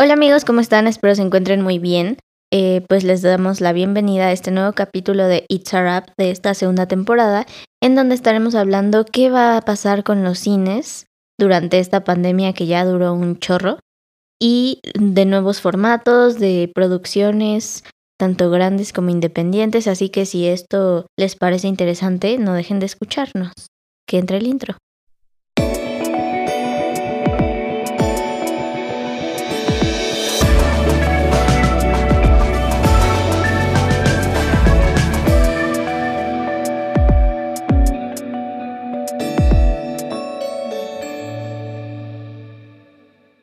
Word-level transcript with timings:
Hola 0.00 0.14
amigos, 0.14 0.44
¿cómo 0.44 0.60
están? 0.60 0.86
Espero 0.86 1.16
se 1.16 1.22
encuentren 1.22 1.60
muy 1.60 1.80
bien. 1.80 2.18
Eh, 2.52 2.84
pues 2.88 3.02
les 3.02 3.20
damos 3.20 3.60
la 3.60 3.72
bienvenida 3.72 4.28
a 4.28 4.32
este 4.32 4.52
nuevo 4.52 4.72
capítulo 4.72 5.26
de 5.26 5.44
It's 5.48 5.74
a 5.74 5.80
Wrap 5.80 6.10
de 6.16 6.30
esta 6.30 6.54
segunda 6.54 6.86
temporada, 6.86 7.46
en 7.82 7.96
donde 7.96 8.14
estaremos 8.14 8.54
hablando 8.54 9.04
qué 9.04 9.28
va 9.28 9.56
a 9.56 9.62
pasar 9.62 10.04
con 10.04 10.22
los 10.22 10.38
cines 10.38 11.06
durante 11.36 11.80
esta 11.80 12.04
pandemia 12.04 12.52
que 12.52 12.66
ya 12.66 12.84
duró 12.84 13.12
un 13.12 13.40
chorro 13.40 13.80
y 14.40 14.78
de 14.94 15.24
nuevos 15.24 15.60
formatos, 15.60 16.38
de 16.38 16.70
producciones, 16.72 17.82
tanto 18.20 18.50
grandes 18.50 18.92
como 18.92 19.10
independientes, 19.10 19.88
así 19.88 20.10
que 20.10 20.26
si 20.26 20.46
esto 20.46 21.08
les 21.18 21.34
parece 21.34 21.66
interesante, 21.66 22.38
no 22.38 22.54
dejen 22.54 22.78
de 22.78 22.86
escucharnos. 22.86 23.50
Que 24.06 24.18
entre 24.18 24.36
el 24.36 24.46
intro. 24.46 24.76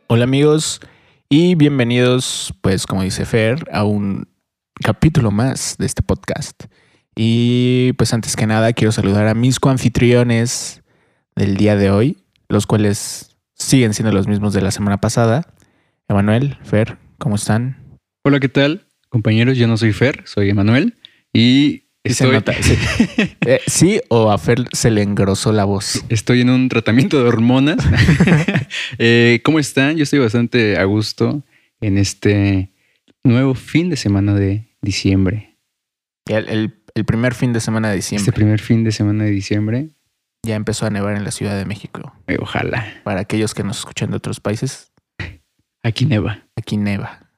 Hola 0.07 0.25
amigos 0.25 0.81
y 1.29 1.55
bienvenidos, 1.55 2.53
pues 2.61 2.85
como 2.85 3.01
dice 3.01 3.25
Fer, 3.25 3.65
a 3.71 3.85
un 3.85 4.27
capítulo 4.83 5.31
más 5.31 5.77
de 5.79 5.87
este 5.87 6.03
podcast. 6.03 6.65
Y 7.15 7.93
pues 7.93 8.13
antes 8.13 8.35
que 8.35 8.45
nada 8.45 8.71
quiero 8.73 8.91
saludar 8.91 9.27
a 9.27 9.33
mis 9.33 9.59
coanfitriones 9.59 10.83
del 11.35 11.57
día 11.57 11.75
de 11.75 11.89
hoy, 11.89 12.23
los 12.49 12.67
cuales 12.67 13.35
siguen 13.55 13.95
siendo 13.95 14.11
los 14.11 14.27
mismos 14.27 14.53
de 14.53 14.61
la 14.61 14.69
semana 14.69 15.01
pasada. 15.01 15.55
Emanuel, 16.07 16.59
Fer, 16.61 16.99
¿cómo 17.17 17.35
están? 17.35 17.97
Hola, 18.23 18.39
¿qué 18.39 18.49
tal? 18.49 18.85
Compañeros, 19.09 19.57
yo 19.57 19.67
no 19.67 19.75
soy 19.75 19.91
Fer, 19.91 20.21
soy 20.25 20.51
Emanuel 20.51 20.99
y 21.33 21.84
se 22.13 22.27
nota. 22.27 22.53
Sí. 22.61 22.77
Eh, 23.47 23.59
sí. 23.67 24.01
o 24.09 24.31
a 24.31 24.37
Fer 24.37 24.65
se 24.71 24.89
le 24.89 25.03
engrosó 25.03 25.51
la 25.51 25.65
voz. 25.65 26.03
Estoy 26.09 26.41
en 26.41 26.49
un 26.49 26.69
tratamiento 26.69 27.21
de 27.21 27.27
hormonas. 27.27 27.77
Eh, 28.97 29.41
¿Cómo 29.43 29.59
están? 29.59 29.95
Yo 29.95 30.03
estoy 30.03 30.19
bastante 30.19 30.77
a 30.77 30.83
gusto 30.83 31.43
en 31.81 31.97
este 31.97 32.71
nuevo 33.23 33.53
fin 33.53 33.89
de 33.89 33.95
semana 33.95 34.33
de 34.33 34.67
diciembre. 34.81 35.57
El, 36.27 36.73
primer 37.05 37.33
fin 37.33 37.53
de 37.53 37.59
semana 37.59 37.89
de 37.89 37.97
diciembre. 37.97 38.21
Este 38.21 38.31
primer 38.31 38.59
fin 38.59 38.83
de 38.83 38.91
semana 38.91 39.23
de 39.25 39.31
diciembre. 39.31 39.89
Ya 40.45 40.55
empezó 40.55 40.85
a 40.85 40.89
nevar 40.89 41.15
en 41.15 41.23
la 41.23 41.31
Ciudad 41.31 41.57
de 41.57 41.65
México. 41.65 42.13
Eh, 42.27 42.37
ojalá. 42.39 43.01
Para 43.03 43.21
aquellos 43.21 43.53
que 43.53 43.63
nos 43.63 43.79
escuchan 43.79 44.11
de 44.11 44.17
otros 44.17 44.39
países. 44.39 44.91
Aquí 45.83 46.05
neva. 46.05 46.47
Aquí 46.55 46.77
neva. 46.77 47.31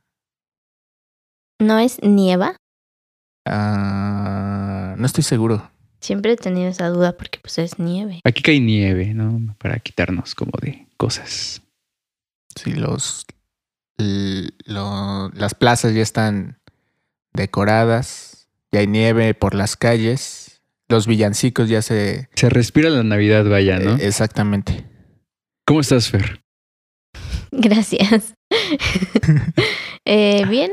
¿No 1.59 1.79
es 1.79 2.01
nieva? 2.01 2.55
Ah, 3.50 4.95
no 4.98 5.06
estoy 5.06 5.23
seguro. 5.23 5.72
Siempre 6.00 6.34
he 6.34 6.38
tenido 6.38 6.70
esa 6.70 6.90
duda 6.90 7.17
porque 7.17 7.40
pues 7.42 7.58
es 7.58 7.80
nieve. 7.80 8.22
Aquí 8.23 8.42
cae 8.42 8.59
nieve, 8.59 9.14
¿no? 9.14 9.56
Para 9.58 9.80
quitarnos 9.80 10.36
como 10.36 10.52
de 10.62 10.88
cosas. 10.98 11.62
Sí, 12.56 12.73
los 12.73 13.25
las 13.98 15.56
plazas 15.56 15.94
ya 15.94 16.03
están 16.03 16.59
decoradas, 17.34 18.48
ya 18.72 18.81
hay 18.81 18.88
nieve 18.88 19.34
por 19.34 19.56
las 19.56 19.75
calles, 19.75 20.62
los 20.88 21.08
villancicos 21.08 21.70
ya 21.70 21.81
se... 21.81 22.30
Se 22.36 22.50
respira 22.50 22.90
la 22.90 23.03
Navidad, 23.03 23.45
vaya, 23.45 23.80
¿no? 23.80 23.98
Eh, 23.98 24.08
exactamente. 24.08 24.86
¿Cómo 25.66 25.81
estás, 25.81 26.09
Fer? 26.09 26.44
Gracias. 27.52 28.36
eh, 30.06 30.45
bien, 30.48 30.72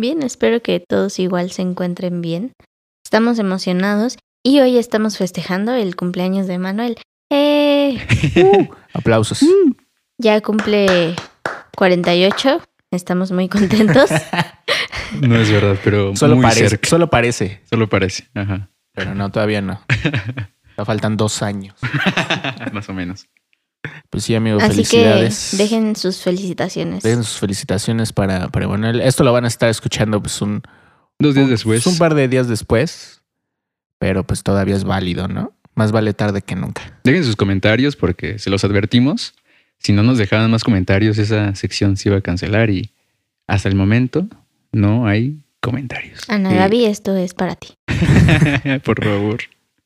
Bien, 0.00 0.22
espero 0.22 0.62
que 0.62 0.80
todos 0.80 1.18
igual 1.18 1.50
se 1.50 1.60
encuentren 1.60 2.22
bien. 2.22 2.54
Estamos 3.04 3.38
emocionados 3.38 4.16
y 4.42 4.60
hoy 4.60 4.78
estamos 4.78 5.18
festejando 5.18 5.74
el 5.74 5.94
cumpleaños 5.94 6.46
de 6.46 6.56
Manuel. 6.56 6.96
¡Eh! 7.30 7.98
Uh, 8.36 8.66
aplausos. 8.94 9.42
Mm. 9.42 9.72
Ya 10.16 10.40
cumple 10.40 11.14
48. 11.76 12.62
Estamos 12.90 13.30
muy 13.30 13.50
contentos. 13.50 14.08
no 15.20 15.36
es 15.36 15.50
verdad, 15.50 15.76
pero 15.84 16.16
solo 16.16 16.36
muy 16.36 16.44
parece. 16.44 16.68
Cerca. 16.70 16.88
Solo 16.88 17.10
parece. 17.10 17.60
Solo 17.68 17.88
parece. 17.90 18.26
Ajá. 18.34 18.70
Pero 18.94 19.14
no, 19.14 19.30
todavía 19.30 19.60
no. 19.60 19.84
Faltan 20.86 21.18
dos 21.18 21.42
años. 21.42 21.74
Más 22.72 22.88
o 22.88 22.94
menos. 22.94 23.28
Pues 24.10 24.24
sí, 24.24 24.34
amigo, 24.34 24.58
Así 24.58 24.72
felicidades. 24.72 25.50
Que 25.52 25.56
dejen 25.56 25.96
sus 25.96 26.22
felicitaciones. 26.22 27.02
Dejen 27.02 27.24
sus 27.24 27.38
felicitaciones 27.38 28.12
para, 28.12 28.48
para 28.48 28.66
Emanuel. 28.66 29.00
Esto 29.00 29.24
lo 29.24 29.32
van 29.32 29.44
a 29.44 29.48
estar 29.48 29.68
escuchando 29.68 30.20
pues 30.20 30.40
un... 30.42 30.62
Dos 31.18 31.34
días 31.34 31.48
después. 31.48 31.86
Un 31.86 31.98
par 31.98 32.14
de 32.14 32.28
días 32.28 32.48
después. 32.48 33.22
Pero 33.98 34.24
pues 34.24 34.42
todavía 34.42 34.74
es 34.74 34.84
válido, 34.84 35.28
¿no? 35.28 35.52
Más 35.74 35.92
vale 35.92 36.14
tarde 36.14 36.42
que 36.42 36.56
nunca. 36.56 36.98
Dejen 37.04 37.24
sus 37.24 37.36
comentarios 37.36 37.96
porque 37.96 38.38
se 38.38 38.50
los 38.50 38.64
advertimos. 38.64 39.34
Si 39.78 39.92
no 39.92 40.02
nos 40.02 40.18
dejaban 40.18 40.50
más 40.50 40.64
comentarios, 40.64 41.18
esa 41.18 41.54
sección 41.54 41.96
se 41.96 42.08
iba 42.08 42.18
a 42.18 42.20
cancelar 42.20 42.70
y 42.70 42.92
hasta 43.46 43.68
el 43.68 43.74
momento 43.74 44.26
no 44.72 45.06
hay 45.06 45.38
comentarios. 45.60 46.28
Ana 46.28 46.52
Gaby, 46.52 46.86
esto 46.86 47.16
es 47.16 47.34
para 47.34 47.54
ti. 47.54 47.74
Por 48.84 49.04
favor. 49.04 49.40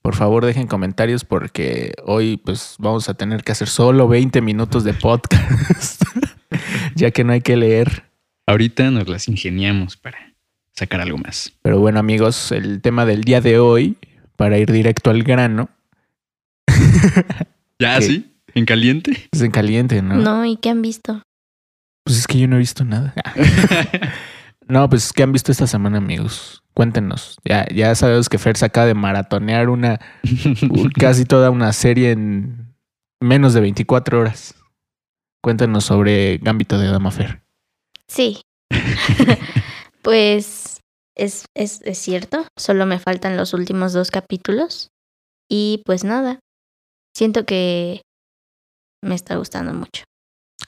Por 0.04 0.16
favor, 0.16 0.44
dejen 0.44 0.66
comentarios 0.66 1.24
porque 1.24 1.94
hoy 2.04 2.36
pues 2.36 2.74
vamos 2.78 3.08
a 3.08 3.14
tener 3.14 3.42
que 3.42 3.52
hacer 3.52 3.68
solo 3.68 4.06
20 4.06 4.42
minutos 4.42 4.84
de 4.84 4.92
podcast, 4.92 6.02
ya 6.94 7.10
que 7.10 7.24
no 7.24 7.32
hay 7.32 7.40
que 7.40 7.56
leer. 7.56 8.04
Ahorita 8.46 8.90
nos 8.90 9.08
las 9.08 9.28
ingeniamos 9.28 9.96
para 9.96 10.34
sacar 10.72 11.00
algo 11.00 11.16
más. 11.16 11.54
Pero 11.62 11.80
bueno, 11.80 12.00
amigos, 12.00 12.52
el 12.52 12.82
tema 12.82 13.06
del 13.06 13.22
día 13.22 13.40
de 13.40 13.58
hoy, 13.58 13.96
para 14.36 14.58
ir 14.58 14.70
directo 14.70 15.08
al 15.08 15.22
grano. 15.22 15.70
¿Ya 17.78 17.98
sí? 18.02 18.30
¿En 18.54 18.66
caliente? 18.66 19.10
Es 19.12 19.28
pues, 19.30 19.42
en 19.42 19.52
caliente, 19.52 20.02
¿no? 20.02 20.16
No, 20.16 20.44
¿y 20.44 20.58
qué 20.58 20.68
han 20.68 20.82
visto? 20.82 21.22
Pues 22.04 22.18
es 22.18 22.26
que 22.26 22.38
yo 22.38 22.46
no 22.46 22.56
he 22.56 22.58
visto 22.58 22.84
nada. 22.84 23.14
no, 24.68 24.88
pues 24.88 25.12
¿qué 25.12 25.22
han 25.22 25.32
visto 25.32 25.52
esta 25.52 25.66
semana, 25.66 25.98
amigos? 25.98 26.62
Cuéntenos. 26.74 27.38
Ya, 27.44 27.66
ya 27.72 27.94
sabemos 27.94 28.28
que 28.28 28.38
Fer 28.38 28.56
se 28.56 28.66
acaba 28.66 28.86
de 28.86 28.94
maratonear 28.94 29.68
una 29.68 30.00
casi 30.98 31.24
toda 31.24 31.50
una 31.50 31.72
serie 31.72 32.10
en 32.10 32.74
menos 33.20 33.54
de 33.54 33.60
24 33.60 34.20
horas. 34.20 34.54
Cuéntenos 35.42 35.84
sobre 35.84 36.38
Gambito 36.38 36.78
de 36.78 36.88
Dama 36.88 37.10
Fer. 37.10 37.42
Sí. 38.08 38.42
pues 40.02 40.80
es, 41.14 41.44
es, 41.54 41.80
es 41.84 41.98
cierto. 41.98 42.46
Solo 42.58 42.86
me 42.86 42.98
faltan 42.98 43.36
los 43.36 43.54
últimos 43.54 43.92
dos 43.92 44.10
capítulos. 44.10 44.88
Y 45.48 45.82
pues 45.84 46.02
nada. 46.02 46.40
Siento 47.14 47.44
que 47.44 48.02
me 49.02 49.14
está 49.14 49.36
gustando 49.36 49.74
mucho. 49.74 50.04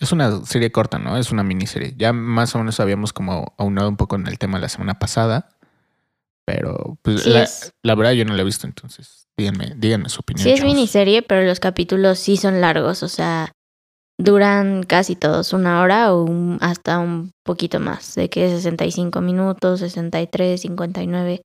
Es 0.01 0.13
una 0.13 0.45
serie 0.45 0.73
corta, 0.73 0.99
¿no? 0.99 1.17
Es 1.17 1.33
una 1.33 1.43
miniserie. 1.43 1.95
Ya 1.97 2.13
más 2.13 2.55
o 2.55 2.59
menos 2.59 2.81
habíamos 2.81 3.13
como 3.13 3.55
aunado 3.59 3.89
un 3.89 3.97
poco 3.97 4.17
en 4.17 4.27
el 4.27 4.39
tema 4.39 4.59
la 4.59 4.69
semana 4.69 4.99
pasada. 4.99 5.49
Pero 6.47 6.97
pues 7.03 7.27
la, 7.83 7.95
verdad 7.97 8.13
yo 8.13 8.25
no 8.25 8.35
la 8.35 8.43
he 8.43 8.45
visto, 8.45 8.69
entonces 8.69 9.27
díganme, 9.37 9.75
díganme 9.77 10.09
su 10.09 10.21
opinión. 10.21 10.45
Sí 10.45 10.51
es 10.51 10.63
miniserie, 10.63 11.23
pero 11.23 11.43
los 11.43 11.59
capítulos 11.59 12.21
sí 12.21 12.37
son 12.37 12.61
largos, 12.61 13.03
o 13.03 13.09
sea, 13.09 13.51
duran 14.17 14.85
casi 14.85 15.17
todos 15.17 15.53
una 15.53 15.83
hora 15.83 16.15
o 16.15 16.29
hasta 16.61 17.01
un 17.01 17.33
poquito 17.45 17.81
más, 17.81 18.15
de 18.15 18.31
que 18.31 18.49
65 18.49 19.21
minutos, 19.23 19.81
63, 19.81 20.61
59, 20.61 21.43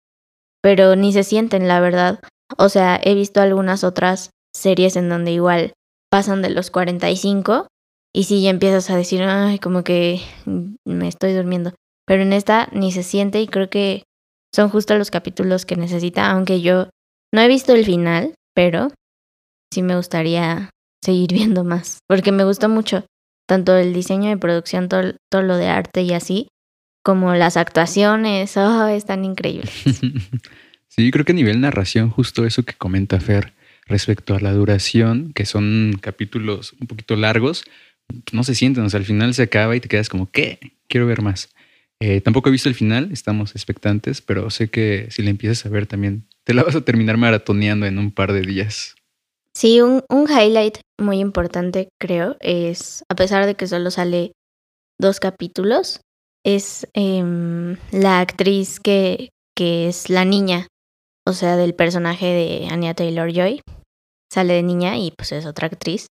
pero 0.62 0.96
ni 0.96 1.14
se 1.14 1.24
sienten, 1.24 1.68
la 1.68 1.80
verdad. 1.80 2.20
O 2.58 2.70
sea, 2.70 3.00
he 3.04 3.16
visto 3.16 3.42
algunas 3.42 3.84
otras 3.84 4.30
series 4.54 4.96
en 4.98 5.10
donde 5.10 5.32
igual 5.32 5.74
pasan 6.12 6.44
de 6.44 6.52
los 6.52 6.70
45 6.70 7.68
y 8.14 8.26
sí 8.26 8.42
ya 8.42 8.50
empiezas 8.50 8.90
a 8.90 8.98
decir, 8.98 9.24
ay, 9.24 9.60
como 9.60 9.84
que 9.84 10.22
me 10.86 11.08
estoy 11.08 11.34
durmiendo. 11.34 11.74
Pero 12.06 12.24
en 12.24 12.34
esta 12.34 12.68
ni 12.74 12.92
se 12.92 13.04
siente 13.04 13.42
y 13.42 13.48
creo 13.48 13.70
que 13.70 14.04
son 14.54 14.70
justo 14.70 14.98
los 14.98 15.12
capítulos 15.12 15.66
que 15.66 15.78
necesita, 15.78 16.30
aunque 16.30 16.62
yo 16.62 16.90
no 17.34 17.42
he 17.42 17.48
visto 17.48 17.74
el 17.74 17.86
final, 17.86 18.34
pero 18.54 18.90
sí 19.74 19.82
me 19.82 19.96
gustaría 19.96 20.70
seguir 21.04 21.30
viendo 21.34 21.64
más, 21.64 22.00
porque 22.08 22.32
me 22.32 22.44
gustó 22.44 22.70
mucho 22.70 23.06
tanto 23.48 23.76
el 23.76 23.94
diseño 23.94 24.30
de 24.30 24.38
producción, 24.38 24.88
todo, 24.88 25.14
todo 25.30 25.42
lo 25.42 25.58
de 25.58 25.68
arte 25.68 26.02
y 26.04 26.14
así, 26.14 26.48
como 27.04 27.34
las 27.34 27.58
actuaciones, 27.58 28.56
oh, 28.56 28.88
están 28.88 29.26
increíbles. 29.26 29.72
sí, 30.88 31.12
creo 31.12 31.26
que 31.26 31.32
a 31.32 31.36
nivel 31.36 31.60
narración, 31.60 32.10
justo 32.10 32.46
eso 32.46 32.64
que 32.64 32.76
comenta 32.76 33.20
Fer 33.20 33.54
respecto 33.88 34.36
a 34.36 34.40
la 34.40 34.54
duración, 34.54 35.34
que 35.34 35.46
son 35.46 35.98
capítulos 36.00 36.74
un 36.80 36.88
poquito 36.88 37.16
largos, 37.16 37.66
no 38.32 38.44
se 38.44 38.56
sienten, 38.56 38.84
o 38.84 38.90
sea, 38.90 39.00
al 39.00 39.06
final 39.06 39.34
se 39.34 39.44
acaba 39.44 39.76
y 39.76 39.80
te 39.80 39.90
quedas 39.90 40.10
como, 40.10 40.30
¿qué? 40.30 40.60
Quiero 40.88 41.08
ver 41.08 41.22
más. 41.22 41.50
Eh, 42.00 42.22
tampoco 42.22 42.50
he 42.50 42.52
visto 42.52 42.70
el 42.70 42.76
final, 42.76 43.12
estamos 43.12 43.52
expectantes, 43.52 44.22
pero 44.22 44.50
sé 44.50 44.70
que 44.70 45.08
si 45.12 45.22
la 45.22 45.30
empiezas 45.30 45.66
a 45.66 45.70
ver 45.70 45.86
también, 45.86 46.28
te 46.44 46.54
la 46.54 46.64
vas 46.64 46.76
a 46.76 46.82
terminar 46.82 47.18
maratoneando 47.18 47.86
en 47.86 48.00
un 48.00 48.12
par 48.12 48.34
de 48.34 48.42
días. 48.42 48.96
Sí, 49.56 49.82
un, 49.82 50.04
un 50.10 50.28
highlight 50.30 50.80
muy 51.00 51.20
importante 51.20 51.90
creo 52.00 52.38
es, 52.40 53.04
a 53.10 53.16
pesar 53.16 53.46
de 53.46 53.56
que 53.56 53.68
solo 53.68 53.92
sale 53.92 54.32
dos 55.00 55.20
capítulos. 55.20 56.02
Es 56.44 56.88
em, 56.94 57.78
la 57.92 58.20
actriz 58.20 58.80
que, 58.80 59.30
que 59.56 59.88
es 59.88 60.10
la 60.10 60.26
niña, 60.26 60.68
o 61.28 61.34
sea, 61.34 61.56
del 61.56 61.76
personaje 61.76 62.26
de 62.26 62.68
Anya 62.72 62.94
Taylor 62.94 63.32
Joy. 63.32 63.62
Sale 64.32 64.54
de 64.54 64.64
niña 64.64 64.98
y 64.98 65.12
pues 65.12 65.34
es 65.34 65.46
otra 65.46 65.68
actriz 65.68 66.08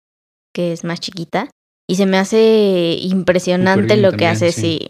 que 0.53 0.71
es 0.73 0.83
más 0.83 0.99
chiquita. 0.99 1.49
Y 1.89 1.95
se 1.95 2.05
me 2.05 2.17
hace 2.17 2.97
impresionante 3.01 3.95
lo 3.95 4.11
que 4.11 4.17
también, 4.25 4.31
hace, 4.31 4.51
sí. 4.51 4.89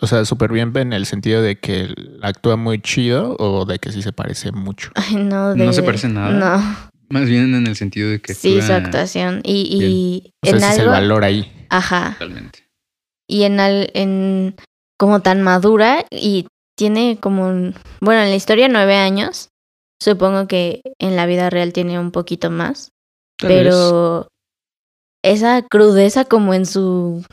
O 0.00 0.06
sea, 0.06 0.24
súper 0.24 0.52
bien 0.52 0.72
en 0.76 0.92
el 0.92 1.04
sentido 1.04 1.42
de 1.42 1.58
que 1.58 1.88
actúa 2.22 2.54
muy 2.56 2.80
chido 2.80 3.34
o 3.40 3.64
de 3.64 3.78
que 3.80 3.90
sí 3.90 4.02
se 4.02 4.12
parece 4.12 4.52
mucho. 4.52 4.90
Ay, 4.94 5.16
no, 5.16 5.54
No 5.56 5.66
de- 5.66 5.72
se 5.72 5.82
parece 5.82 6.08
nada. 6.08 6.30
No, 6.30 6.88
Más 7.10 7.28
bien 7.28 7.54
en 7.54 7.66
el 7.66 7.74
sentido 7.74 8.08
de 8.10 8.20
que 8.20 8.34
sí, 8.34 8.62
su 8.62 8.72
actuación. 8.72 9.40
Y, 9.42 9.62
y 9.62 10.32
O 10.42 10.50
sea, 10.50 10.52
en 10.52 10.56
ese 10.58 10.68
es 10.68 10.74
el 10.74 10.80
algo. 10.82 10.92
valor 10.92 11.24
ahí. 11.24 11.52
Ajá. 11.70 12.12
Totalmente. 12.18 12.60
y 13.28 13.42
en, 13.42 13.58
al- 13.60 13.90
en 13.94 14.54
como 14.98 15.20
tan 15.20 15.42
madura 15.42 16.04
y 16.10 16.46
tiene 16.76 17.18
como 17.20 17.46
un, 17.48 17.74
bueno, 18.00 18.22
en 18.22 18.30
la 18.30 18.36
historia 18.36 18.68
nueve 18.68 18.94
años, 18.96 19.48
supongo 20.00 20.46
que 20.46 20.82
en 21.00 21.16
la 21.16 21.26
vida 21.26 21.50
real 21.50 21.72
tiene 21.72 21.98
un 21.98 22.10
poquito 22.12 22.50
más, 22.50 22.90
Tal 23.38 23.48
vez. 23.48 23.74
Esa 25.22 25.62
crudeza 25.62 26.24
como 26.24 26.54
en 26.54 26.64
su, 26.66 27.24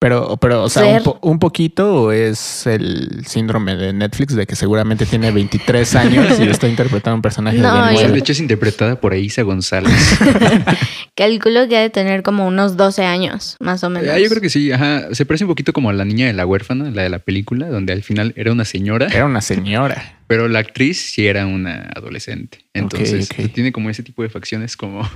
Pero, 0.00 0.36
pero, 0.38 0.64
o 0.64 0.68
sea, 0.68 0.84
un, 0.98 1.02
po- 1.02 1.18
un 1.22 1.38
poquito 1.38 1.94
o 2.04 2.12
es 2.12 2.66
el 2.66 3.24
síndrome 3.26 3.76
de 3.76 3.92
Netflix 3.92 4.34
de 4.34 4.46
que 4.46 4.56
seguramente 4.56 5.06
tiene 5.06 5.30
23 5.30 5.94
años 5.96 6.38
y 6.40 6.42
está 6.44 6.68
interpretando 6.68 7.16
un 7.16 7.22
personaje 7.22 7.58
No, 7.58 7.72
de 7.72 7.78
yo- 7.80 7.84
de 7.84 7.90
19. 7.92 8.18
hecho 8.18 8.32
es 8.32 8.40
interpretada 8.40 9.00
por 9.00 9.14
Isa 9.14 9.42
González. 9.42 9.92
calculo 11.16 11.68
que 11.68 11.76
ha 11.76 11.80
de 11.82 11.90
tener 11.90 12.22
como 12.22 12.46
unos 12.46 12.76
12 12.76 13.04
años, 13.04 13.56
más 13.60 13.84
o 13.84 13.90
menos. 13.90 14.08
Ah, 14.10 14.18
yo 14.18 14.28
creo 14.28 14.40
que 14.40 14.50
sí, 14.50 14.72
ajá. 14.72 15.14
Se 15.14 15.26
parece 15.26 15.44
un 15.44 15.48
poquito 15.50 15.72
como 15.72 15.90
a 15.90 15.92
la 15.92 16.04
niña 16.04 16.26
de 16.26 16.32
la 16.32 16.46
huérfana, 16.46 16.90
la 16.90 17.02
de 17.02 17.08
la 17.10 17.18
película, 17.18 17.68
donde 17.68 17.92
al 17.92 18.02
final 18.02 18.32
era 18.36 18.50
una 18.52 18.64
señora, 18.64 19.06
Era 19.08 19.26
una 19.26 19.40
señora. 19.40 20.18
pero 20.26 20.48
la 20.48 20.60
actriz 20.60 21.12
sí 21.12 21.26
era 21.26 21.46
una 21.46 21.90
adolescente. 21.94 22.58
Entonces 22.72 23.28
tiene 23.52 23.72
como 23.72 23.90
ese 23.90 24.02
tipo 24.02 24.22
de 24.22 24.30
facciones 24.30 24.76
como, 24.76 25.08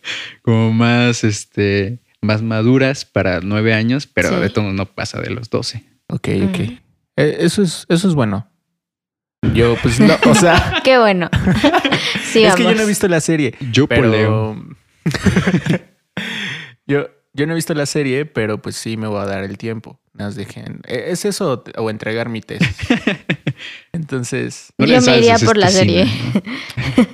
como 0.42 0.72
más, 0.72 1.24
este, 1.24 1.98
más 2.22 2.42
maduras 2.42 3.04
para 3.04 3.40
nueve 3.40 3.74
años, 3.74 4.06
pero 4.06 4.30
Sí. 4.30 4.36
de 4.36 4.50
todo 4.50 4.72
no 4.72 4.86
pasa 4.86 5.20
de 5.20 5.30
los 5.30 5.50
doce. 5.50 5.84
Ok, 6.08 6.28
ok. 6.48 6.58
Mm. 6.58 6.78
Eh, 7.18 7.36
Eso 7.40 7.62
es, 7.62 7.86
eso 7.88 8.08
es 8.08 8.14
bueno. 8.14 8.48
Yo, 9.54 9.76
pues, 9.82 10.00
no, 10.00 10.16
o 10.28 10.34
sea, 10.34 10.80
Qué 10.84 10.98
bueno. 10.98 11.30
sí, 12.24 12.42
es 12.44 12.54
que 12.54 12.64
yo 12.64 12.74
no 12.74 12.82
he 12.82 12.86
visto 12.86 13.06
la 13.08 13.20
serie. 13.20 13.54
Yo 13.70 13.86
poleo. 13.86 14.56
Pero 15.04 15.84
yo, 16.86 17.08
yo 17.32 17.46
no 17.46 17.52
he 17.52 17.54
visto 17.56 17.74
la 17.74 17.86
serie, 17.86 18.24
pero 18.26 18.60
pues 18.62 18.76
sí 18.76 18.96
me 18.96 19.06
voy 19.06 19.20
a 19.20 19.26
dar 19.26 19.44
el 19.44 19.56
tiempo. 19.58 20.00
Nos 20.14 20.34
dejen. 20.34 20.80
eh, 20.86 21.06
¿Es 21.08 21.24
eso 21.26 21.62
o 21.76 21.90
entregar 21.90 22.28
mi 22.28 22.40
tesis? 22.40 22.74
Entonces, 23.92 24.72
No 24.78 24.86
Yo 24.86 25.00
me 25.02 25.18
iría 25.18 25.38
por 25.38 25.56
la 25.56 25.68
serie. 25.68 26.06
cine, 26.06 26.42
¿no? 26.96 27.04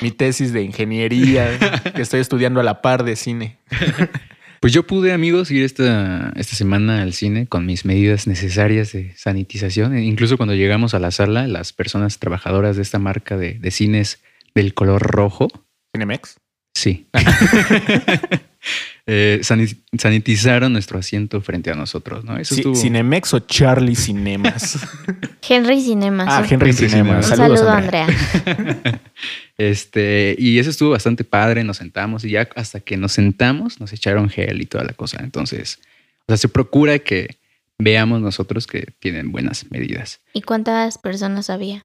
Mi 0.00 0.10
tesis 0.10 0.52
de 0.52 0.62
ingeniería 0.62 1.58
que 1.94 2.02
estoy 2.02 2.20
estudiando 2.20 2.60
a 2.60 2.62
la 2.62 2.82
par 2.82 3.04
de 3.04 3.16
cine. 3.16 3.58
Pues 4.58 4.72
yo 4.72 4.86
pude, 4.86 5.12
amigos, 5.12 5.50
ir 5.50 5.62
esta, 5.62 6.32
esta 6.34 6.56
semana 6.56 7.02
al 7.02 7.12
cine 7.12 7.46
con 7.46 7.66
mis 7.66 7.84
medidas 7.84 8.26
necesarias 8.26 8.90
de 8.90 9.14
sanitización. 9.14 9.94
E 9.94 10.02
Incluso 10.04 10.38
cuando 10.38 10.54
llegamos 10.54 10.94
a 10.94 10.98
la 10.98 11.10
sala, 11.10 11.46
las 11.46 11.74
personas 11.74 12.18
trabajadoras 12.18 12.74
de 12.74 12.82
esta 12.82 12.98
marca 12.98 13.36
de, 13.36 13.54
de 13.54 13.70
cines 13.70 14.22
del 14.54 14.72
color 14.72 15.02
rojo, 15.02 15.48
¿Cinemex? 15.94 16.40
sí, 16.74 17.08
eh, 19.06 19.38
sani- 19.42 19.76
sanitizaron 19.96 20.72
nuestro 20.72 20.98
asiento 20.98 21.40
frente 21.40 21.70
a 21.70 21.74
nosotros, 21.74 22.24
¿no? 22.24 22.36
Eso 22.38 22.54
estuvo... 22.56 22.74
¿Cinemex 22.74 23.34
o 23.34 23.38
Charlie 23.40 23.94
Cinemas? 23.94 24.78
Henry 25.48 25.80
Cinemas. 25.80 26.26
ah, 26.28 26.38
un- 26.40 26.44
Henry 26.52 26.70
Henry 26.70 26.88
Cinemas. 26.88 27.26
Cinemas. 27.26 27.30
un 27.30 27.36
Saludos, 27.36 27.58
saludo, 27.60 27.72
Andrea. 27.76 28.06
Andrea. 28.46 29.00
Este, 29.58 30.36
y 30.38 30.58
eso 30.58 30.68
estuvo 30.68 30.90
bastante 30.90 31.24
padre, 31.24 31.64
nos 31.64 31.78
sentamos 31.78 32.24
y 32.24 32.30
ya 32.30 32.46
hasta 32.56 32.80
que 32.80 32.98
nos 32.98 33.12
sentamos 33.12 33.80
nos 33.80 33.90
echaron 33.94 34.28
gel 34.28 34.60
y 34.60 34.66
toda 34.66 34.84
la 34.84 34.92
cosa. 34.92 35.18
Entonces, 35.22 35.78
o 36.20 36.24
sea, 36.28 36.36
se 36.36 36.48
procura 36.48 36.98
que 36.98 37.38
veamos 37.78 38.20
nosotros 38.20 38.66
que 38.66 38.88
tienen 38.98 39.32
buenas 39.32 39.70
medidas. 39.70 40.20
¿Y 40.34 40.42
cuántas 40.42 40.98
personas 40.98 41.48
había? 41.48 41.82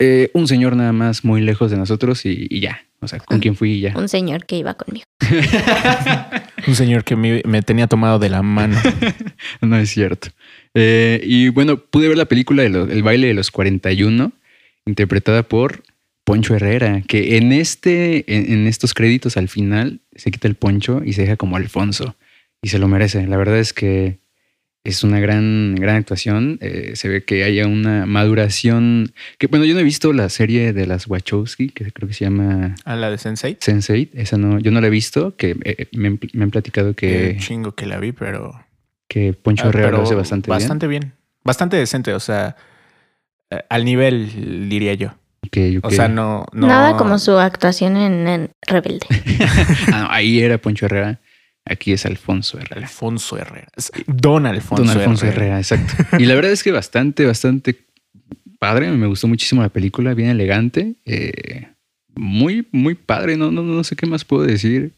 Eh, 0.00 0.30
un 0.34 0.46
señor 0.46 0.76
nada 0.76 0.92
más 0.92 1.24
muy 1.24 1.40
lejos 1.40 1.70
de 1.70 1.76
nosotros 1.76 2.24
y, 2.24 2.46
y 2.50 2.60
ya. 2.60 2.82
O 3.00 3.08
sea, 3.08 3.18
con 3.20 3.36
Ah. 3.38 3.40
quien 3.40 3.54
fui 3.56 3.72
y 3.74 3.80
ya. 3.80 3.94
Un 3.96 4.08
señor 4.08 4.44
que 4.46 4.56
iba 4.56 4.74
conmigo. 4.74 5.04
Un 6.66 6.74
señor 6.74 7.04
que 7.04 7.16
me, 7.16 7.42
me 7.46 7.62
tenía 7.62 7.86
tomado 7.86 8.18
de 8.18 8.28
la 8.28 8.42
mano. 8.42 8.76
No 9.60 9.76
es 9.78 9.90
cierto. 9.90 10.28
Eh, 10.74 11.20
y 11.24 11.48
bueno, 11.48 11.78
pude 11.78 12.08
ver 12.08 12.16
la 12.18 12.26
película 12.26 12.62
de 12.62 12.68
lo- 12.70 12.88
El 12.88 13.02
baile 13.02 13.28
de 13.28 13.34
los 13.34 13.50
41, 13.50 14.32
interpretada 14.86 15.42
por 15.42 15.82
Poncho 16.24 16.54
Herrera, 16.54 17.02
que 17.06 17.36
en, 17.38 17.52
este, 17.52 18.24
en, 18.34 18.52
en 18.52 18.66
estos 18.66 18.94
créditos 18.94 19.36
al 19.36 19.48
final 19.48 20.00
se 20.14 20.30
quita 20.30 20.46
el 20.48 20.54
poncho 20.56 21.02
y 21.04 21.12
se 21.14 21.22
deja 21.22 21.36
como 21.36 21.56
Alfonso. 21.56 22.16
Y 22.62 22.68
se 22.68 22.78
lo 22.78 22.88
merece. 22.88 23.26
La 23.26 23.36
verdad 23.36 23.58
es 23.58 23.72
que 23.72 24.18
es 24.90 25.04
una 25.04 25.20
gran, 25.20 25.74
gran 25.76 25.96
actuación. 25.96 26.58
Eh, 26.60 26.92
se 26.94 27.08
ve 27.08 27.24
que 27.24 27.44
haya 27.44 27.66
una 27.66 28.06
maduración. 28.06 29.12
Que 29.38 29.46
bueno, 29.46 29.64
yo 29.64 29.74
no 29.74 29.80
he 29.80 29.84
visto 29.84 30.12
la 30.12 30.28
serie 30.28 30.72
de 30.72 30.86
las 30.86 31.06
Wachowski, 31.06 31.68
que 31.70 31.90
creo 31.92 32.08
que 32.08 32.14
se 32.14 32.24
llama 32.24 32.74
A 32.84 32.96
la 32.96 33.10
de 33.10 33.18
Sensei. 33.18 33.56
Sense8. 33.58 34.10
Esa 34.14 34.38
no, 34.38 34.58
yo 34.58 34.70
no 34.70 34.80
la 34.80 34.86
he 34.86 34.90
visto, 34.90 35.36
que 35.36 35.56
eh, 35.64 35.86
me, 35.92 36.08
han- 36.08 36.20
me 36.32 36.44
han 36.44 36.50
platicado 36.50 36.94
Que 36.94 37.34
que, 37.34 37.36
chingo 37.38 37.72
que 37.74 37.86
la 37.86 37.98
vi, 37.98 38.12
pero. 38.12 38.64
que 39.08 39.32
Poncho 39.32 39.64
ah, 39.66 39.68
Herrera 39.68 39.90
lo 39.92 40.02
hace 40.02 40.14
bastante, 40.14 40.50
bien. 40.50 40.58
Bastante 40.58 40.86
bien. 40.86 41.12
Bastante 41.44 41.76
decente. 41.76 42.14
O 42.14 42.20
sea, 42.20 42.56
eh, 43.50 43.62
al 43.68 43.84
nivel, 43.84 44.68
diría 44.68 44.94
yo. 44.94 45.08
Ok, 45.46 45.56
ok. 45.78 45.84
O 45.84 45.90
sea, 45.90 46.08
no. 46.08 46.46
no 46.52 46.66
Nada 46.66 46.96
como 46.96 47.18
su 47.18 47.38
actuación 47.38 47.96
en, 47.96 48.26
en 48.28 48.50
Rebelde. 48.66 49.06
Ah, 49.92 50.02
no, 50.02 50.08
ahí 50.10 50.40
era 50.40 50.58
Poncho 50.58 50.86
Herrera. 50.86 51.20
Aquí 51.70 51.92
es 51.92 52.06
Alfonso 52.06 52.58
Herrera. 52.58 52.82
Alfonso 52.82 53.36
Herrera. 53.38 53.68
Es 53.76 53.90
Don 54.06 54.46
Alfonso, 54.46 54.84
Don 54.84 54.90
Alfonso 54.96 55.26
Herrera. 55.26 55.58
Herrera. 55.58 55.58
exacto. 55.58 56.16
Y 56.18 56.26
la 56.26 56.34
verdad 56.34 56.52
es 56.52 56.62
que 56.62 56.72
bastante, 56.72 57.24
bastante 57.26 57.76
padre. 58.58 58.90
Me 58.90 59.06
gustó 59.06 59.28
muchísimo 59.28 59.62
la 59.62 59.68
película, 59.68 60.14
bien 60.14 60.30
elegante. 60.30 60.94
eh, 61.04 61.68
muy, 62.14 62.66
muy 62.72 62.94
padre. 62.94 63.36
No, 63.36 63.50
no, 63.52 63.62
no 63.62 63.84
sé 63.84 63.94
qué 63.94 64.06
más 64.06 64.24
puedo 64.24 64.42
decir. 64.44 64.92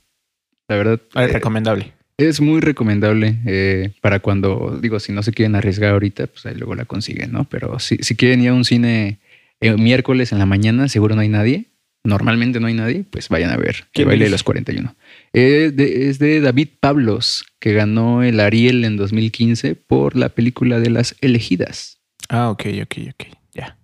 La 0.69 0.76
verdad, 0.76 1.00
Ah, 1.14 1.25
eh, 1.25 1.26
recomendable. 1.28 1.93
es 2.17 2.40
muy 2.40 2.61
recomendable 2.61 3.37
eh, 3.46 3.93
para 4.00 4.20
cuando, 4.20 4.78
digo, 4.81 5.00
si 5.00 5.12
no 5.12 5.22
se 5.22 5.32
quieren 5.32 5.55
arriesgar 5.56 5.90
ahorita, 5.93 6.28
pues 6.28 6.46
ahí 6.46 6.55
luego 6.55 6.75
la 6.76 6.84
consiguen, 6.84 7.32
¿no? 7.32 7.44
Pero 7.44 7.79
si, 7.79 7.96
si 7.98 8.15
quieren 8.17 8.41
ir 8.41 8.50
a 8.50 8.55
un 8.55 8.65
cine 8.65 9.19
eh, 9.60 9.77
miércoles 9.77 10.31
en 10.32 10.39
la 10.39 10.46
mañana, 10.46 10.89
seguro 10.89 11.15
no 11.15 11.20
hay 11.22 11.29
nadie. 11.29 11.67
Normalmente 12.03 12.61
no 12.61 12.67
hay 12.67 12.75
nadie, 12.75 13.05
pues 13.11 13.29
vayan 13.29 13.51
a 13.51 13.57
ver 13.57 13.77
El 13.77 13.85
¿Quién 13.93 14.09
baile 14.09 14.25
de 14.25 14.31
los 14.31 14.43
41. 14.43 14.95
Eh, 15.35 15.71
de- 15.75 16.09
es 16.09 16.19
de 16.19 16.41
David 16.41 16.69
Pablos, 16.81 17.45
que 17.59 17.75
ganó 17.75 18.23
el 18.23 18.41
Ariel 18.41 18.85
en 18.85 18.97
2015 18.97 19.75
por 19.75 20.17
la 20.17 20.31
película 20.31 20.81
de 20.81 20.91
las 20.91 21.15
elegidas. 21.21 21.99
Ah, 22.31 22.49
ok, 22.51 22.65
ok, 22.83 22.95
ok. 23.11 23.25
Ya. 23.55 23.77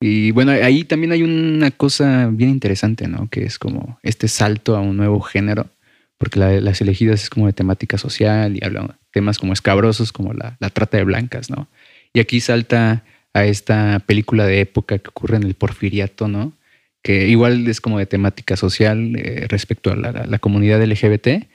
Y 0.00 0.30
bueno, 0.30 0.52
ahí 0.52 0.84
también 0.84 1.12
hay 1.12 1.22
una 1.22 1.70
cosa 1.70 2.28
bien 2.32 2.50
interesante, 2.50 3.08
¿no? 3.08 3.28
Que 3.28 3.44
es 3.44 3.58
como 3.58 3.98
este 4.02 4.28
salto 4.28 4.76
a 4.76 4.80
un 4.80 4.96
nuevo 4.96 5.20
género, 5.20 5.68
porque 6.16 6.38
la 6.38 6.60
las 6.60 6.80
elegidas 6.80 7.22
es 7.24 7.30
como 7.30 7.46
de 7.46 7.52
temática 7.52 7.98
social 7.98 8.56
y 8.56 8.64
habla 8.64 8.82
de 8.82 8.88
temas 9.12 9.38
como 9.38 9.52
escabrosos, 9.52 10.12
como 10.12 10.32
la, 10.32 10.56
la 10.60 10.70
trata 10.70 10.96
de 10.96 11.04
blancas, 11.04 11.50
¿no? 11.50 11.68
Y 12.14 12.20
aquí 12.20 12.40
salta 12.40 13.04
a 13.34 13.44
esta 13.44 13.98
película 14.06 14.46
de 14.46 14.60
época 14.60 14.98
que 14.98 15.08
ocurre 15.10 15.36
en 15.36 15.42
el 15.42 15.54
porfiriato, 15.54 16.26
¿no? 16.28 16.52
Que 17.02 17.28
igual 17.28 17.66
es 17.68 17.80
como 17.80 17.98
de 17.98 18.06
temática 18.06 18.56
social 18.56 19.14
eh, 19.16 19.46
respecto 19.48 19.90
a 19.92 19.96
la, 19.96 20.12
la- 20.12 20.26
la 20.26 20.38
comunidad 20.38 20.82
LGBT, 20.82 21.48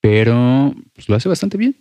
pero 0.00 0.74
pues, 0.94 1.08
lo 1.08 1.16
hace 1.16 1.28
bastante 1.28 1.56
bien. 1.58 1.76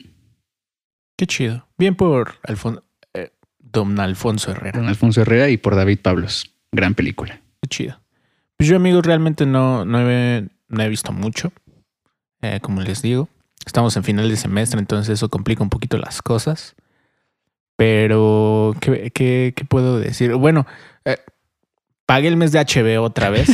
Qué 1.17 1.27
chido. 1.27 1.67
Bien 1.77 1.96
por 1.96 2.36
Alfon 2.43 2.82
eh, 3.13 3.29
Don 3.60 4.00
Alfonso 4.00 4.51
Herrera. 4.51 4.79
Don 4.79 4.88
Alfonso 4.89 5.22
Herrera 5.22 5.50
y 5.50 5.58
por 5.58 5.75
David 5.75 6.00
Pablos. 6.01 6.55
Gran 6.72 6.96
película. 6.96 7.39
Qué 7.62 7.67
chido. 7.70 8.01
Pues 8.58 8.67
yo, 8.70 8.75
amigos, 8.77 9.05
realmente 9.05 9.46
no, 9.46 9.86
no, 9.86 10.10
he, 10.10 10.48
no 10.70 10.84
he 10.84 10.89
visto 10.89 11.12
mucho. 11.12 11.51
Eh, 12.41 12.60
como 12.62 12.82
les 12.82 13.01
digo, 13.01 13.29
estamos 13.65 13.96
en 13.96 14.03
final 14.03 14.27
de 14.29 14.36
semestre, 14.38 14.79
entonces 14.79 15.13
eso 15.13 15.29
complica 15.29 15.63
un 15.63 15.70
poquito 15.70 15.98
las 15.98 16.22
cosas. 16.22 16.75
Pero, 17.75 18.75
¿qué, 18.79 19.12
qué, 19.12 19.53
qué 19.55 19.65
puedo 19.65 20.00
decir? 20.00 20.34
Bueno, 20.36 20.65
eh, 21.05 21.17
pagué 22.05 22.27
el 22.27 22.38
mes 22.38 22.51
de 22.51 22.60
HBO 22.60 23.03
otra 23.03 23.29
vez. 23.29 23.48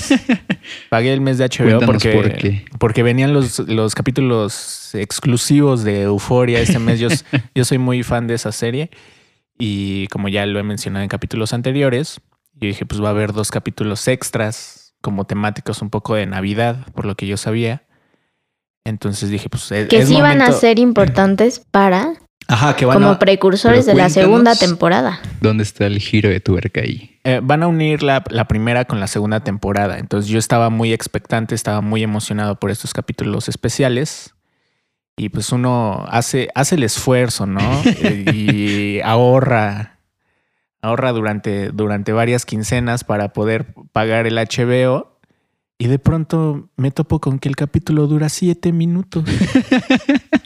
pagué 0.89 1.13
el 1.13 1.21
mes 1.21 1.37
de 1.37 1.45
HBO 1.45 1.85
porque, 1.85 2.11
por 2.11 2.33
qué. 2.33 2.65
porque 2.79 3.03
venían 3.03 3.33
los, 3.33 3.59
los 3.59 3.95
capítulos 3.95 4.93
exclusivos 4.93 5.83
de 5.83 6.03
Euforia 6.03 6.59
este 6.59 6.79
mes. 6.79 6.99
Yo, 6.99 7.09
yo 7.55 7.65
soy 7.65 7.77
muy 7.77 8.03
fan 8.03 8.27
de 8.27 8.35
esa 8.35 8.51
serie. 8.51 8.89
Y 9.57 10.07
como 10.07 10.29
ya 10.29 10.45
lo 10.45 10.59
he 10.59 10.63
mencionado 10.63 11.03
en 11.03 11.09
capítulos 11.09 11.53
anteriores, 11.53 12.21
yo 12.53 12.67
dije, 12.67 12.85
pues 12.85 13.03
va 13.03 13.07
a 13.07 13.11
haber 13.11 13.33
dos 13.33 13.51
capítulos 13.51 14.07
extras, 14.07 14.95
como 15.01 15.25
temáticos 15.25 15.81
un 15.81 15.89
poco 15.89 16.15
de 16.15 16.25
Navidad, 16.25 16.87
por 16.93 17.05
lo 17.05 17.15
que 17.15 17.27
yo 17.27 17.35
sabía. 17.35 17.83
Entonces 18.85 19.29
dije, 19.29 19.49
pues 19.49 19.71
es, 19.71 19.87
Que 19.89 19.99
es 19.99 20.07
sí 20.07 20.21
van 20.21 20.41
a 20.41 20.51
ser 20.53 20.79
importantes 20.79 21.59
para 21.71 22.13
Ajá, 22.49 22.75
que 22.75 22.85
van 22.85 22.95
como 22.95 23.11
a, 23.11 23.19
precursores 23.19 23.85
de 23.85 23.93
la 23.93 24.09
segunda 24.09 24.55
temporada. 24.55 25.21
¿Dónde 25.39 25.63
está 25.63 25.85
el 25.85 25.99
giro 25.99 26.29
de 26.29 26.39
tuerca 26.39 26.81
ahí? 26.81 27.19
eh, 27.23 27.41
van 27.43 27.61
a 27.61 27.67
unir 27.67 28.01
la, 28.01 28.23
la 28.29 28.47
primera 28.47 28.85
con 28.85 28.99
la 28.99 29.07
segunda 29.07 29.41
temporada. 29.41 29.99
Entonces 29.99 30.31
yo 30.31 30.39
estaba 30.39 30.69
muy 30.71 30.93
expectante, 30.93 31.53
estaba 31.53 31.81
muy 31.81 32.01
emocionado 32.01 32.55
por 32.55 32.71
estos 32.71 32.93
capítulos 32.93 33.49
especiales. 33.49 34.33
Y 35.15 35.29
pues 35.29 35.51
uno 35.51 36.05
hace, 36.09 36.47
hace 36.55 36.75
el 36.75 36.83
esfuerzo, 36.83 37.45
¿no? 37.45 37.59
Eh, 37.85 38.25
y 38.33 39.01
ahorra, 39.01 39.99
ahorra 40.81 41.11
durante, 41.11 41.69
durante 41.69 42.13
varias 42.13 42.45
quincenas 42.45 43.03
para 43.03 43.31
poder 43.33 43.73
pagar 43.91 44.25
el 44.25 44.37
HBO. 44.37 45.19
Y 45.77 45.87
de 45.87 45.99
pronto 45.99 46.69
me 46.77 46.89
topo 46.91 47.19
con 47.19 47.37
que 47.37 47.47
el 47.47 47.55
capítulo 47.55 48.07
dura 48.07 48.27
siete 48.29 48.71
minutos. 48.71 49.23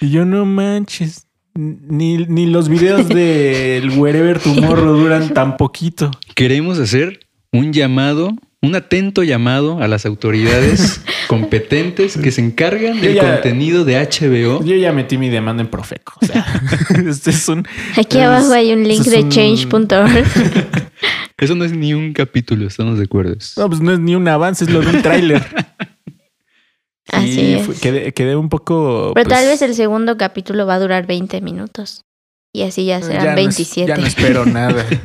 y 0.00 0.10
yo 0.10 0.24
no 0.24 0.44
manches. 0.44 1.22
Ni, 1.54 2.18
ni 2.18 2.44
los 2.44 2.68
videos 2.68 3.08
del 3.08 3.88
Wherever 3.98 4.38
Tomorrow 4.38 4.94
duran 4.94 5.32
tan 5.32 5.56
poquito. 5.56 6.10
Queremos 6.34 6.78
hacer 6.78 7.20
un 7.50 7.72
llamado, 7.72 8.36
un 8.60 8.74
atento 8.74 9.22
llamado 9.22 9.80
a 9.82 9.88
las 9.88 10.04
autoridades 10.04 11.00
competentes 11.28 12.18
que 12.18 12.30
se 12.30 12.42
encargan 12.42 13.00
del 13.00 13.14
ya- 13.14 13.22
contenido 13.40 13.86
de 13.86 13.96
HBO. 13.96 14.62
Yo 14.62 14.76
ya 14.76 14.92
metí 14.92 15.16
mi 15.16 15.30
demanda 15.30 15.62
en 15.62 15.68
Profeco. 15.70 16.12
O 16.20 16.26
sea, 16.26 16.44
este 17.08 17.30
es 17.30 17.48
un. 17.48 17.66
Aquí 17.96 18.18
es- 18.18 18.24
abajo 18.24 18.52
hay 18.52 18.72
un 18.74 18.86
link 18.86 19.04
de 19.04 19.22
un- 19.22 19.30
change.org. 19.30 20.10
Eso 21.38 21.54
no 21.54 21.64
es 21.64 21.72
ni 21.72 21.92
un 21.94 22.12
capítulo, 22.14 22.66
estamos 22.66 22.98
de 22.98 23.04
acuerdo. 23.04 23.34
No, 23.58 23.68
pues 23.68 23.80
no 23.80 23.92
es 23.92 23.98
ni 23.98 24.14
un 24.14 24.26
avance, 24.28 24.64
es 24.64 24.70
lo 24.70 24.80
de 24.80 24.88
un 24.96 25.02
tráiler. 25.02 25.42
Así 27.12 27.54
es. 27.54 27.80
quedé, 27.80 28.12
quedé 28.12 28.36
un 28.36 28.48
poco. 28.48 29.12
Pero 29.14 29.28
pues, 29.28 29.38
tal 29.38 29.46
vez 29.46 29.62
el 29.62 29.74
segundo 29.74 30.16
capítulo 30.16 30.66
va 30.66 30.74
a 30.74 30.78
durar 30.80 31.06
20 31.06 31.40
minutos. 31.40 32.02
Y 32.52 32.62
así 32.62 32.86
ya 32.86 33.00
serán 33.02 33.24
ya 33.24 33.24
no 33.24 33.30
es- 33.32 33.36
27. 33.36 33.88
ya 33.88 33.96
no 33.96 34.06
espero 34.06 34.46
nada. 34.46 34.84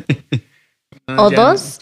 No, 1.07 1.25
¿O 1.25 1.31
ya- 1.31 1.37
dos? 1.43 1.79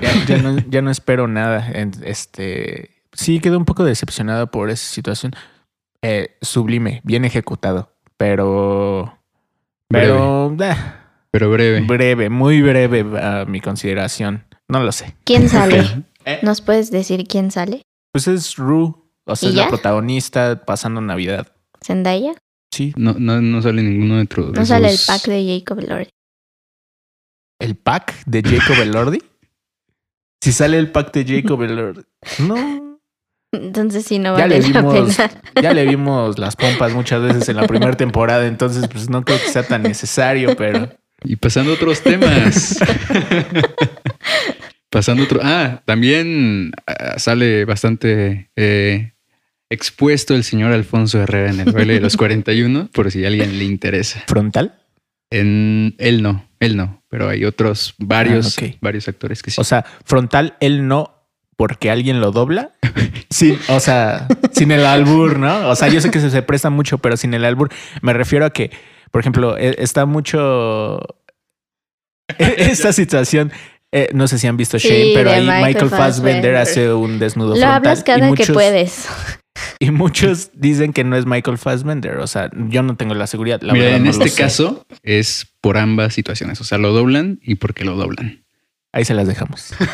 Ya, 0.00 0.24
ya 0.26 0.38
no, 0.38 0.56
ya 0.70 0.80
no 0.80 0.90
espero 0.90 1.28
nada. 1.28 1.68
Este, 2.04 2.90
sí, 3.12 3.40
quedé 3.40 3.56
un 3.56 3.64
poco 3.64 3.84
decepcionado 3.84 4.50
por 4.50 4.70
esa 4.70 4.86
situación. 4.86 5.32
Eh, 6.02 6.36
sublime, 6.40 7.00
bien 7.04 7.24
ejecutado, 7.24 7.92
pero, 8.16 9.18
pero 9.88 10.54
eh, 10.60 10.74
Pero 11.30 11.50
breve. 11.50 11.80
breve, 11.82 12.30
muy 12.30 12.62
breve 12.62 13.04
a 13.20 13.44
mi 13.44 13.60
consideración. 13.60 14.44
No 14.68 14.82
lo 14.82 14.92
sé. 14.92 15.14
¿Quién 15.24 15.48
sale? 15.48 15.84
Eh. 16.26 16.38
¿Nos 16.42 16.62
puedes 16.62 16.90
decir 16.90 17.26
quién 17.28 17.50
sale? 17.50 17.82
Pues 18.10 18.26
es 18.28 18.56
Rue, 18.56 18.94
o 19.26 19.36
sea, 19.36 19.48
¿Y 19.48 19.52
es 19.52 19.56
la 19.56 19.64
ya? 19.64 19.68
protagonista 19.68 20.64
pasando 20.64 21.00
Navidad. 21.00 21.48
¿Zendaya? 21.84 22.32
Sí, 22.70 22.92
No, 22.96 23.14
no, 23.18 23.40
no 23.40 23.62
sale 23.62 23.82
ninguno 23.82 24.16
de 24.16 24.22
otro. 24.22 24.50
de 24.50 24.58
No 24.58 24.66
sale 24.66 24.90
el 24.90 24.98
pack 25.06 25.26
de 25.26 25.58
Jacob 25.60 25.80
Lord. 25.88 26.08
el 27.60 27.76
pack 27.76 28.24
de 28.26 28.42
Jacob 28.42 28.82
Elordi. 28.82 29.22
Si 30.42 30.52
sale 30.52 30.78
el 30.78 30.90
pack 30.90 31.12
de 31.14 31.24
Jacob 31.42 31.62
Elordi. 31.62 32.02
No. 32.40 32.98
Entonces 33.52 34.04
sí, 34.04 34.18
no 34.18 34.36
Ya 34.36 34.42
vale 34.48 34.60
le 34.60 34.68
la 34.68 34.80
vimos, 34.82 35.16
pena. 35.16 35.30
ya 35.62 35.72
le 35.72 35.86
vimos 35.86 36.38
las 36.40 36.56
pompas 36.56 36.92
muchas 36.92 37.22
veces 37.22 37.48
en 37.48 37.54
la 37.56 37.66
primera 37.68 37.92
temporada, 37.96 38.44
entonces 38.48 38.88
pues 38.88 39.08
no 39.08 39.24
creo 39.24 39.38
que 39.38 39.48
sea 39.48 39.62
tan 39.62 39.84
necesario, 39.84 40.56
pero 40.56 40.88
Y 41.22 41.36
pasando 41.36 41.70
a 41.70 41.74
otros 41.74 42.02
temas. 42.02 42.80
pasando 44.90 45.22
a 45.22 45.26
otro. 45.26 45.40
Ah, 45.42 45.82
también 45.84 46.72
ah, 46.86 47.18
sale 47.18 47.64
bastante 47.64 48.50
eh, 48.56 49.13
expuesto 49.70 50.34
el 50.34 50.44
señor 50.44 50.72
Alfonso 50.72 51.20
Herrera 51.22 51.50
en 51.50 51.60
el 51.60 51.72
baile 51.72 51.94
de 51.94 52.00
los 52.00 52.16
41, 52.16 52.88
por 52.92 53.10
si 53.10 53.24
a 53.24 53.28
alguien 53.28 53.58
le 53.58 53.64
interesa. 53.64 54.22
frontal. 54.26 54.78
En 55.30 55.94
él 55.98 56.22
no, 56.22 56.46
él 56.60 56.76
no, 56.76 57.02
pero 57.08 57.28
hay 57.28 57.44
otros 57.44 57.94
varios, 57.98 58.56
Ah, 58.58 58.66
varios 58.80 59.08
actores 59.08 59.42
que 59.42 59.50
sí. 59.50 59.60
O 59.60 59.64
sea, 59.64 59.84
frontal 60.04 60.56
él 60.60 60.86
no 60.86 61.10
porque 61.56 61.90
alguien 61.90 62.20
lo 62.20 62.30
dobla. 62.30 62.72
Sí, 63.30 63.58
o 63.68 63.80
sea, 63.80 64.28
sin 64.52 64.70
el 64.70 64.84
albur, 64.86 65.38
¿no? 65.38 65.68
O 65.70 65.76
sea, 65.76 65.88
yo 65.88 66.00
sé 66.00 66.10
que 66.10 66.20
se, 66.20 66.30
se 66.30 66.42
presta 66.42 66.70
mucho, 66.70 66.98
pero 66.98 67.16
sin 67.16 67.32
el 67.34 67.44
albur. 67.44 67.68
Me 68.02 68.12
refiero 68.12 68.44
a 68.44 68.50
que, 68.50 68.70
por 69.10 69.20
ejemplo, 69.20 69.56
e- 69.58 69.76
está 69.78 70.04
mucho 70.06 71.00
e- 72.38 72.54
esta 72.70 72.92
situación. 72.92 73.50
eh, 73.92 74.08
no 74.12 74.26
sé 74.28 74.38
si 74.38 74.46
han 74.46 74.56
visto 74.56 74.78
Sí, 74.78 74.88
Shane, 74.88 75.12
pero 75.14 75.30
ahí 75.30 75.42
Michael 75.42 75.64
Michael 75.66 75.90
Fassbender 75.90 76.54
Fassbender. 76.54 76.56
hace 76.56 76.92
un 76.92 77.18
desnudo 77.18 77.50
Lo 77.50 77.54
frontal. 77.56 77.74
hablas 77.76 78.00
y 78.00 78.02
cada 78.04 78.18
que 78.20 78.24
muchos- 78.26 78.50
puedes. 78.50 79.08
Y 79.78 79.90
muchos 79.90 80.50
dicen 80.54 80.92
que 80.92 81.04
no 81.04 81.16
es 81.16 81.26
Michael 81.26 81.58
Fassbender. 81.58 82.18
O 82.18 82.26
sea, 82.26 82.50
yo 82.68 82.82
no 82.82 82.96
tengo 82.96 83.14
la 83.14 83.26
seguridad. 83.26 83.60
La 83.62 83.72
Mira, 83.72 83.84
verdad, 83.86 83.98
en 83.98 84.04
no 84.04 84.10
este 84.10 84.28
sé. 84.28 84.42
caso 84.42 84.86
es 85.02 85.46
por 85.60 85.78
ambas 85.78 86.14
situaciones. 86.14 86.60
O 86.60 86.64
sea, 86.64 86.78
lo 86.78 86.92
doblan 86.92 87.40
y 87.42 87.56
porque 87.56 87.84
lo 87.84 87.96
doblan. 87.96 88.44
Ahí 88.92 89.04
se 89.04 89.14
las 89.14 89.26
dejamos. 89.26 89.74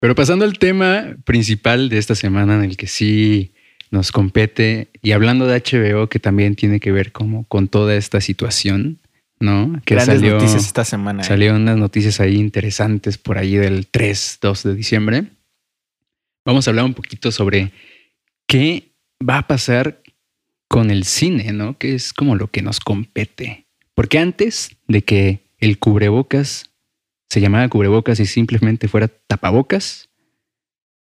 Pero 0.00 0.14
pasando 0.14 0.44
al 0.44 0.58
tema 0.58 1.14
principal 1.24 1.88
de 1.90 1.98
esta 1.98 2.14
semana 2.14 2.54
en 2.56 2.64
el 2.64 2.76
que 2.76 2.86
sí 2.86 3.52
nos 3.90 4.12
compete 4.12 4.88
y 5.02 5.12
hablando 5.12 5.46
de 5.46 5.60
HBO 5.60 6.08
que 6.08 6.18
también 6.18 6.54
tiene 6.54 6.80
que 6.80 6.92
ver 6.92 7.12
como 7.12 7.44
con 7.44 7.68
toda 7.68 7.94
esta 7.96 8.20
situación, 8.20 8.98
¿no? 9.40 9.80
Que 9.84 9.96
Grandes 9.96 10.20
salió, 10.20 10.34
noticias 10.34 10.64
esta 10.64 10.84
semana. 10.84 11.22
¿eh? 11.22 11.24
salieron 11.26 11.62
unas 11.62 11.76
noticias 11.76 12.20
ahí 12.20 12.36
interesantes 12.36 13.18
por 13.18 13.36
ahí 13.36 13.56
del 13.56 13.88
3, 13.88 14.38
2 14.40 14.62
de 14.62 14.74
diciembre. 14.74 15.24
Vamos 16.44 16.66
a 16.66 16.70
hablar 16.70 16.84
un 16.84 16.94
poquito 16.94 17.30
sobre 17.32 17.72
qué 18.46 18.92
va 19.26 19.38
a 19.38 19.46
pasar 19.46 20.02
con 20.68 20.90
el 20.90 21.04
cine, 21.04 21.52
¿no? 21.52 21.76
Que 21.78 21.94
es 21.94 22.12
como 22.12 22.36
lo 22.36 22.50
que 22.50 22.62
nos 22.62 22.80
compete. 22.80 23.66
Porque 23.94 24.18
antes 24.18 24.76
de 24.86 25.02
que 25.02 25.40
el 25.58 25.78
cubrebocas 25.78 26.70
se 27.28 27.40
llamara 27.40 27.68
cubrebocas 27.68 28.18
y 28.20 28.26
simplemente 28.26 28.88
fuera 28.88 29.08
tapabocas, 29.08 30.08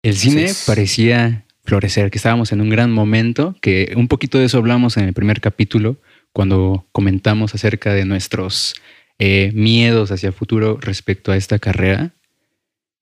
el 0.02 0.16
cine 0.16 0.52
parecía 0.66 1.46
florecer, 1.64 2.10
que 2.10 2.18
estábamos 2.18 2.52
en 2.52 2.60
un 2.60 2.68
gran 2.68 2.92
momento, 2.92 3.56
que 3.60 3.92
un 3.96 4.08
poquito 4.08 4.38
de 4.38 4.44
eso 4.44 4.58
hablamos 4.58 4.96
en 4.96 5.04
el 5.04 5.14
primer 5.14 5.40
capítulo, 5.40 5.96
cuando 6.32 6.86
comentamos 6.92 7.54
acerca 7.54 7.94
de 7.94 8.04
nuestros 8.04 8.74
eh, 9.18 9.50
miedos 9.54 10.10
hacia 10.10 10.28
el 10.28 10.32
futuro 10.32 10.78
respecto 10.80 11.32
a 11.32 11.36
esta 11.36 11.58
carrera, 11.58 12.14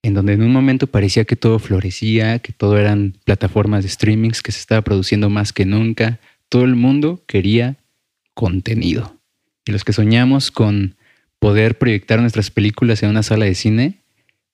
en 0.03 0.13
donde 0.13 0.33
en 0.33 0.43
un 0.43 0.51
momento 0.51 0.87
parecía 0.87 1.23
que 1.23 1.37
todo 1.37 1.59
florecía, 1.59 2.39
que 2.39 2.51
todo 2.51 2.77
eran 2.77 3.15
plataformas 3.23 3.83
de 3.83 3.89
streamings, 3.89 4.41
que 4.41 4.51
se 4.51 4.59
estaba 4.59 4.81
produciendo 4.81 5.29
más 5.29 5.53
que 5.53 5.65
nunca, 5.65 6.19
todo 6.49 6.65
el 6.65 6.75
mundo 6.75 7.23
quería 7.25 7.77
contenido. 8.33 9.17
Y 9.65 9.71
los 9.71 9.85
que 9.85 9.93
soñamos 9.93 10.51
con 10.51 10.95
poder 11.39 11.77
proyectar 11.77 12.19
nuestras 12.19 12.51
películas 12.51 13.01
en 13.01 13.09
una 13.09 13.23
sala 13.23 13.45
de 13.45 13.55
cine, 13.55 14.01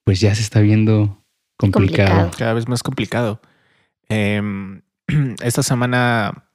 pues 0.04 0.20
ya 0.20 0.34
se 0.36 0.44
está 0.44 0.60
viendo 0.62 1.24
complicado. 1.58 2.10
Complicado. 2.10 2.32
Cada 2.38 2.54
vez 2.54 2.68
más 2.68 2.84
complicado. 2.84 3.42
Em, 4.08 4.82
esta 5.42 5.64
semana 5.64 6.46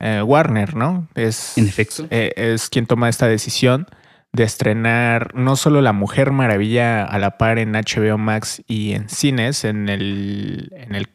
eh, 0.00 0.22
Warner, 0.22 0.74
¿no? 0.74 1.08
Es, 1.14 1.56
En 1.56 1.68
efecto. 1.68 2.08
eh, 2.10 2.32
es 2.36 2.68
quien 2.68 2.86
toma 2.86 3.08
esta 3.08 3.28
decisión 3.28 3.86
de 4.32 4.44
estrenar 4.44 5.34
no 5.34 5.56
solo 5.56 5.80
La 5.80 5.92
Mujer 5.92 6.32
Maravilla 6.32 7.04
a 7.04 7.18
la 7.18 7.38
par 7.38 7.58
en 7.58 7.72
HBO 7.72 8.18
Max 8.18 8.62
y 8.66 8.92
en 8.92 9.08
cines, 9.08 9.64
en 9.64 9.88
el, 9.88 10.70
en 10.76 10.94
el 10.94 11.08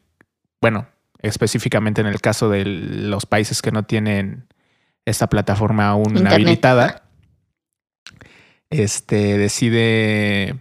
bueno, 0.62 0.88
específicamente 1.22 2.02
en 2.02 2.08
el 2.08 2.22
caso 2.22 2.50
de 2.50 2.66
los 2.66 3.26
países 3.26 3.62
que 3.62 3.72
no 3.72 3.84
tienen 3.84 4.48
esta 5.06 5.28
plataforma 5.28 5.88
aún 5.88 6.18
Internet. 6.18 6.34
habilitada, 6.34 7.04
este 8.70 9.38
decide 9.38 10.56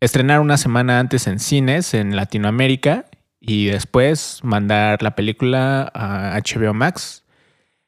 estrenar 0.00 0.40
una 0.40 0.56
semana 0.56 0.98
antes 0.98 1.26
en 1.26 1.38
cines 1.38 1.94
en 1.94 2.16
Latinoamérica 2.16 3.06
y 3.40 3.66
después 3.66 4.40
mandar 4.42 5.02
la 5.02 5.14
película 5.14 5.90
a 5.94 6.38
HBO 6.38 6.74
Max. 6.74 7.24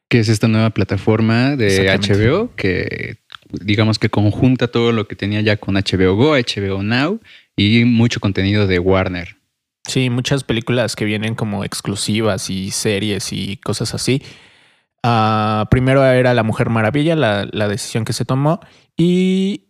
que 0.09 0.19
es 0.19 0.29
esta 0.29 0.47
nueva 0.47 0.69
plataforma 0.69 1.55
de. 1.55 1.89
HBO 1.89 2.55
que 2.55 3.17
digamos 3.51 3.99
que 3.99 4.09
conjunta 4.09 4.67
todo 4.67 4.91
lo 4.91 5.07
que 5.07 5.15
tenía 5.15 5.41
ya 5.41 5.57
con 5.57 5.75
HBO 5.75 6.15
Go, 6.15 6.35
HBO 6.35 6.83
Now 6.83 7.19
y 7.55 7.85
mucho 7.85 8.19
contenido 8.19 8.67
de 8.67 8.79
Warner. 8.79 9.37
Sí, 9.87 10.09
muchas 10.09 10.43
películas 10.43 10.95
que 10.95 11.05
vienen 11.05 11.35
como 11.35 11.63
exclusivas 11.63 12.49
y 12.49 12.71
series 12.71 13.31
y 13.31 13.57
cosas 13.57 13.93
así. 13.93 14.21
Ah, 15.01 15.67
primero 15.71 16.03
era 16.05 16.33
La 16.33 16.43
Mujer 16.43 16.69
Maravilla, 16.69 17.15
la, 17.15 17.47
la 17.51 17.67
decisión 17.67 18.03
que 18.03 18.13
se 18.13 18.25
tomó. 18.25 18.59
Y 18.97 19.67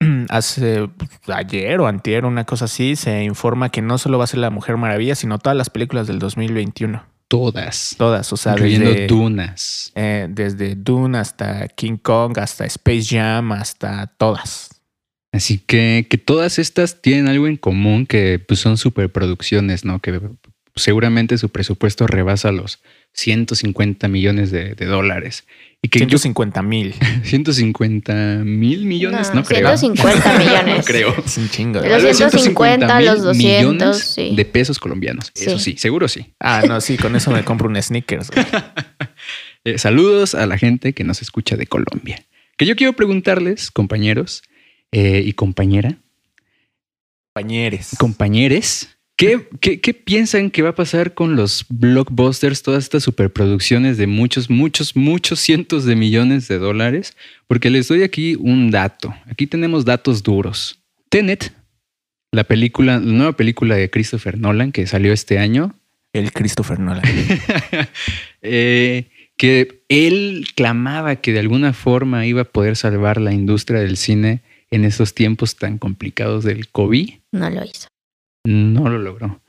hace 0.28 0.88
pues, 0.88 1.10
ayer 1.28 1.80
o 1.80 1.86
antier, 1.86 2.26
una 2.26 2.44
cosa 2.44 2.66
así, 2.66 2.96
se 2.96 3.24
informa 3.24 3.70
que 3.70 3.82
no 3.82 3.98
solo 3.98 4.18
va 4.18 4.24
a 4.24 4.28
ser 4.28 4.40
La 4.40 4.50
Mujer 4.50 4.76
Maravilla, 4.76 5.14
sino 5.14 5.38
todas 5.38 5.56
las 5.56 5.70
películas 5.70 6.06
del 6.06 6.18
2021. 6.18 7.13
Todas. 7.28 7.94
Todas, 7.98 8.32
o 8.32 8.36
sea, 8.36 8.52
incluyendo 8.52 8.90
desde, 8.90 9.06
Dunas. 9.06 9.92
eh, 9.94 10.26
desde 10.30 10.74
Dune 10.74 11.18
hasta 11.18 11.68
King 11.68 11.96
Kong, 11.96 12.38
hasta 12.38 12.64
Space 12.66 13.16
Jam, 13.16 13.52
hasta 13.52 14.06
todas. 14.18 14.70
Así 15.32 15.58
que, 15.58 16.06
que 16.08 16.16
todas 16.16 16.58
estas 16.60 17.02
tienen 17.02 17.28
algo 17.28 17.48
en 17.48 17.56
común 17.56 18.06
que 18.06 18.38
pues, 18.38 18.60
son 18.60 18.76
superproducciones, 18.76 19.84
¿no? 19.84 20.00
Que 20.00 20.20
seguramente 20.76 21.38
su 21.38 21.48
presupuesto 21.50 22.06
rebasa 22.06 22.50
los 22.52 22.80
150 23.12 24.08
millones 24.08 24.50
de, 24.50 24.74
de 24.74 24.86
dólares. 24.86 25.46
Y 25.82 25.88
que 25.88 26.00
yo- 26.00 26.06
150 26.18 26.62
mil. 26.62 26.94
150 27.24 28.42
mil 28.44 28.84
millones, 28.86 29.32
no, 29.34 29.44
creo. 29.44 29.76
150 29.76 30.38
millones. 30.38 30.78
No 30.78 30.82
creo. 30.84 31.14
Es 31.26 31.36
un 31.38 31.48
chingo. 31.50 31.80
De 31.80 31.88
los 31.88 31.98
Tal 31.98 32.06
vez 32.06 32.16
150, 32.16 33.00
los 33.02 33.22
200, 33.22 33.36
millones 33.76 33.98
sí. 34.14 34.34
de 34.34 34.44
pesos 34.44 34.78
colombianos. 34.78 35.30
Eso 35.34 35.58
Sí. 35.58 35.76
seguro 35.76 36.08
sí. 36.08 36.32
Ah, 36.40 36.62
no, 36.66 36.80
sí, 36.80 36.96
con 36.96 37.14
eso 37.14 37.30
me 37.30 37.44
compro 37.44 37.68
un 37.68 37.80
sneakers. 37.80 38.30
Eh, 39.64 39.78
saludos 39.78 40.34
a 40.34 40.46
la 40.46 40.58
gente 40.58 40.92
que 40.92 41.04
nos 41.04 41.22
escucha 41.22 41.56
de 41.56 41.66
Colombia. 41.66 42.24
Que 42.56 42.66
yo 42.66 42.76
quiero 42.76 42.92
preguntarles, 42.94 43.70
compañeros 43.70 44.42
eh, 44.92 45.22
y 45.24 45.32
compañera, 45.34 45.96
Compañeros. 47.32 47.88
compañeres, 47.98 48.93
¿qué, 49.16 49.48
qué, 49.60 49.80
qué 49.80 49.94
piensan 49.94 50.50
que 50.50 50.62
va 50.62 50.70
a 50.70 50.74
pasar 50.74 51.14
con 51.14 51.36
los 51.36 51.66
blockbusters, 51.68 52.62
todas 52.62 52.84
estas 52.84 53.02
superproducciones 53.02 53.96
de 53.96 54.06
muchos, 54.06 54.50
muchos, 54.50 54.96
muchos 54.96 55.40
cientos 55.40 55.84
de 55.84 55.96
millones 55.96 56.48
de 56.48 56.58
dólares? 56.58 57.16
Porque 57.46 57.70
les 57.70 57.88
doy 57.88 58.02
aquí 58.02 58.36
un 58.38 58.70
dato. 58.70 59.14
Aquí 59.30 59.46
tenemos 59.46 59.84
datos 59.84 60.22
duros. 60.22 60.80
Tenet, 61.08 61.52
la 62.32 62.44
película, 62.44 62.94
la 62.94 63.00
nueva 63.00 63.32
película 63.32 63.76
de 63.76 63.90
Christopher 63.90 64.38
Nolan 64.38 64.72
que 64.72 64.86
salió 64.86 65.12
este 65.12 65.38
año, 65.38 65.74
El 66.12 66.32
Christopher 66.32 66.80
Nolan. 66.80 67.04
eh, 68.42 69.08
que 69.36 69.84
él 69.88 70.46
clamaba 70.54 71.16
que 71.16 71.32
de 71.32 71.40
alguna 71.40 71.72
forma 71.72 72.26
iba 72.26 72.42
a 72.42 72.44
poder 72.44 72.76
salvar 72.76 73.20
la 73.20 73.32
industria 73.32 73.80
del 73.80 73.96
cine 73.96 74.42
en 74.70 74.84
estos 74.84 75.14
tiempos 75.14 75.56
tan 75.56 75.78
complicados 75.78 76.44
del 76.44 76.68
COVID. 76.68 77.10
No 77.32 77.50
lo 77.50 77.64
hizo. 77.64 77.88
No 78.44 78.88
lo 78.88 78.98
logró. 78.98 79.40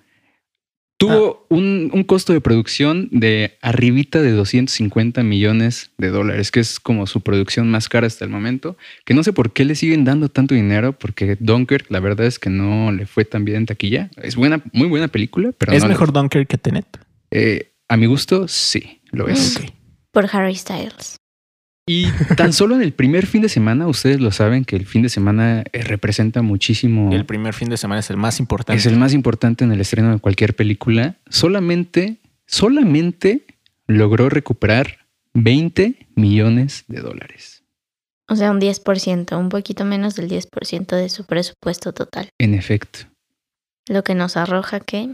Tuvo 0.97 1.45
un, 1.49 1.91
un 1.93 2.03
costo 2.05 2.31
de 2.31 2.39
producción 2.39 3.09
de 3.11 3.57
arribita 3.61 4.21
de 4.21 4.31
250 4.31 5.23
millones 5.23 5.91
de 5.97 6.07
dólares, 6.07 6.51
que 6.51 6.61
es 6.61 6.79
como 6.79 7.05
su 7.05 7.19
producción 7.19 7.69
más 7.69 7.89
cara 7.89 8.07
hasta 8.07 8.23
el 8.23 8.31
momento, 8.31 8.77
que 9.03 9.13
no 9.13 9.21
sé 9.21 9.33
por 9.33 9.51
qué 9.51 9.65
le 9.65 9.75
siguen 9.75 10.05
dando 10.05 10.29
tanto 10.29 10.55
dinero, 10.55 10.93
porque 10.97 11.35
Dunkirk 11.37 11.91
la 11.91 11.99
verdad 11.99 12.25
es 12.27 12.39
que 12.39 12.49
no 12.49 12.93
le 12.93 13.05
fue 13.07 13.25
tan 13.25 13.43
bien 13.43 13.57
en 13.57 13.65
taquilla. 13.65 14.09
Es 14.15 14.37
buena, 14.37 14.61
muy 14.71 14.87
buena 14.87 15.09
película, 15.09 15.51
pero 15.57 15.73
¿Es 15.73 15.81
no 15.83 15.89
le- 15.89 15.93
mejor 15.95 16.13
Dunker 16.13 16.47
que 16.47 16.57
Tenet? 16.57 16.87
Eh, 17.29 17.73
a 17.89 17.97
mi 17.97 18.05
gusto, 18.05 18.47
sí, 18.47 19.01
lo 19.11 19.27
es. 19.27 19.57
Ok. 19.57 19.65
Por 20.11 20.29
Harry 20.31 20.55
Styles. 20.55 21.17
Y 21.87 22.07
tan 22.35 22.51
solo 22.51 22.75
en 22.75 22.81
el 22.81 22.93
primer 22.93 23.27
fin 23.27 23.43
de 23.43 23.49
semana, 23.49 23.87
ustedes 23.87 24.19
lo 24.19 24.31
saben 24.31 24.65
que 24.65 24.75
el 24.75 24.87
fin 24.87 25.03
de 25.03 25.09
semana 25.09 25.63
eh, 25.71 25.83
representa 25.83 26.41
muchísimo. 26.41 27.13
El 27.13 27.25
primer 27.25 27.53
fin 27.53 27.69
de 27.69 27.77
semana 27.77 27.99
es 27.99 28.09
el 28.09 28.17
más 28.17 28.39
importante. 28.39 28.79
Es 28.79 28.87
el 28.87 28.97
más 28.97 29.13
importante 29.13 29.63
en 29.63 29.71
el 29.71 29.79
estreno 29.79 30.11
de 30.11 30.19
cualquier 30.19 30.55
película. 30.55 31.17
Solamente, 31.29 32.21
solamente 32.47 33.45
logró 33.85 34.29
recuperar 34.29 35.05
20 35.35 36.07
millones 36.15 36.85
de 36.87 37.01
dólares. 37.01 37.63
O 38.27 38.35
sea, 38.35 38.49
un 38.49 38.59
10%, 38.59 39.37
un 39.37 39.49
poquito 39.49 39.85
menos 39.85 40.15
del 40.15 40.27
10% 40.27 40.87
de 40.95 41.09
su 41.09 41.25
presupuesto 41.25 41.93
total. 41.93 42.29
En 42.39 42.55
efecto. 42.55 43.01
Lo 43.87 44.03
que 44.03 44.15
nos 44.15 44.37
arroja 44.37 44.79
que 44.79 45.13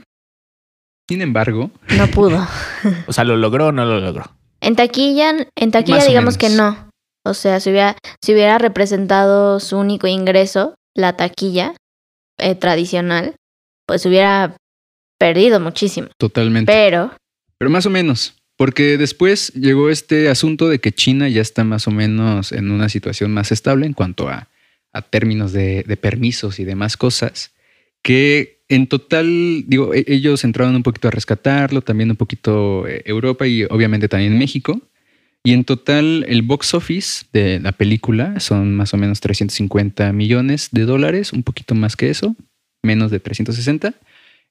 Sin 1.10 1.22
embargo, 1.22 1.72
no 1.98 2.08
pudo. 2.08 2.48
O 3.08 3.12
sea, 3.12 3.26
¿lo 3.26 3.36
logró 3.36 3.68
o 3.68 3.72
no 3.74 3.84
lo 3.84 4.00
logró? 4.00 4.41
En 4.62 4.76
taquilla, 4.76 5.48
en 5.56 5.72
taquilla 5.72 5.98
Más 5.98 6.08
digamos 6.08 6.38
que 6.38 6.50
no. 6.50 6.90
O 7.26 7.34
sea, 7.34 7.60
si 7.60 7.70
hubiera, 7.72 7.98
si 8.24 8.34
hubiera 8.34 8.58
representado 8.58 9.60
su 9.60 9.78
único 9.78 10.08
ingreso, 10.08 10.76
la 10.96 11.18
taquilla 11.18 11.76
eh, 12.38 12.56
tradicional, 12.56 13.36
pues 13.86 14.06
hubiera 14.06 14.56
perdido 15.20 15.60
muchísimo. 15.60 16.08
totalmente. 16.18 16.72
Pero 16.72 17.12
Pero 17.58 17.70
más 17.70 17.86
o 17.86 17.90
menos. 17.90 18.36
Porque 18.58 18.98
después 18.98 19.52
llegó 19.54 19.90
este 19.90 20.30
asunto 20.30 20.70
de 20.70 20.80
que 20.80 20.92
China 20.92 21.28
ya 21.28 21.42
está 21.42 21.64
más 21.64 21.88
o 21.88 21.92
menos 21.92 22.52
en 22.52 22.70
una 22.70 22.90
situación 22.90 23.34
más 23.34 23.52
estable 23.52 23.88
en 23.88 23.94
cuanto 23.94 24.30
a, 24.30 24.50
a 24.94 25.02
términos 25.02 25.52
de, 25.52 25.84
de 25.84 25.98
permisos 25.98 26.60
y 26.60 26.64
demás 26.64 26.96
cosas. 26.96 27.52
Que 28.04 28.61
en 28.72 28.88
total, 28.88 29.66
digo, 29.68 29.94
e- 29.94 30.06
ellos 30.08 30.44
entraron 30.44 30.76
un 30.76 30.84
poquito 30.84 31.10
a 31.10 31.12
rescatarlo, 31.12 31.82
también 31.82 32.10
un 32.10 32.16
poquito 32.16 32.88
eh, 32.88 33.02
Europa 33.06 33.46
y 33.46 33.66
obviamente 33.66 34.08
también 34.08 34.38
México. 34.40 34.82
Y 35.44 35.54
en 35.54 35.66
total, 35.66 36.26
el 36.30 36.42
box 36.44 36.74
office 36.74 37.26
de 37.34 37.60
la 37.60 37.74
película 37.74 38.40
son 38.40 38.76
más 38.76 38.94
o 38.94 38.98
menos 38.98 39.20
350 39.20 40.14
millones 40.14 40.70
de 40.72 40.86
dólares, 40.86 41.34
un 41.34 41.44
poquito 41.44 41.76
más 41.76 41.96
que 41.96 42.10
eso, 42.10 42.36
menos 42.84 43.12
de 43.12 43.20
360. 43.20 43.94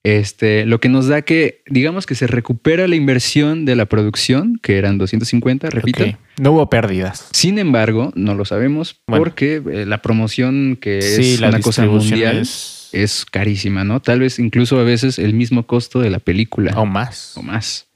Este, 0.02 0.64
lo 0.66 0.80
que 0.80 0.88
nos 0.88 1.08
da 1.08 1.22
que, 1.22 1.62
digamos 1.66 2.06
que 2.06 2.14
se 2.14 2.26
recupera 2.26 2.88
la 2.88 2.96
inversión 2.96 3.64
de 3.66 3.76
la 3.76 3.86
producción, 3.86 4.58
que 4.62 4.78
eran 4.78 4.98
250, 4.98 5.70
repito. 5.70 6.04
Ok. 6.04 6.16
No 6.38 6.52
hubo 6.52 6.68
pérdidas. 6.70 7.28
Sin 7.32 7.58
embargo, 7.58 8.12
no 8.16 8.34
lo 8.34 8.44
sabemos 8.44 9.00
Bueno. 9.06 9.22
porque 9.24 9.62
eh, 9.70 9.86
la 9.86 10.02
promoción, 10.02 10.76
que 10.80 11.02
sí, 11.02 11.34
es 11.34 11.40
una 11.40 11.60
cosa 11.60 11.84
mundial, 11.86 12.38
es... 12.38 12.79
es 12.92 13.24
carísima, 13.24 13.84
¿no? 13.84 14.00
Tal 14.00 14.20
vez 14.20 14.38
incluso 14.38 14.78
a 14.78 14.84
veces 14.84 15.18
el 15.18 15.34
mismo 15.34 15.66
costo 15.66 16.00
de 16.00 16.10
la 16.10 16.18
película 16.18 16.72
O 16.76 16.86
más. 16.86 17.36
o 17.36 17.42
más. 17.42 17.88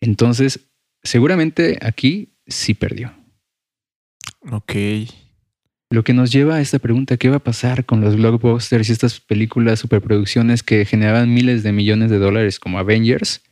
Entonces, 0.00 0.60
seguramente 1.02 1.78
aquí 1.82 2.34
sí 2.46 2.74
perdió. 2.74 3.12
Ok. 4.50 4.72
Lo 5.90 6.04
que 6.04 6.14
nos 6.14 6.32
lleva 6.32 6.56
a 6.56 6.60
esta 6.60 6.78
pregunta, 6.78 7.16
¿qué 7.18 7.28
va 7.28 7.36
a 7.36 7.44
pasar 7.44 7.84
con 7.84 8.00
los 8.00 8.16
blockbusters 8.16 8.88
y 8.88 8.92
estas 8.92 9.20
películas, 9.20 9.78
superproducciones 9.80 10.62
que 10.62 10.84
generaban 10.86 11.32
miles 11.32 11.62
de 11.62 11.72
millones 11.72 12.10
de 12.10 12.18
dólares 12.18 12.58
como 12.58 12.78
Avengers, 12.78 13.42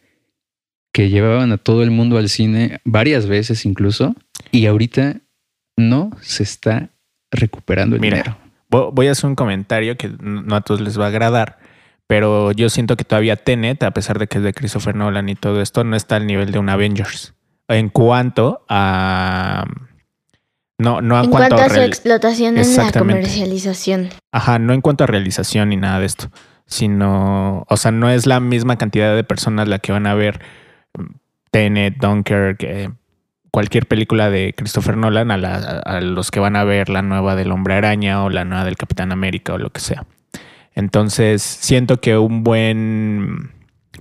que 0.92 1.10
llevaban 1.10 1.52
a 1.52 1.58
todo 1.58 1.82
el 1.82 1.90
mundo 1.90 2.16
al 2.16 2.28
cine 2.30 2.80
varias 2.84 3.26
veces 3.26 3.66
incluso, 3.66 4.16
y 4.50 4.66
ahorita 4.66 5.20
no 5.76 6.10
se 6.22 6.42
está 6.42 6.90
recuperando 7.30 7.96
el 7.96 8.00
Mira. 8.00 8.16
dinero? 8.22 8.38
Vo- 8.70 8.90
Voy 8.92 9.08
a 9.08 9.12
hacer 9.12 9.28
un 9.28 9.34
comentario 9.36 9.96
que 9.96 10.10
no 10.20 10.56
a 10.56 10.60
todos 10.60 10.80
les 10.80 10.98
va 10.98 11.04
a 11.06 11.08
agradar, 11.08 11.58
pero 12.06 12.52
yo 12.52 12.70
siento 12.70 12.96
que 12.96 13.04
todavía 13.04 13.36
Tenet, 13.36 13.82
a 13.82 13.90
pesar 13.92 14.18
de 14.18 14.26
que 14.26 14.38
es 14.38 14.44
de 14.44 14.52
Christopher 14.52 14.94
Nolan 14.94 15.28
y 15.28 15.34
todo 15.34 15.60
esto, 15.60 15.84
no 15.84 15.96
está 15.96 16.16
al 16.16 16.26
nivel 16.26 16.50
de 16.52 16.58
un 16.58 16.68
Avengers. 16.68 17.34
En 17.68 17.88
cuanto 17.88 18.64
a... 18.68 19.64
No, 20.78 21.02
no 21.02 21.18
en, 21.18 21.24
en 21.26 21.30
cuanto, 21.30 21.56
cuanto 21.56 21.56
a 21.56 21.64
a... 21.66 21.68
su 21.68 21.80
explotación 21.82 22.56
en 22.58 22.76
la 22.76 22.90
comercialización. 22.90 24.08
Ajá, 24.32 24.58
no 24.58 24.72
en 24.72 24.80
cuanto 24.80 25.04
a 25.04 25.06
realización 25.06 25.68
ni 25.68 25.76
nada 25.76 26.00
de 26.00 26.06
esto, 26.06 26.30
sino... 26.66 27.64
O 27.68 27.76
sea, 27.76 27.90
no 27.92 28.08
es 28.10 28.26
la 28.26 28.40
misma 28.40 28.76
cantidad 28.76 29.14
de 29.14 29.22
personas 29.22 29.68
la 29.68 29.78
que 29.78 29.92
van 29.92 30.06
a 30.06 30.14
ver 30.14 30.40
Tenet, 31.50 31.96
Dunkirk, 31.98 32.62
eh, 32.62 32.90
cualquier 33.50 33.86
película 33.86 34.30
de 34.30 34.54
Christopher 34.56 34.96
Nolan 34.96 35.30
a, 35.30 35.36
la- 35.36 35.56
a 35.84 36.00
los 36.00 36.30
que 36.30 36.40
van 36.40 36.56
a 36.56 36.64
ver 36.64 36.88
la 36.88 37.02
nueva 37.02 37.34
del 37.36 37.52
Hombre 37.52 37.74
Araña 37.74 38.22
o 38.24 38.30
la 38.30 38.44
nueva 38.44 38.64
del 38.64 38.76
Capitán 38.76 39.12
América 39.12 39.54
o 39.54 39.58
lo 39.58 39.70
que 39.70 39.80
sea. 39.80 40.06
Entonces, 40.74 41.42
siento 41.42 42.00
que 42.00 42.16
un 42.16 42.44
buen 42.44 43.50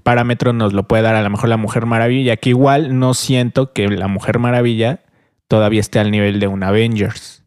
parámetro 0.04 0.54
nos 0.54 0.74
lo 0.74 0.88
puede 0.88 1.04
dar 1.04 1.16
a 1.16 1.22
lo 1.24 1.30
mejor 1.30 1.50
la 1.50 1.58
Mujer 1.58 1.86
Maravilla, 1.86 2.38
que 2.38 2.50
igual 2.50 3.00
no 3.00 3.14
siento 3.14 3.74
que 3.74 3.88
la 3.88 4.08
Mujer 4.08 4.40
Maravilla 4.40 5.02
todavía 5.48 5.80
esté 5.82 6.00
al 6.00 6.12
nivel 6.12 6.40
de 6.40 6.48
un 6.48 6.64
Avengers. 6.64 7.44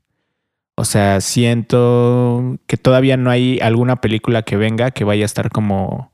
O 0.75 0.85
sea, 0.85 1.21
siento 1.21 2.59
que 2.67 2.77
todavía 2.77 3.17
no 3.17 3.31
hay 3.31 3.61
alguna 3.61 3.97
película 4.01 4.43
que 4.43 4.57
venga 4.57 4.91
que 4.91 5.05
vaya 5.05 5.25
a 5.25 5.27
estar 5.27 5.51
como 5.51 6.11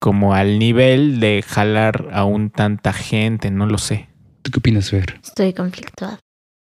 como 0.00 0.34
al 0.34 0.58
nivel 0.60 1.18
de 1.20 1.42
jalar 1.46 2.08
aún 2.12 2.50
tanta 2.50 2.92
gente, 2.92 3.50
no 3.50 3.66
lo 3.66 3.78
sé. 3.78 4.07
¿Tú 4.42 4.50
qué 4.50 4.58
opinas, 4.58 4.90
Fer? 4.90 5.20
Estoy 5.22 5.52
conflictuada. 5.52 6.18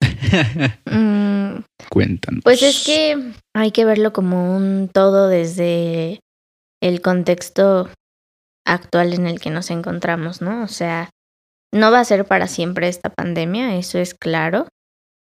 Mm, 0.86 1.62
Cuéntanos. 1.88 2.42
Pues 2.44 2.62
es 2.62 2.84
que 2.84 3.32
hay 3.54 3.70
que 3.70 3.84
verlo 3.84 4.12
como 4.12 4.56
un 4.56 4.88
todo 4.92 5.28
desde 5.28 6.20
el 6.80 7.00
contexto 7.00 7.88
actual 8.66 9.12
en 9.14 9.26
el 9.26 9.40
que 9.40 9.50
nos 9.50 9.70
encontramos, 9.70 10.40
¿no? 10.40 10.62
O 10.62 10.68
sea, 10.68 11.10
no 11.72 11.90
va 11.90 12.00
a 12.00 12.04
ser 12.04 12.26
para 12.26 12.46
siempre 12.46 12.88
esta 12.88 13.10
pandemia, 13.10 13.76
eso 13.76 13.98
es 13.98 14.14
claro, 14.14 14.68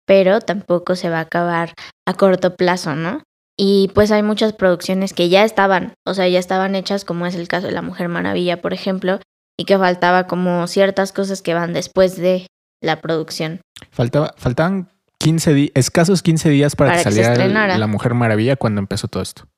pero 0.06 0.40
tampoco 0.40 0.96
se 0.96 1.10
va 1.10 1.18
a 1.18 1.22
acabar 1.22 1.72
a 2.06 2.14
corto 2.14 2.56
plazo, 2.56 2.94
¿no? 2.94 3.22
Y 3.56 3.90
pues 3.94 4.10
hay 4.10 4.22
muchas 4.22 4.52
producciones 4.52 5.12
que 5.12 5.28
ya 5.28 5.44
estaban, 5.44 5.94
o 6.06 6.14
sea, 6.14 6.28
ya 6.28 6.38
estaban 6.38 6.74
hechas, 6.74 7.04
como 7.04 7.26
es 7.26 7.34
el 7.34 7.48
caso 7.48 7.66
de 7.66 7.72
La 7.72 7.82
Mujer 7.82 8.08
Maravilla, 8.08 8.62
por 8.62 8.72
ejemplo, 8.72 9.20
y 9.58 9.64
que 9.64 9.76
faltaba 9.76 10.26
como 10.26 10.66
ciertas 10.66 11.12
cosas 11.12 11.42
que 11.42 11.52
van 11.52 11.72
después 11.72 12.16
de 12.16 12.46
la 12.80 13.00
producción. 13.00 13.60
Faltaba, 13.90 14.34
faltaban 14.36 14.88
15 15.18 15.54
días, 15.54 15.70
escasos 15.74 16.22
15 16.22 16.48
días 16.50 16.76
para, 16.76 16.92
Para 16.92 17.02
que 17.02 17.10
que 17.10 17.24
saliera. 17.24 17.78
La 17.78 17.86
Mujer 17.86 18.14
Maravilla 18.14 18.56
cuando 18.56 18.78
empezó 18.80 19.08
todo 19.08 19.22
esto. 19.22 19.48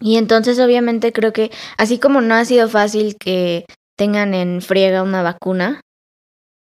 Y 0.00 0.16
entonces 0.16 0.58
obviamente 0.60 1.12
creo 1.12 1.32
que 1.32 1.50
así 1.76 1.98
como 1.98 2.20
no 2.20 2.34
ha 2.34 2.44
sido 2.44 2.68
fácil 2.68 3.16
que 3.18 3.66
tengan 3.96 4.32
en 4.32 4.62
friega 4.62 5.02
una 5.02 5.22
vacuna, 5.22 5.80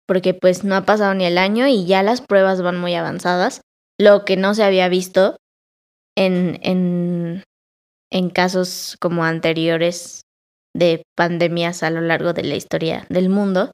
porque 0.06 0.34
pues 0.34 0.64
no 0.64 0.74
ha 0.74 0.84
pasado 0.84 1.14
ni 1.14 1.24
el 1.24 1.38
año 1.38 1.66
y 1.66 1.86
ya 1.86 2.02
las 2.02 2.20
pruebas 2.20 2.60
van 2.60 2.78
muy 2.78 2.94
avanzadas, 2.94 3.62
lo 3.98 4.24
que 4.24 4.36
no 4.36 4.54
se 4.54 4.64
había 4.64 4.88
visto 4.88 5.36
en, 6.16 6.58
en, 6.62 7.44
en 8.10 8.30
casos 8.30 8.96
como 9.00 9.24
anteriores 9.24 10.22
de 10.74 11.02
pandemias 11.16 11.82
a 11.82 11.90
lo 11.90 12.00
largo 12.00 12.32
de 12.32 12.44
la 12.44 12.54
historia 12.54 13.06
del 13.08 13.28
mundo. 13.28 13.70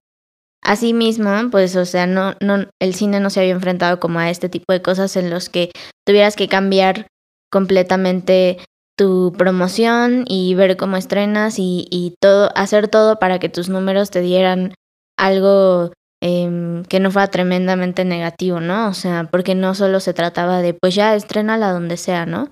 Asimismo, 0.63 1.31
pues, 1.51 1.77
o 1.77 1.85
sea, 1.85 2.07
no, 2.07 2.35
no, 2.41 2.67
el 2.81 2.95
cine 2.95 3.21
no 3.21 3.31
se 3.31 3.41
había 3.41 3.53
enfrentado 3.53 4.01
como 4.01 4.19
a 4.19 4.31
este 4.31 4.49
tipo 4.49 4.73
de 4.73 4.83
cosas 4.83 5.17
en 5.17 5.31
los 5.31 5.49
que 5.49 5.71
tuvieras 6.05 6.35
que 6.35 6.49
cambiar 6.49 7.07
completamente 7.53 8.59
tu 8.97 9.33
promoción 9.37 10.25
y 10.27 10.55
ver 10.55 10.77
cómo 10.77 10.97
estrenas 10.97 11.59
y, 11.59 11.87
y 11.91 12.15
todo, 12.21 12.51
hacer 12.57 12.89
todo 12.89 13.19
para 13.19 13.39
que 13.39 13.49
tus 13.49 13.69
números 13.69 14.11
te 14.11 14.23
dieran 14.23 14.75
algo 15.19 15.93
eh, 16.23 16.83
que 16.89 16.99
no 16.99 17.11
fuera 17.11 17.29
tremendamente 17.29 18.05
negativo, 18.05 18.61
¿no? 18.61 18.89
O 18.89 18.95
sea, 18.95 19.29
porque 19.31 19.55
no 19.55 19.75
solo 19.75 20.01
se 20.01 20.15
trataba 20.15 20.63
de, 20.63 20.75
pues 20.75 20.95
ya 20.95 21.15
estrenala 21.15 21.73
donde 21.73 21.97
sea, 21.97 22.27
¿no? 22.27 22.51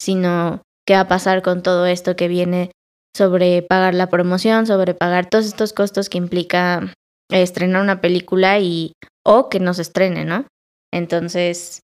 Sino 0.00 0.62
qué 0.86 0.94
va 0.94 1.00
a 1.00 1.08
pasar 1.08 1.42
con 1.42 1.62
todo 1.62 1.86
esto 1.86 2.16
que 2.16 2.28
viene 2.28 2.72
sobre 3.16 3.62
pagar 3.62 3.94
la 3.94 4.08
promoción, 4.08 4.66
sobre 4.66 4.94
pagar 4.94 5.28
todos 5.28 5.46
estos 5.46 5.72
costos 5.72 6.08
que 6.08 6.18
implica 6.18 6.92
estrenar 7.30 7.82
una 7.82 8.00
película 8.00 8.58
y 8.58 8.92
o 9.24 9.48
que 9.48 9.60
no 9.60 9.74
se 9.74 9.82
estrene, 9.82 10.24
¿no? 10.24 10.46
Entonces, 10.92 11.80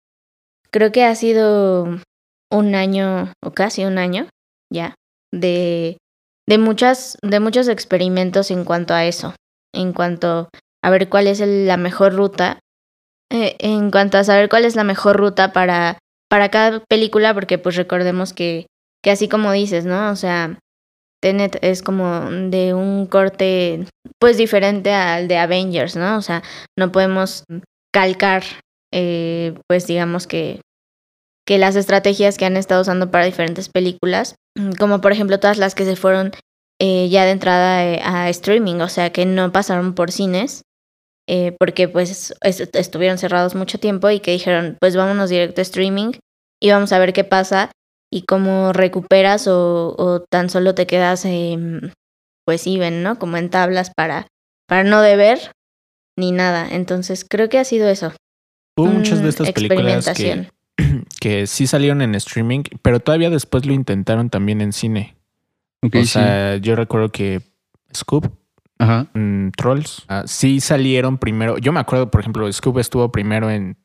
creo 0.71 0.91
que 0.91 1.03
ha 1.03 1.15
sido 1.15 1.99
un 2.51 2.75
año 2.75 3.33
o 3.43 3.51
casi 3.51 3.85
un 3.85 3.97
año 3.97 4.27
ya 4.71 4.95
de 5.31 5.97
de 6.47 6.57
muchas 6.57 7.17
de 7.23 7.39
muchos 7.39 7.67
experimentos 7.67 8.51
en 8.51 8.65
cuanto 8.65 8.93
a 8.93 9.05
eso, 9.05 9.35
en 9.73 9.93
cuanto 9.93 10.49
a 10.83 10.89
ver 10.89 11.09
cuál 11.09 11.27
es 11.27 11.39
la 11.39 11.77
mejor 11.77 12.13
ruta, 12.13 12.59
eh, 13.31 13.55
en 13.59 13.89
cuanto 13.91 14.17
a 14.17 14.23
saber 14.23 14.49
cuál 14.49 14.65
es 14.65 14.75
la 14.75 14.83
mejor 14.83 15.17
ruta 15.17 15.53
para 15.53 15.97
para 16.29 16.49
cada 16.49 16.83
película, 16.87 17.33
porque 17.33 17.57
pues 17.57 17.75
recordemos 17.75 18.33
que 18.33 18.67
que 19.03 19.11
así 19.11 19.27
como 19.29 19.51
dices, 19.51 19.85
¿no? 19.85 20.11
O 20.11 20.15
sea, 20.15 20.59
Es 21.61 21.81
como 21.81 22.29
de 22.29 22.73
un 22.73 23.07
corte 23.07 23.85
pues 24.19 24.37
diferente 24.37 24.91
al 24.93 25.27
de 25.27 25.37
Avengers, 25.37 25.95
¿no? 25.95 26.17
O 26.17 26.21
sea, 26.21 26.43
no 26.77 26.91
podemos 26.91 27.43
calcar, 27.93 28.43
eh, 28.93 29.53
pues 29.67 29.87
digamos 29.87 30.27
que, 30.27 30.61
que 31.47 31.57
las 31.57 31.75
estrategias 31.75 32.37
que 32.37 32.45
han 32.45 32.57
estado 32.57 32.81
usando 32.81 33.11
para 33.11 33.25
diferentes 33.25 33.69
películas, 33.69 34.35
como 34.79 35.01
por 35.01 35.11
ejemplo 35.11 35.39
todas 35.39 35.57
las 35.57 35.75
que 35.75 35.85
se 35.85 35.95
fueron 35.95 36.31
eh, 36.81 37.07
ya 37.09 37.25
de 37.25 37.31
entrada 37.31 37.85
eh, 37.85 38.01
a 38.03 38.29
streaming, 38.29 38.75
o 38.81 38.89
sea, 38.89 39.11
que 39.11 39.25
no 39.25 39.51
pasaron 39.51 39.93
por 39.95 40.11
cines, 40.11 40.63
porque 41.59 41.87
pues 41.87 42.33
est- 42.43 42.75
estuvieron 42.75 43.17
cerrados 43.17 43.55
mucho 43.55 43.79
tiempo 43.79 44.09
y 44.11 44.19
que 44.19 44.31
dijeron, 44.31 44.77
pues 44.79 44.95
vámonos 44.95 45.29
directo 45.29 45.61
a 45.61 45.63
streaming 45.63 46.11
y 46.61 46.69
vamos 46.69 46.91
a 46.91 46.99
ver 46.99 47.13
qué 47.13 47.23
pasa 47.23 47.71
y 48.11 48.23
cómo 48.23 48.73
recuperas 48.73 49.47
o, 49.47 49.95
o 49.97 50.21
tan 50.21 50.49
solo 50.49 50.75
te 50.75 50.87
quedas 50.87 51.25
pues 52.45 52.67
even, 52.67 53.03
¿no? 53.03 53.17
Como 53.19 53.37
en 53.37 53.49
tablas 53.49 53.91
para, 53.95 54.27
para 54.67 54.83
no 54.83 55.01
deber 55.01 55.51
ni 56.15 56.31
nada. 56.31 56.67
Entonces 56.69 57.25
creo 57.27 57.49
que 57.49 57.59
ha 57.59 57.63
sido 57.63 57.89
eso. 57.89 58.13
Hubo 58.77 58.87
muchas 58.87 59.21
de 59.21 59.29
estas 59.29 59.51
películas 59.51 60.05
que, 60.15 60.31
experimentación. 60.31 61.05
que 61.19 61.47
sí 61.47 61.67
salieron 61.67 62.01
en 62.01 62.15
streaming, 62.15 62.63
pero 62.81 62.99
todavía 62.99 63.29
después 63.29 63.65
lo 63.65 63.73
intentaron 63.73 64.29
también 64.29 64.61
en 64.61 64.73
cine. 64.73 65.15
Ok, 65.81 65.95
o 65.95 66.01
sí. 66.01 66.07
sea, 66.07 66.57
yo 66.57 66.75
recuerdo 66.75 67.09
que 67.09 67.41
Scoop, 67.95 68.31
Ajá. 68.79 69.07
mm, 69.13 69.51
Trolls, 69.51 70.03
ah, 70.07 70.23
sí 70.25 70.59
salieron 70.59 71.17
primero. 71.17 71.57
Yo 71.57 71.71
me 71.71 71.79
acuerdo, 71.79 72.11
por 72.11 72.21
ejemplo, 72.21 72.51
Scoop 72.51 72.79
estuvo 72.79 73.11
primero 73.11 73.49
en, 73.49 73.77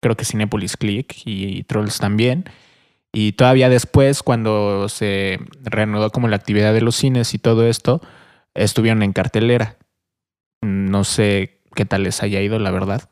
creo 0.00 0.16
que 0.16 0.24
Cinepolis 0.24 0.76
Click 0.76 1.14
y, 1.26 1.58
y 1.58 1.62
Trolls 1.64 1.98
también. 1.98 2.44
Y 3.12 3.32
todavía 3.32 3.68
después, 3.68 4.22
cuando 4.22 4.88
se 4.88 5.38
reanudó 5.62 6.10
como 6.10 6.28
la 6.28 6.36
actividad 6.36 6.72
de 6.72 6.80
los 6.80 6.96
cines 6.96 7.34
y 7.34 7.38
todo 7.38 7.66
esto, 7.66 8.00
estuvieron 8.54 9.02
en 9.02 9.12
cartelera. 9.12 9.76
No 10.62 11.04
sé 11.04 11.60
qué 11.74 11.84
tal 11.84 12.04
les 12.04 12.22
haya 12.22 12.40
ido, 12.40 12.58
la 12.58 12.70
verdad. 12.70 13.10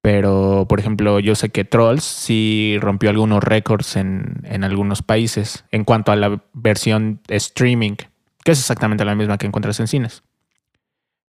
Pero, 0.00 0.66
por 0.68 0.80
ejemplo, 0.80 1.20
yo 1.20 1.34
sé 1.34 1.50
que 1.50 1.64
Trolls 1.64 2.04
sí 2.04 2.76
rompió 2.80 3.10
algunos 3.10 3.42
récords 3.42 3.96
en, 3.96 4.42
en 4.44 4.64
algunos 4.64 5.02
países 5.02 5.64
en 5.70 5.84
cuanto 5.84 6.12
a 6.12 6.16
la 6.16 6.42
versión 6.52 7.20
streaming, 7.28 7.96
que 8.44 8.52
es 8.52 8.58
exactamente 8.58 9.04
la 9.04 9.14
misma 9.14 9.38
que 9.38 9.46
encuentras 9.46 9.78
en 9.80 9.88
cines. 9.88 10.22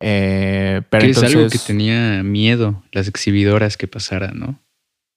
Eh, 0.01 0.83
pero 0.90 1.01
que 1.03 1.07
entonces, 1.09 1.31
es 1.31 1.37
algo 1.37 1.51
que 1.51 1.59
tenía 1.59 2.23
miedo 2.23 2.83
las 2.92 3.09
exhibidoras 3.09 3.77
que 3.77 3.88
pasara, 3.88 4.33
¿no? 4.33 4.61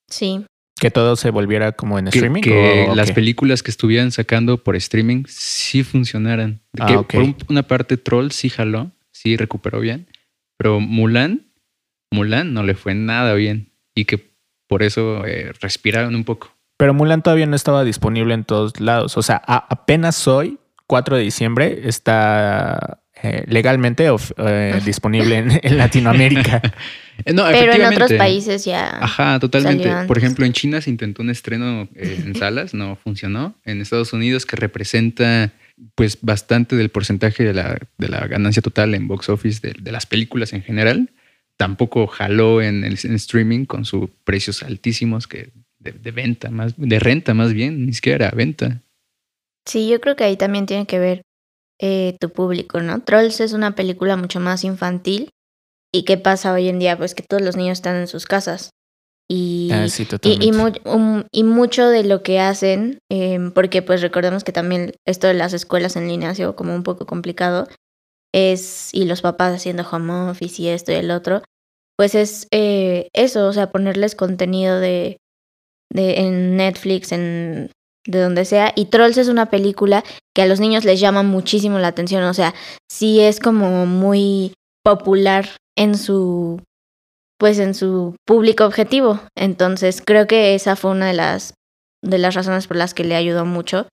Sí. 0.07 0.45
Que 0.79 0.91
todo 0.91 1.15
se 1.15 1.29
volviera 1.31 1.71
como 1.73 1.99
en 1.99 2.05
Que, 2.05 2.17
streaming. 2.17 2.41
que 2.41 2.87
¿o 2.89 2.95
las 2.95 3.11
películas 3.11 3.61
que 3.63 3.71
estuvieran 3.71 4.11
sacando 4.11 4.63
por 4.63 4.75
streaming 4.75 5.23
sí 5.27 5.83
funcionaran. 5.83 6.61
Ah, 6.79 6.87
que 7.07 7.17
por 7.17 7.23
un- 7.23 7.35
una 7.49 7.63
parte 7.63 7.97
Troll 7.97 8.31
sí 8.31 8.49
jaló, 8.49 8.91
sí 9.11 9.35
recuperó 9.37 9.79
bien, 9.79 10.07
pero 10.57 10.79
Mulan, 10.79 11.47
Mulan 12.11 12.53
no 12.53 12.63
le 12.63 12.73
fue 12.75 12.95
nada 12.95 13.33
bien 13.33 13.71
y 13.95 14.05
que 14.05 14.33
por 14.67 14.83
eso 14.83 15.25
eh, 15.25 15.51
respiraron 15.61 16.15
un 16.15 16.23
poco. 16.23 16.51
Pero 16.77 16.93
Mulan 16.93 17.21
todavía 17.21 17.45
no 17.45 17.55
estaba 17.55 17.83
disponible 17.83 18.33
en 18.33 18.45
todos 18.45 18.79
lados. 18.79 19.17
O 19.17 19.21
sea, 19.21 19.41
a- 19.45 19.65
apenas 19.69 20.27
hoy, 20.27 20.59
4 20.87 21.17
de 21.17 21.23
diciembre, 21.23 21.81
está 21.83 23.03
eh, 23.23 23.43
legalmente 23.47 24.09
of- 24.09 24.31
eh, 24.37 24.79
disponible 24.85 25.37
en, 25.37 25.59
en 25.63 25.77
Latinoamérica. 25.77 26.61
No, 27.33 27.43
Pero 27.51 27.73
en 27.73 27.83
otros 27.83 28.13
países 28.13 28.63
ya. 28.63 28.91
Ajá, 29.03 29.39
totalmente. 29.41 29.83
salió 29.83 29.93
antes. 29.97 30.07
Por 30.07 30.17
ejemplo, 30.17 30.45
en 30.45 30.53
China 30.53 30.79
se 30.79 30.89
intentó 30.89 31.21
un 31.21 31.29
estreno 31.29 31.89
eh, 31.93 32.21
en 32.25 32.33
salas, 32.33 32.73
no 32.73 32.95
funcionó. 32.95 33.55
En 33.65 33.81
Estados 33.81 34.13
Unidos, 34.13 34.45
que 34.45 34.55
representa 34.55 35.51
pues 35.95 36.17
bastante 36.21 36.77
del 36.77 36.87
porcentaje 36.87 37.43
de 37.43 37.53
la, 37.53 37.77
de 37.97 38.07
la 38.07 38.25
ganancia 38.25 38.61
total 38.61 38.95
en 38.95 39.09
box 39.09 39.27
office 39.27 39.59
de, 39.61 39.73
de 39.77 39.91
las 39.91 40.05
películas 40.05 40.53
en 40.53 40.61
general, 40.63 41.09
tampoco 41.57 42.07
jaló 42.07 42.61
en, 42.61 42.85
el- 42.85 42.97
en 43.03 43.15
streaming 43.15 43.65
con 43.65 43.83
sus 43.83 44.09
precios 44.23 44.63
altísimos 44.63 45.27
que 45.27 45.49
de, 45.79 45.91
de 45.91 46.11
venta, 46.11 46.49
más 46.49 46.73
de 46.77 46.99
renta 46.99 47.33
más 47.33 47.51
bien, 47.51 47.85
ni 47.85 47.91
siquiera 47.91 48.27
era 48.27 48.33
venta. 48.33 48.81
Sí, 49.65 49.89
yo 49.89 49.99
creo 49.99 50.15
que 50.15 50.23
ahí 50.23 50.37
también 50.37 50.65
tiene 50.65 50.85
que 50.85 50.99
ver 50.99 51.21
eh, 51.79 52.15
tu 52.19 52.29
público, 52.29 52.81
¿no? 52.81 53.01
Trolls 53.01 53.39
es 53.39 53.53
una 53.53 53.75
película 53.75 54.17
mucho 54.17 54.39
más 54.39 54.63
infantil. 54.63 55.29
¿Y 55.93 56.03
qué 56.03 56.17
pasa 56.17 56.53
hoy 56.53 56.67
en 56.69 56.77
día? 56.79 56.97
Pues 56.97 57.15
que 57.15 57.23
todos 57.23 57.41
los 57.41 57.55
niños 57.55 57.79
están 57.79 57.95
en 57.95 58.07
sus 58.07 58.25
casas. 58.27 58.69
Y, 59.31 59.69
Ah, 59.71 59.87
sí, 59.87 60.03
y, 60.03 60.05
totalmente. 60.05 60.45
y, 60.45 60.51
mu- 60.51 60.91
um, 60.93 61.23
y 61.31 61.43
mucho 61.43 61.87
de 61.87 62.03
lo 62.03 62.21
que 62.23 62.39
hacen, 62.39 62.99
em, 63.11 63.51
porque 63.51 63.81
pues 63.81 64.01
recordemos 64.01 64.43
que 64.43 64.51
también 64.51 64.93
esto 65.07 65.27
de 65.27 65.33
las 65.35 65.53
escuelas 65.53 65.95
en 65.95 66.07
línea 66.07 66.31
ha 66.31 66.35
sido 66.35 66.55
como 66.55 66.75
un 66.75 66.83
poco 66.83 67.05
complicado, 67.05 67.67
es, 68.33 68.93
y 68.93 69.05
los 69.05 69.21
papás 69.21 69.55
haciendo 69.55 69.87
home 69.89 70.29
office 70.31 70.61
y 70.61 70.67
esto 70.67 70.91
y 70.91 70.95
el 70.95 71.11
otro, 71.11 71.41
pues 71.97 72.15
es 72.15 72.47
eh, 72.51 73.09
eso, 73.13 73.47
o 73.47 73.53
sea, 73.53 73.71
ponerles 73.71 74.15
contenido 74.15 74.79
de, 74.79 75.17
de 75.91 76.19
en 76.21 76.55
Netflix, 76.57 77.11
en 77.11 77.71
de 78.05 78.21
donde 78.21 78.45
sea. 78.45 78.73
Y 78.75 78.85
Trolls 78.85 79.17
es 79.17 79.27
una 79.27 79.49
película 79.49 80.03
que 80.35 80.41
a 80.41 80.47
los 80.47 80.59
niños 80.59 80.85
les 80.85 80.99
llama 80.99 81.23
muchísimo 81.23 81.79
la 81.79 81.89
atención, 81.89 82.23
o 82.23 82.33
sea, 82.33 82.53
sí 82.89 83.19
es 83.19 83.39
como 83.39 83.85
muy 83.85 84.53
popular 84.83 85.49
en 85.75 85.97
su 85.97 86.61
pues 87.39 87.57
en 87.59 87.73
su 87.73 88.15
público 88.25 88.65
objetivo. 88.65 89.19
Entonces, 89.35 90.01
creo 90.05 90.27
que 90.27 90.55
esa 90.55 90.75
fue 90.75 90.91
una 90.91 91.07
de 91.07 91.13
las 91.13 91.53
de 92.03 92.17
las 92.17 92.35
razones 92.35 92.67
por 92.67 92.77
las 92.77 92.93
que 92.93 93.03
le 93.03 93.15
ayudó 93.15 93.45
mucho. 93.45 93.87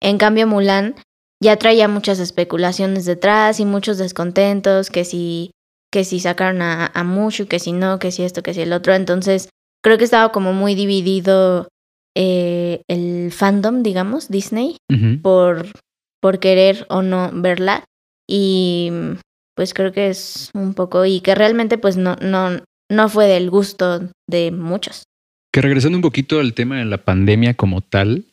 En 0.00 0.18
cambio, 0.18 0.46
Mulan 0.46 0.94
ya 1.42 1.56
traía 1.56 1.88
muchas 1.88 2.18
especulaciones 2.18 3.06
detrás 3.06 3.60
y 3.60 3.64
muchos 3.64 3.98
descontentos, 3.98 4.90
que 4.90 5.04
si 5.04 5.52
que 5.92 6.04
si 6.04 6.20
sacaron 6.20 6.62
a, 6.62 6.86
a 6.86 7.04
Mushu, 7.04 7.46
que 7.46 7.58
si 7.58 7.72
no, 7.72 7.98
que 7.98 8.12
si 8.12 8.22
esto, 8.22 8.42
que 8.42 8.54
si 8.54 8.60
el 8.60 8.72
otro. 8.72 8.94
Entonces, 8.94 9.48
creo 9.82 9.98
que 9.98 10.04
estaba 10.04 10.30
como 10.30 10.52
muy 10.52 10.74
dividido 10.74 11.68
eh, 12.22 12.82
el 12.86 13.32
fandom, 13.32 13.82
digamos, 13.82 14.28
Disney, 14.28 14.76
por, 15.22 15.66
por 16.20 16.38
querer 16.38 16.84
o 16.90 17.00
no 17.00 17.30
verla. 17.32 17.84
Y 18.28 18.92
pues 19.56 19.72
creo 19.72 19.90
que 19.90 20.10
es 20.10 20.50
un 20.52 20.74
poco, 20.74 21.06
y 21.06 21.20
que 21.20 21.34
realmente 21.34 21.78
pues 21.78 21.96
no, 21.96 22.16
no, 22.16 22.60
no 22.90 23.08
fue 23.08 23.26
del 23.26 23.48
gusto 23.48 24.10
de 24.28 24.50
muchos. 24.50 25.04
Que 25.50 25.62
regresando 25.62 25.96
un 25.96 26.02
poquito 26.02 26.40
al 26.40 26.52
tema 26.52 26.76
de 26.76 26.84
la 26.84 26.98
pandemia 26.98 27.54
como 27.54 27.80
tal, 27.80 28.26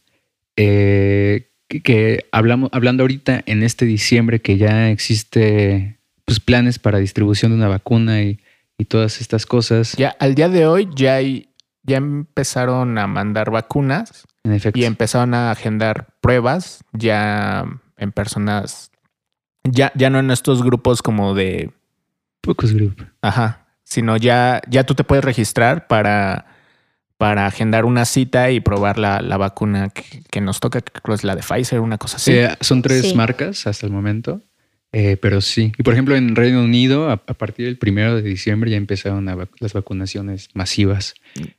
eh, 0.57 1.47
que, 1.69 1.81
que 1.81 2.25
hablamos, 2.33 2.69
hablando 2.73 3.03
ahorita 3.03 3.41
en 3.45 3.63
este 3.63 3.85
diciembre 3.85 4.41
que 4.41 4.57
ya 4.57 4.91
existe 4.91 5.97
pues, 6.25 6.41
planes 6.41 6.77
para 6.77 6.99
distribución 6.99 7.51
de 7.51 7.57
una 7.57 7.69
vacuna 7.69 8.21
y, 8.21 8.39
y 8.77 8.83
todas 8.83 9.21
estas 9.21 9.45
cosas. 9.45 9.93
Ya 9.93 10.09
al 10.19 10.35
día 10.35 10.49
de 10.49 10.67
hoy 10.67 10.89
ya 10.93 11.15
hay, 11.15 11.47
ya 11.87 11.97
empezaron 11.97 12.97
a 12.99 13.07
mandar 13.07 13.49
vacunas 13.49 14.25
en 14.43 14.51
efecto. 14.53 14.77
y 14.79 14.85
empezaron 14.85 15.33
a 15.33 15.49
agendar 15.51 16.09
pruebas 16.21 16.83
ya 16.93 17.65
en 17.97 18.11
personas, 18.11 18.91
ya, 19.63 19.91
ya 19.95 20.09
no 20.11 20.19
en 20.19 20.29
estos 20.29 20.61
grupos 20.61 21.01
como 21.01 21.33
de, 21.33 21.71
Pocos 22.41 22.73
grupos. 22.73 23.07
ajá, 23.21 23.65
sino 23.83 24.17
ya, 24.17 24.61
ya 24.69 24.85
tú 24.85 24.93
te 24.95 25.03
puedes 25.03 25.23
registrar 25.25 25.87
para, 25.87 26.45
para 27.17 27.45
agendar 27.47 27.85
una 27.85 28.05
cita 28.05 28.51
y 28.51 28.59
probar 28.59 28.97
la, 28.99 29.21
la 29.21 29.37
vacuna 29.37 29.89
que, 29.89 30.21
que 30.29 30.41
nos 30.41 30.59
toca, 30.59 30.81
que 30.81 30.91
creo 31.01 31.15
es 31.15 31.23
la 31.23 31.35
de 31.35 31.41
Pfizer, 31.41 31.79
una 31.79 31.97
cosa 31.97 32.17
así. 32.17 32.33
Eh, 32.33 32.55
son 32.61 32.81
tres 32.81 33.09
Sí. 33.09 33.15
marcas 33.15 33.65
hasta 33.65 33.85
el 33.87 33.91
momento, 33.91 34.41
eh, 34.99 35.15
pero 35.17 35.41
sí. 35.41 35.71
Y 35.77 35.83
por 35.83 35.93
ejemplo, 35.93 36.15
en 36.15 36.35
Reino 36.35 36.63
Unido, 36.63 37.09
a, 37.09 37.13
a 37.13 37.33
partir 37.33 37.65
del 37.67 37.77
primero 37.77 38.15
de 38.15 38.21
diciembre 38.23 38.71
ya 38.71 38.77
empezaron 38.77 39.25
vac- 39.27 39.49
las 39.59 39.73
vacunaciones 39.73 40.49
masivas. 40.55 41.13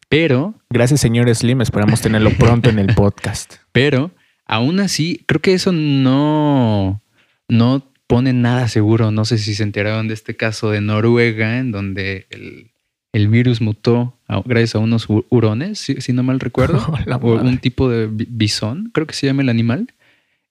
Pero, 0.08 0.54
Gracias, 0.70 1.00
señor 1.00 1.32
Slim. 1.34 1.60
Esperamos 1.60 2.00
tenerlo 2.00 2.30
pronto 2.30 2.68
en 2.70 2.78
el 2.78 2.94
podcast. 2.94 3.54
pero, 3.72 4.10
aún 4.46 4.80
así, 4.80 5.22
creo 5.26 5.40
que 5.40 5.54
eso 5.54 5.70
no, 5.72 7.00
no 7.48 7.86
pone 8.06 8.32
nada 8.32 8.66
seguro. 8.68 9.10
No 9.10 9.24
sé 9.24 9.38
si 9.38 9.54
se 9.54 9.62
enteraron 9.62 10.08
de 10.08 10.14
este 10.14 10.34
caso 10.36 10.70
de 10.70 10.80
Noruega, 10.80 11.58
en 11.58 11.70
donde 11.70 12.26
el, 12.30 12.70
el 13.12 13.28
virus 13.28 13.60
mutó 13.60 14.18
a- 14.26 14.42
gracias 14.44 14.74
a 14.74 14.78
unos 14.78 15.08
hu- 15.08 15.26
hurones, 15.30 15.78
si, 15.78 16.00
si 16.00 16.12
no 16.12 16.22
mal 16.22 16.40
recuerdo. 16.40 16.78
O 17.22 17.34
un 17.34 17.58
tipo 17.58 17.88
de 17.88 18.06
bi- 18.08 18.26
bisón, 18.28 18.90
creo 18.92 19.06
que 19.06 19.14
se 19.14 19.26
llama 19.26 19.42
el 19.42 19.48
animal. 19.48 19.88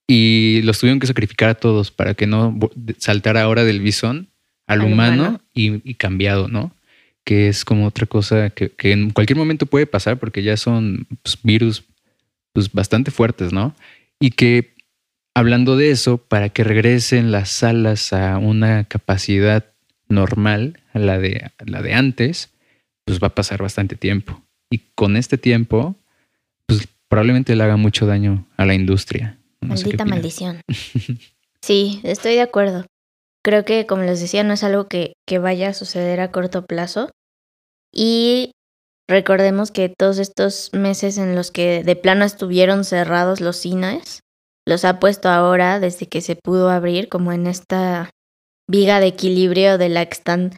Y 0.08 0.62
los 0.64 0.80
tuvieron 0.80 1.00
que 1.00 1.08
sacrificar 1.08 1.50
a 1.50 1.56
todos 1.56 1.92
para 1.92 2.14
que 2.14 2.28
no 2.28 2.58
saltara 2.98 3.42
ahora 3.42 3.66
del 3.66 3.82
bisón 3.82 4.30
al, 4.66 4.82
Al 4.82 4.88
humano, 4.88 5.22
humano. 5.22 5.42
Y, 5.54 5.90
y 5.90 5.96
cambiado, 5.96 6.48
¿no? 6.48 6.74
Que 7.26 7.50
es 7.50 7.66
como 7.66 7.86
otra 7.86 8.06
cosa 8.06 8.50
que, 8.50 8.70
que 8.70 8.94
en 8.94 9.10
cualquier 9.10 9.38
momento 9.38 9.66
puede 9.66 9.86
pasar 9.86 10.18
porque 10.18 10.44
ya 10.44 10.56
son 10.56 11.08
pues, 11.24 11.38
virus 11.44 11.84
pues, 12.54 12.72
bastante 12.72 13.12
fuertes, 13.12 13.52
¿no? 13.52 13.76
Y 14.20 14.32
que 14.32 14.76
hablando 15.36 15.76
de 15.78 15.92
eso, 15.92 16.18
para 16.18 16.50
que 16.50 16.64
regresen 16.64 17.32
las 17.32 17.50
salas 17.50 18.14
a 18.14 18.40
una 18.40 18.86
capacidad 18.86 19.66
normal, 20.10 20.80
a 20.94 21.00
la 21.00 21.20
de, 21.20 21.52
a 21.58 21.64
la 21.66 21.82
de 21.82 21.94
antes, 21.94 22.50
pues 23.06 23.20
va 23.22 23.28
a 23.28 23.36
pasar 23.36 23.62
bastante 23.62 23.96
tiempo. 23.96 24.42
Y 24.70 24.80
con 24.96 25.16
este 25.16 25.38
tiempo, 25.38 25.96
pues 26.66 26.88
probablemente 27.08 27.56
le 27.56 27.64
haga 27.64 27.78
mucho 27.78 28.06
daño 28.08 28.48
a 28.58 28.66
la 28.66 28.74
industria. 28.74 29.38
No 29.68 29.76
Maldita 29.76 30.06
maldición. 30.06 30.62
Sí, 31.60 32.00
estoy 32.04 32.36
de 32.36 32.42
acuerdo. 32.42 32.86
Creo 33.44 33.66
que, 33.66 33.88
como 33.88 34.04
les 34.04 34.22
decía, 34.22 34.44
no 34.44 34.54
es 34.54 34.64
algo 34.64 34.88
que, 34.88 35.14
que 35.28 35.38
vaya 35.38 35.70
a 35.70 35.74
suceder 35.74 36.22
a 36.22 36.32
corto 36.32 36.66
plazo. 36.66 37.10
Y 37.94 38.52
recordemos 39.10 39.72
que 39.72 39.90
todos 39.90 40.18
estos 40.18 40.70
meses 40.72 41.18
en 41.18 41.36
los 41.36 41.52
que 41.52 41.84
de 41.84 41.96
plano 41.98 42.24
estuvieron 42.24 42.86
cerrados 42.86 43.42
los 43.42 43.58
cines, 43.58 44.22
los 44.66 44.86
ha 44.86 45.00
puesto 45.00 45.28
ahora 45.28 45.82
desde 45.82 46.08
que 46.08 46.22
se 46.22 46.38
pudo 46.38 46.70
abrir, 46.70 47.10
como 47.10 47.34
en 47.34 47.48
esta 47.48 48.12
viga 48.70 49.02
de 49.02 49.08
equilibrio 49.08 49.78
de 49.78 49.90
la 49.90 50.06
que 50.06 50.14
están 50.14 50.56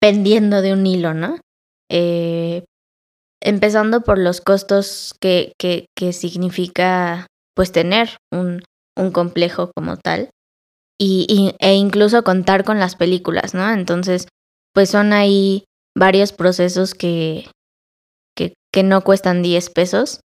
pendiendo 0.00 0.60
de 0.60 0.72
un 0.72 0.86
hilo, 0.86 1.14
¿no? 1.14 1.38
Eh, 1.90 2.64
empezando 3.40 4.02
por 4.02 4.18
los 4.18 4.40
costos 4.40 5.14
que, 5.20 5.52
que, 5.58 5.86
que 5.96 6.12
significa 6.12 7.26
pues 7.54 7.72
tener 7.72 8.16
un, 8.32 8.62
un 8.96 9.10
complejo 9.12 9.70
como 9.76 9.96
tal 9.96 10.30
y, 11.00 11.26
y- 11.28 11.54
e 11.64 11.74
incluso 11.74 12.22
contar 12.24 12.64
con 12.64 12.78
las 12.78 12.96
películas, 12.96 13.54
¿no? 13.54 13.70
Entonces, 13.72 14.28
pues 14.74 14.90
son 14.90 15.12
ahí 15.12 15.64
varios 15.96 16.32
procesos 16.32 16.94
que, 16.94 17.48
que, 18.36 18.54
que 18.72 18.82
no 18.82 19.02
cuestan 19.02 19.42
10 19.42 19.70
pesos. 19.70 20.20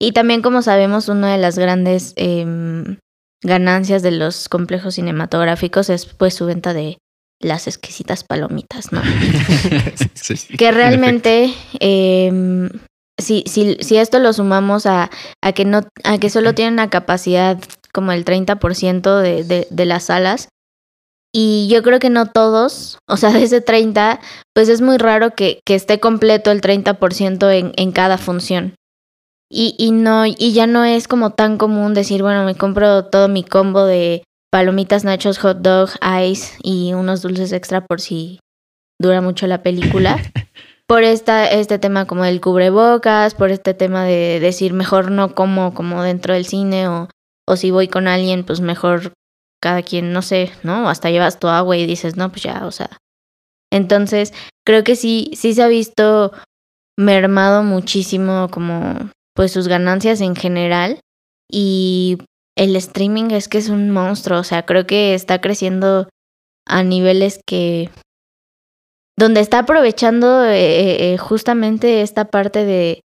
Y 0.00 0.12
también, 0.12 0.42
como 0.42 0.62
sabemos, 0.62 1.08
una 1.08 1.32
de 1.32 1.38
las 1.38 1.56
grandes 1.58 2.12
em, 2.16 2.98
ganancias 3.42 4.02
de 4.02 4.10
los 4.10 4.48
complejos 4.48 4.94
cinematográficos 4.96 5.88
es 5.90 6.06
pues 6.06 6.34
su 6.34 6.46
venta 6.46 6.74
de 6.74 6.98
las 7.40 7.66
exquisitas 7.68 8.24
palomitas, 8.24 8.90
¿no? 8.92 9.02
Sí, 10.14 10.36
sí, 10.36 10.56
que 10.56 10.68
en 10.68 10.74
realmente 10.74 11.54
em, 11.78 12.68
si, 13.18 13.44
si, 13.46 13.76
si 13.80 13.96
esto 13.96 14.18
lo 14.18 14.32
sumamos 14.32 14.86
a, 14.86 15.10
a 15.42 15.52
que 15.52 15.64
no 15.64 15.82
a 16.04 16.18
que 16.18 16.30
solo 16.30 16.54
tienen 16.54 16.74
una 16.74 16.90
capacidad 16.90 17.58
como 17.92 18.12
el 18.12 18.24
30% 18.24 19.20
de, 19.20 19.44
de, 19.44 19.68
de 19.70 19.84
las 19.86 20.04
salas 20.04 20.48
y 21.36 21.66
yo 21.68 21.82
creo 21.82 21.98
que 21.98 22.10
no 22.10 22.26
todos, 22.26 22.98
o 23.08 23.16
sea, 23.16 23.30
de 23.32 23.42
ese 23.42 23.60
30, 23.60 24.20
pues 24.54 24.68
es 24.68 24.80
muy 24.80 24.98
raro 24.98 25.34
que, 25.34 25.60
que 25.66 25.74
esté 25.74 25.98
completo 25.98 26.52
el 26.52 26.60
30% 26.60 27.50
en, 27.50 27.72
en 27.76 27.90
cada 27.90 28.18
función. 28.18 28.76
Y, 29.50 29.74
y 29.76 29.90
no, 29.90 30.26
y 30.26 30.52
ya 30.52 30.68
no 30.68 30.84
es 30.84 31.08
como 31.08 31.30
tan 31.30 31.58
común 31.58 31.92
decir, 31.92 32.22
bueno, 32.22 32.44
me 32.44 32.54
compro 32.54 33.06
todo 33.06 33.26
mi 33.26 33.42
combo 33.42 33.84
de 33.84 34.22
palomitas, 34.52 35.02
nachos, 35.02 35.38
hot 35.38 35.58
dog, 35.58 35.90
ice 36.24 36.56
y 36.62 36.92
unos 36.92 37.20
dulces 37.20 37.50
extra 37.50 37.84
por 37.84 38.00
si 38.00 38.38
dura 39.00 39.20
mucho 39.20 39.48
la 39.48 39.60
película. 39.60 40.22
por 40.86 41.02
esta, 41.02 41.46
este 41.46 41.78
tema 41.78 42.06
como 42.06 42.24
del 42.24 42.40
cubrebocas, 42.40 43.34
por 43.34 43.50
este 43.50 43.74
tema 43.74 44.04
de 44.04 44.40
decir 44.40 44.72
mejor 44.72 45.10
no 45.10 45.34
como 45.34 45.74
como 45.74 46.02
dentro 46.02 46.34
del 46.34 46.46
cine 46.46 46.88
o, 46.88 47.08
o 47.46 47.56
si 47.56 47.70
voy 47.70 47.88
con 47.88 48.06
alguien, 48.06 48.44
pues 48.44 48.60
mejor 48.60 49.12
cada 49.60 49.82
quien, 49.82 50.12
no 50.12 50.20
sé, 50.20 50.52
¿no? 50.62 50.88
Hasta 50.88 51.10
llevas 51.10 51.38
tu 51.38 51.48
agua 51.48 51.76
y 51.76 51.86
dices, 51.86 52.16
no, 52.16 52.30
pues 52.30 52.42
ya, 52.42 52.66
o 52.66 52.70
sea. 52.70 52.98
Entonces, 53.72 54.34
creo 54.64 54.84
que 54.84 54.94
sí, 54.94 55.30
sí 55.34 55.54
se 55.54 55.62
ha 55.62 55.68
visto 55.68 56.32
mermado 56.98 57.62
muchísimo 57.62 58.48
como 58.50 59.10
pues 59.34 59.52
sus 59.52 59.66
ganancias 59.66 60.20
en 60.20 60.36
general 60.36 61.00
y 61.50 62.18
el 62.56 62.76
streaming 62.76 63.30
es 63.30 63.48
que 63.48 63.58
es 63.58 63.68
un 63.68 63.90
monstruo, 63.90 64.38
o 64.38 64.44
sea, 64.44 64.64
creo 64.64 64.86
que 64.86 65.14
está 65.14 65.40
creciendo 65.40 66.08
a 66.66 66.82
niveles 66.82 67.40
que 67.46 67.90
donde 69.16 69.40
está 69.40 69.60
aprovechando 69.60 70.44
eh, 70.44 71.12
eh, 71.14 71.18
justamente 71.18 72.02
esta 72.02 72.26
parte 72.26 72.64
de, 72.64 73.00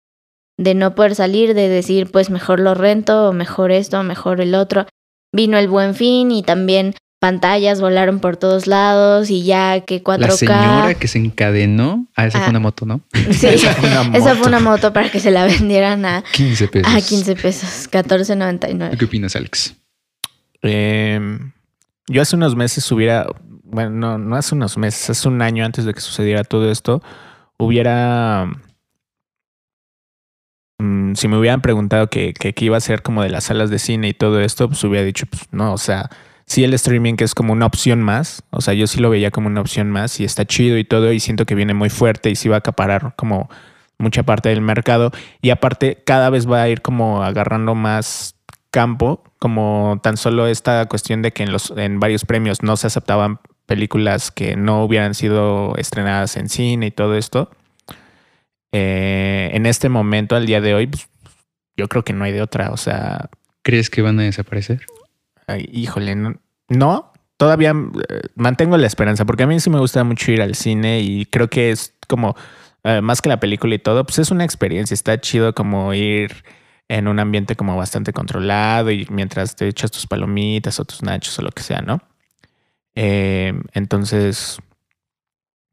de 0.57 0.73
no 0.73 0.95
poder 0.95 1.15
salir, 1.15 1.53
de 1.53 1.67
decir, 1.69 2.09
pues 2.11 2.29
mejor 2.29 2.59
lo 2.59 2.73
rento, 2.73 3.29
o 3.29 3.33
mejor 3.33 3.71
esto, 3.71 3.99
o 3.99 4.03
mejor 4.03 4.39
el 4.41 4.55
otro. 4.55 4.85
Vino 5.33 5.57
el 5.57 5.67
buen 5.67 5.93
fin 5.95 6.31
y 6.31 6.41
también 6.43 6.95
pantallas 7.19 7.81
volaron 7.81 8.19
por 8.19 8.37
todos 8.37 8.67
lados 8.67 9.29
y 9.29 9.43
ya 9.43 9.81
que 9.81 10.03
4K. 10.03 10.17
La 10.19 10.31
señora 10.31 10.93
que 10.93 11.07
se 11.07 11.17
encadenó. 11.17 12.07
Ah, 12.15 12.27
esa 12.27 12.37
Ah. 12.37 12.41
fue 12.41 12.49
una 12.51 12.59
moto, 12.59 12.85
¿no? 12.85 13.01
Sí, 13.31 13.47
Esa 13.47 13.73
fue 13.73 13.89
una 13.89 14.01
esa 14.01 14.29
moto. 14.29 14.35
fue 14.35 14.47
una 14.47 14.59
moto 14.59 14.93
para 14.93 15.09
que 15.11 15.19
se 15.19 15.31
la 15.31 15.45
vendieran 15.45 16.05
a, 16.05 16.23
15 16.31 16.67
pesos. 16.69 16.93
a 16.93 17.01
15 17.01 17.35
pesos, 17.35 17.89
¿Tú 17.91 17.97
14.99. 17.97 18.97
qué 18.97 19.05
opinas, 19.05 19.35
Alex? 19.35 19.75
Em, 20.61 21.51
yo 22.07 22.21
hace 22.21 22.35
unos 22.35 22.55
meses 22.55 22.89
hubiera, 22.91 23.27
bueno, 23.69 23.89
no, 23.91 24.17
no 24.17 24.35
hace 24.35 24.55
unos 24.55 24.77
meses, 24.77 25.09
hace 25.09 25.27
un 25.27 25.41
año 25.41 25.65
antes 25.65 25.85
de 25.85 25.93
que 25.93 26.01
sucediera 26.01 26.43
todo 26.43 26.71
esto, 26.71 27.01
hubiera, 27.57 28.47
mm, 30.79 31.13
si 31.15 31.27
me 31.27 31.37
hubieran 31.37 31.61
preguntado 31.61 32.09
que, 32.09 32.33
que, 32.33 32.53
iba 32.65 32.77
a 32.77 32.81
ser 32.81 33.01
como 33.01 33.23
de 33.23 33.29
las 33.29 33.45
salas 33.45 33.69
de 33.69 33.79
cine 33.79 34.09
y 34.09 34.13
todo 34.13 34.41
esto, 34.41 34.67
pues 34.67 34.83
hubiera 34.83 35.05
dicho, 35.05 35.25
pues 35.27 35.43
no, 35.51 35.73
o 35.73 35.77
sea, 35.77 36.09
sí 36.45 36.63
el 36.63 36.73
streaming 36.73 37.15
que 37.15 37.23
es 37.25 37.35
como 37.35 37.53
una 37.53 37.65
opción 37.65 38.01
más, 38.01 38.43
o 38.51 38.61
sea, 38.61 38.73
yo 38.73 38.87
sí 38.87 38.99
lo 38.99 39.09
veía 39.09 39.31
como 39.31 39.47
una 39.47 39.61
opción 39.61 39.91
más 39.91 40.19
y 40.19 40.23
está 40.23 40.45
chido 40.45 40.77
y 40.77 40.83
todo 40.83 41.11
y 41.11 41.19
siento 41.19 41.45
que 41.45 41.55
viene 41.55 41.73
muy 41.73 41.89
fuerte 41.89 42.29
y 42.29 42.35
sí 42.35 42.49
va 42.49 42.55
a 42.57 42.59
acaparar 42.59 43.15
como 43.17 43.49
mucha 43.97 44.23
parte 44.23 44.49
del 44.49 44.61
mercado. 44.61 45.11
Y 45.41 45.49
aparte 45.49 46.03
cada 46.05 46.29
vez 46.29 46.49
va 46.49 46.61
a 46.61 46.69
ir 46.69 46.81
como 46.81 47.23
agarrando 47.23 47.75
más 47.75 48.35
campo, 48.71 49.23
como 49.39 49.99
tan 50.03 50.17
solo 50.17 50.47
esta 50.47 50.85
cuestión 50.87 51.21
de 51.21 51.31
que 51.31 51.43
en 51.43 51.51
los 51.51 51.71
en 51.75 51.99
varios 51.99 52.25
premios 52.25 52.63
no 52.63 52.77
se 52.77 52.87
aceptaban 52.87 53.39
películas 53.67 54.31
que 54.31 54.55
no 54.55 54.83
hubieran 54.83 55.13
sido 55.13 55.75
estrenadas 55.77 56.37
en 56.37 56.49
cine 56.49 56.87
y 56.87 56.91
todo 56.91 57.15
esto. 57.15 57.51
Eh, 58.71 59.51
en 59.53 59.65
este 59.67 59.89
momento, 59.89 60.35
al 60.35 60.47
día 60.47 60.61
de 60.61 60.73
hoy, 60.73 60.87
pues, 60.87 61.07
yo 61.75 61.87
creo 61.87 62.03
que 62.03 62.13
no 62.13 62.23
hay 62.23 62.31
de 62.31 62.41
otra. 62.41 62.71
O 62.71 62.77
sea, 62.77 63.29
¿Crees 63.61 63.89
que 63.89 64.01
van 64.01 64.19
a 64.19 64.23
desaparecer? 64.23 64.81
ay, 65.47 65.69
híjole, 65.71 66.15
no, 66.15 66.35
no, 66.67 67.13
todavía 67.37 67.71
eh, 67.71 68.21
mantengo 68.35 68.77
la 68.77 68.87
esperanza, 68.87 69.25
porque 69.25 69.43
a 69.43 69.47
mí 69.47 69.59
sí 69.59 69.69
me 69.69 69.79
gusta 69.79 70.03
mucho 70.03 70.31
ir 70.31 70.41
al 70.41 70.55
cine 70.55 70.99
y 70.99 71.25
creo 71.25 71.49
que 71.49 71.71
es 71.71 71.95
como, 72.07 72.35
eh, 72.83 73.01
más 73.01 73.21
que 73.21 73.29
la 73.29 73.39
película 73.39 73.73
y 73.75 73.79
todo, 73.79 74.05
pues 74.05 74.19
es 74.19 74.29
una 74.29 74.43
experiencia, 74.43 74.93
está 74.93 75.19
chido 75.19 75.55
como 75.55 75.93
ir 75.93 76.43
en 76.89 77.07
un 77.07 77.19
ambiente 77.19 77.55
como 77.55 77.75
bastante 77.75 78.13
controlado 78.13 78.91
y 78.91 79.07
mientras 79.09 79.55
te 79.55 79.67
echas 79.67 79.91
tus 79.91 80.05
palomitas 80.05 80.79
o 80.79 80.85
tus 80.85 81.01
nachos 81.01 81.37
o 81.39 81.41
lo 81.41 81.51
que 81.51 81.63
sea, 81.63 81.81
¿no? 81.81 82.01
Eh, 82.99 83.53
entonces, 83.73 84.57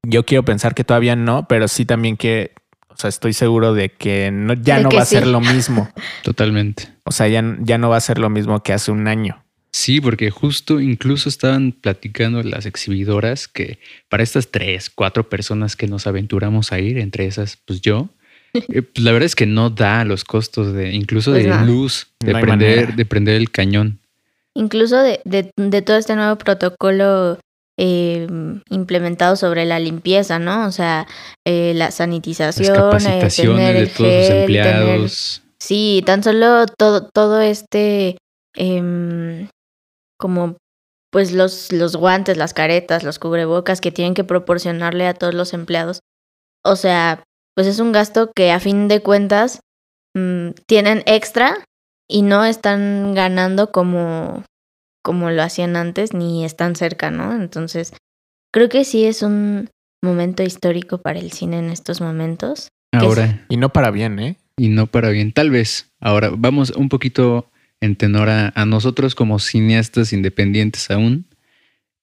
yo 0.06 0.26
quiero 0.26 0.44
pensar 0.44 0.74
que 0.74 0.84
todavía 0.84 1.16
no, 1.16 1.48
pero 1.48 1.68
sí 1.68 1.86
también 1.86 2.18
que, 2.18 2.52
o 2.88 2.96
sea, 2.98 3.08
estoy 3.08 3.32
seguro 3.32 3.72
de 3.72 3.88
que 3.88 4.30
no, 4.30 4.52
ya 4.52 4.76
De 4.76 4.82
no 4.82 4.88
que 4.90 4.96
va 4.96 5.02
a 5.02 5.06
ser 5.06 5.26
lo 5.26 5.40
mismo. 5.40 5.88
Totalmente. 6.22 6.88
O 7.04 7.12
sea, 7.12 7.26
ya, 7.28 7.42
ya 7.60 7.78
no 7.78 7.88
va 7.88 7.96
a 7.96 8.00
ser 8.00 8.18
lo 8.18 8.28
mismo 8.28 8.62
que 8.62 8.74
hace 8.74 8.92
un 8.92 9.08
año. 9.08 9.42
Sí, 9.72 10.02
porque 10.02 10.30
justo 10.30 10.80
incluso 10.80 11.30
estaban 11.30 11.72
platicando 11.72 12.42
las 12.42 12.66
exhibidoras 12.66 13.48
que 13.48 13.78
para 14.10 14.22
estas 14.22 14.50
tres, 14.50 14.90
cuatro 14.90 15.30
personas 15.30 15.76
que 15.76 15.86
nos 15.86 16.06
aventuramos 16.06 16.72
a 16.72 16.78
ir, 16.78 16.98
entre 16.98 17.24
esas, 17.24 17.56
pues 17.64 17.80
yo, 17.80 18.10
eh, 18.52 18.82
pues 18.82 19.02
la 19.02 19.12
verdad 19.12 19.26
es 19.26 19.34
que 19.34 19.46
no 19.46 19.70
da 19.70 20.04
los 20.04 20.24
costos 20.24 20.74
de 20.74 20.92
incluso 20.92 21.32
Pues 21.32 21.44
de 21.44 21.64
luz, 21.64 22.08
de 22.20 22.34
No 22.34 22.40
prender, 22.40 22.94
de 22.94 23.06
prender 23.06 23.36
el 23.36 23.50
cañón. 23.50 23.98
Incluso 24.56 24.98
de, 24.98 25.20
de, 25.24 25.50
de 25.56 25.82
todo 25.82 25.96
este 25.96 26.14
nuevo 26.16 26.36
protocolo 26.36 27.38
eh, 27.78 28.26
implementado 28.70 29.34
sobre 29.36 29.64
la 29.64 29.78
limpieza, 29.80 30.38
¿no? 30.38 30.66
O 30.66 30.70
sea, 30.70 31.06
eh, 31.46 31.72
la 31.74 31.90
sanitización, 31.90 32.68
Las 32.68 32.76
eh, 32.76 32.80
capacitaciones 32.80 33.56
tener 33.66 33.74
de 33.74 33.86
todos 33.86 33.98
los 34.00 34.08
gel, 34.08 34.28
tener- 34.28 34.40
empleados. 34.42 35.42
Sí, 35.58 36.02
tan 36.06 36.22
solo 36.22 36.66
todo, 36.66 37.08
todo 37.12 37.40
este, 37.40 38.18
em, 38.54 39.48
como 40.18 40.56
pues 41.10 41.32
los, 41.32 41.72
los 41.72 41.96
guantes, 41.96 42.36
las 42.36 42.54
caretas, 42.54 43.02
los 43.04 43.18
cubrebocas 43.18 43.80
que 43.80 43.92
tienen 43.92 44.14
que 44.14 44.24
proporcionarle 44.24 45.06
a 45.06 45.14
todos 45.14 45.32
los 45.34 45.52
empleados. 45.54 46.00
O 46.64 46.76
sea, 46.76 47.22
pues 47.56 47.66
es 47.68 47.78
un 47.78 47.92
gasto 47.92 48.30
que 48.34 48.50
a 48.50 48.58
fin 48.60 48.88
de 48.88 49.00
cuentas 49.00 49.60
mm, 50.16 50.50
tienen 50.66 51.02
extra 51.06 51.64
y 52.08 52.22
no 52.22 52.44
están 52.44 53.14
ganando 53.14 53.70
como, 53.72 54.44
como 55.02 55.30
lo 55.30 55.42
hacían 55.42 55.76
antes 55.76 56.12
ni 56.14 56.44
están 56.44 56.76
cerca, 56.76 57.10
¿no? 57.10 57.32
Entonces, 57.34 57.92
creo 58.52 58.68
que 58.68 58.84
sí 58.84 59.04
es 59.04 59.22
un 59.22 59.70
momento 60.02 60.42
histórico 60.42 60.98
para 60.98 61.18
el 61.18 61.32
cine 61.32 61.58
en 61.58 61.70
estos 61.70 62.00
momentos. 62.00 62.68
es- 62.92 63.00
Ahora, 63.00 63.46
Y 63.48 63.56
no 63.56 63.70
para 63.72 63.90
bien, 63.90 64.18
¿eh? 64.18 64.36
y 64.56 64.68
no 64.68 64.86
para 64.86 65.08
bien. 65.10 65.32
Tal 65.32 65.50
vez. 65.50 65.90
Ahora, 66.00 66.30
vamos 66.36 66.70
un 66.70 66.88
poquito 66.88 67.50
en 67.80 67.96
tenor 67.96 68.28
a, 68.28 68.52
a 68.54 68.64
nosotros 68.66 69.14
como 69.14 69.38
cineastas 69.38 70.12
independientes 70.12 70.90
aún. 70.90 71.26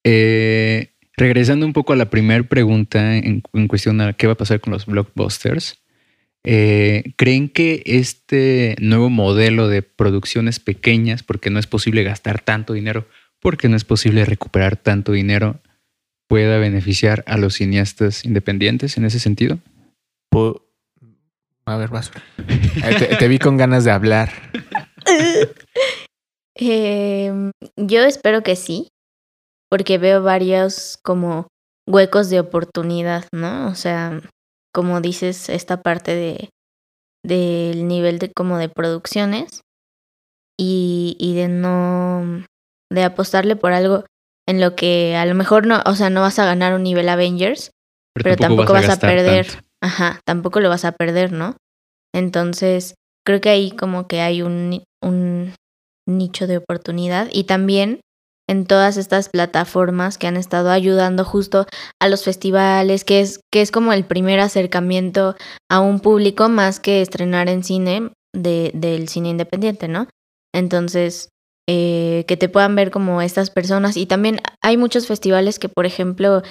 Eh, 0.04 0.90
regresando 1.16 1.66
un 1.66 1.74
poco 1.74 1.94
a 1.94 1.96
la 1.96 2.10
primera 2.10 2.44
pregunta 2.44 3.16
en, 3.18 3.44
en 3.54 3.68
cuestión 3.68 4.02
a 4.02 4.14
qué 4.14 4.28
va 4.28 4.34
a 4.34 4.38
pasar 4.38 4.60
con 4.60 4.74
los 4.74 4.86
blockbusters. 4.86 5.81
Eh, 6.44 7.14
¿Creen 7.18 7.50
que 7.50 7.84
este 7.86 8.76
nuevo 8.80 9.10
modelo 9.10 9.68
de 9.68 9.82
producciones 9.84 10.60
pequeñas, 10.60 11.24
porque 11.24 11.50
no 11.50 11.60
es 11.60 11.68
posible 11.68 12.04
gastar 12.04 12.42
tanto 12.42 12.74
dinero, 12.74 13.08
porque 13.40 13.70
no 13.70 13.76
es 13.78 13.84
posible 13.86 14.26
recuperar 14.26 14.76
tanto 14.78 15.12
dinero, 15.12 15.60
pueda 16.28 16.58
beneficiar 16.58 17.24
a 17.28 17.38
los 17.38 17.56
cineastas 17.56 18.24
independientes 18.26 18.98
en 18.98 19.06
ese 19.06 19.20
sentido? 19.20 19.60
Po- 20.30 20.66
A 21.66 21.76
ver, 21.78 21.90
vas. 21.90 22.12
Eh, 22.48 22.96
Te, 22.98 23.16
te 23.18 23.28
vi 23.28 23.38
con 23.38 23.58
ganas 23.58 23.84
de 23.84 23.92
hablar. 23.92 24.32
Em, 26.56 27.52
yo 27.78 28.04
espero 28.04 28.44
que 28.44 28.56
sí, 28.56 28.88
porque 29.70 29.98
veo 29.98 30.22
varios 30.22 30.98
como 31.02 31.48
huecos 31.88 32.30
de 32.30 32.40
oportunidad, 32.40 33.26
¿no? 33.32 33.68
O 33.68 33.76
sea, 33.76 34.22
como 34.74 35.02
dices, 35.02 35.50
esta 35.50 35.82
parte 35.82 36.16
de 36.16 36.50
del 37.24 37.88
nivel 37.88 38.18
de 38.18 38.32
como 38.32 38.58
de 38.58 38.70
producciones 38.70 39.62
y, 40.60 41.16
y 41.20 41.36
de 41.36 41.48
no 41.48 42.46
de 42.92 43.04
apostarle 43.04 43.56
por 43.56 43.74
algo 43.74 44.06
en 44.48 44.60
lo 44.60 44.76
que 44.76 45.16
a 45.16 45.26
lo 45.26 45.36
mejor 45.36 45.66
no, 45.66 45.82
o 45.86 45.96
sea, 45.96 46.10
no 46.10 46.22
vas 46.22 46.40
a 46.40 46.46
ganar 46.46 46.74
un 46.74 46.84
nivel 46.84 47.10
Avengers, 47.10 47.72
pero 48.14 48.36
tampoco 48.36 48.74
vas 48.74 48.90
a 48.90 49.00
perder. 49.00 49.48
tanto. 49.48 49.68
Ajá, 49.82 50.20
tampoco 50.26 50.60
lo 50.60 50.70
vas 50.70 50.86
a 50.86 50.92
perder, 50.92 51.32
¿no? 51.32 51.56
Entonces, 52.14 52.96
creo 53.26 53.40
que 53.40 53.50
ahí 53.50 53.72
como 53.72 54.08
que 54.08 54.22
hay 54.22 54.42
un, 54.42 54.84
un 55.02 55.54
nicho 56.08 56.48
de 56.48 56.58
oportunidad 56.58 57.30
y 57.32 57.46
también 57.46 58.02
en 58.52 58.66
todas 58.66 58.98
estas 58.98 59.30
plataformas 59.30 60.18
que 60.18 60.28
han 60.28 60.36
estado 60.36 60.72
ayudando 60.72 61.24
justo 61.24 61.66
a 62.02 62.10
los 62.10 62.26
festivales, 62.26 63.06
que 63.06 63.22
es, 63.22 63.40
que 63.50 63.62
es 63.62 63.72
como 63.72 63.94
el 63.94 64.04
primer 64.04 64.42
acercamiento 64.42 65.36
a 65.70 65.80
un 65.80 66.02
público 66.02 66.50
más 66.50 66.82
que 66.82 67.02
estrenar 67.02 67.48
en 67.48 67.64
cine 67.64 68.12
de, 68.36 68.72
del 68.74 69.08
cine 69.08 69.30
independiente, 69.30 69.88
¿no? 69.88 70.08
Entonces, 70.54 71.30
eh, 71.70 72.26
que 72.28 72.36
te 72.36 72.50
puedan 72.50 72.76
ver 72.76 72.92
como 72.92 73.22
estas 73.22 73.50
personas 73.52 73.96
y 73.96 74.06
también 74.06 74.42
hay 74.62 74.76
muchos 74.76 75.08
festivales 75.08 75.58
que, 75.58 75.70
por 75.70 75.86
ejemplo, 75.86 76.42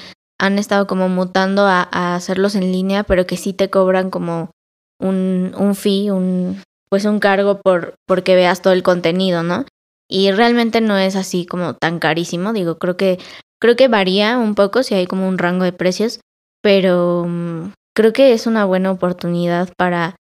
han 0.40 0.58
estado 0.58 0.86
como 0.86 1.10
mutando 1.10 1.66
a, 1.66 1.86
a 1.92 2.14
hacerlos 2.14 2.54
en 2.54 2.72
línea, 2.72 3.04
pero 3.04 3.26
que 3.26 3.36
sí 3.36 3.52
te 3.52 3.68
cobran 3.68 4.08
como 4.08 4.52
un, 4.98 5.54
un 5.54 5.74
fee, 5.74 6.10
un 6.10 6.62
pues 6.88 7.04
un 7.04 7.20
cargo 7.20 7.60
por 7.60 7.94
porque 8.06 8.34
veas 8.34 8.62
todo 8.62 8.72
el 8.72 8.82
contenido, 8.82 9.42
¿no? 9.42 9.66
Y 10.10 10.32
realmente 10.32 10.80
no 10.80 10.98
es 10.98 11.14
así 11.14 11.46
como 11.46 11.74
tan 11.74 12.00
carísimo, 12.00 12.52
digo, 12.52 12.78
creo 12.78 12.96
que 12.96 13.18
creo 13.60 13.76
que 13.76 13.88
varía 13.88 14.38
un 14.38 14.54
poco 14.56 14.82
si 14.82 14.94
hay 14.94 15.06
como 15.06 15.28
un 15.28 15.38
rango 15.38 15.64
de 15.64 15.72
precios, 15.72 16.20
pero 16.62 17.24
mm, 17.28 17.72
creo 17.94 18.12
que 18.12 18.32
es 18.32 18.46
una 18.46 18.64
buena 18.64 18.90
oportunidad 18.90 19.72
para 19.78 20.16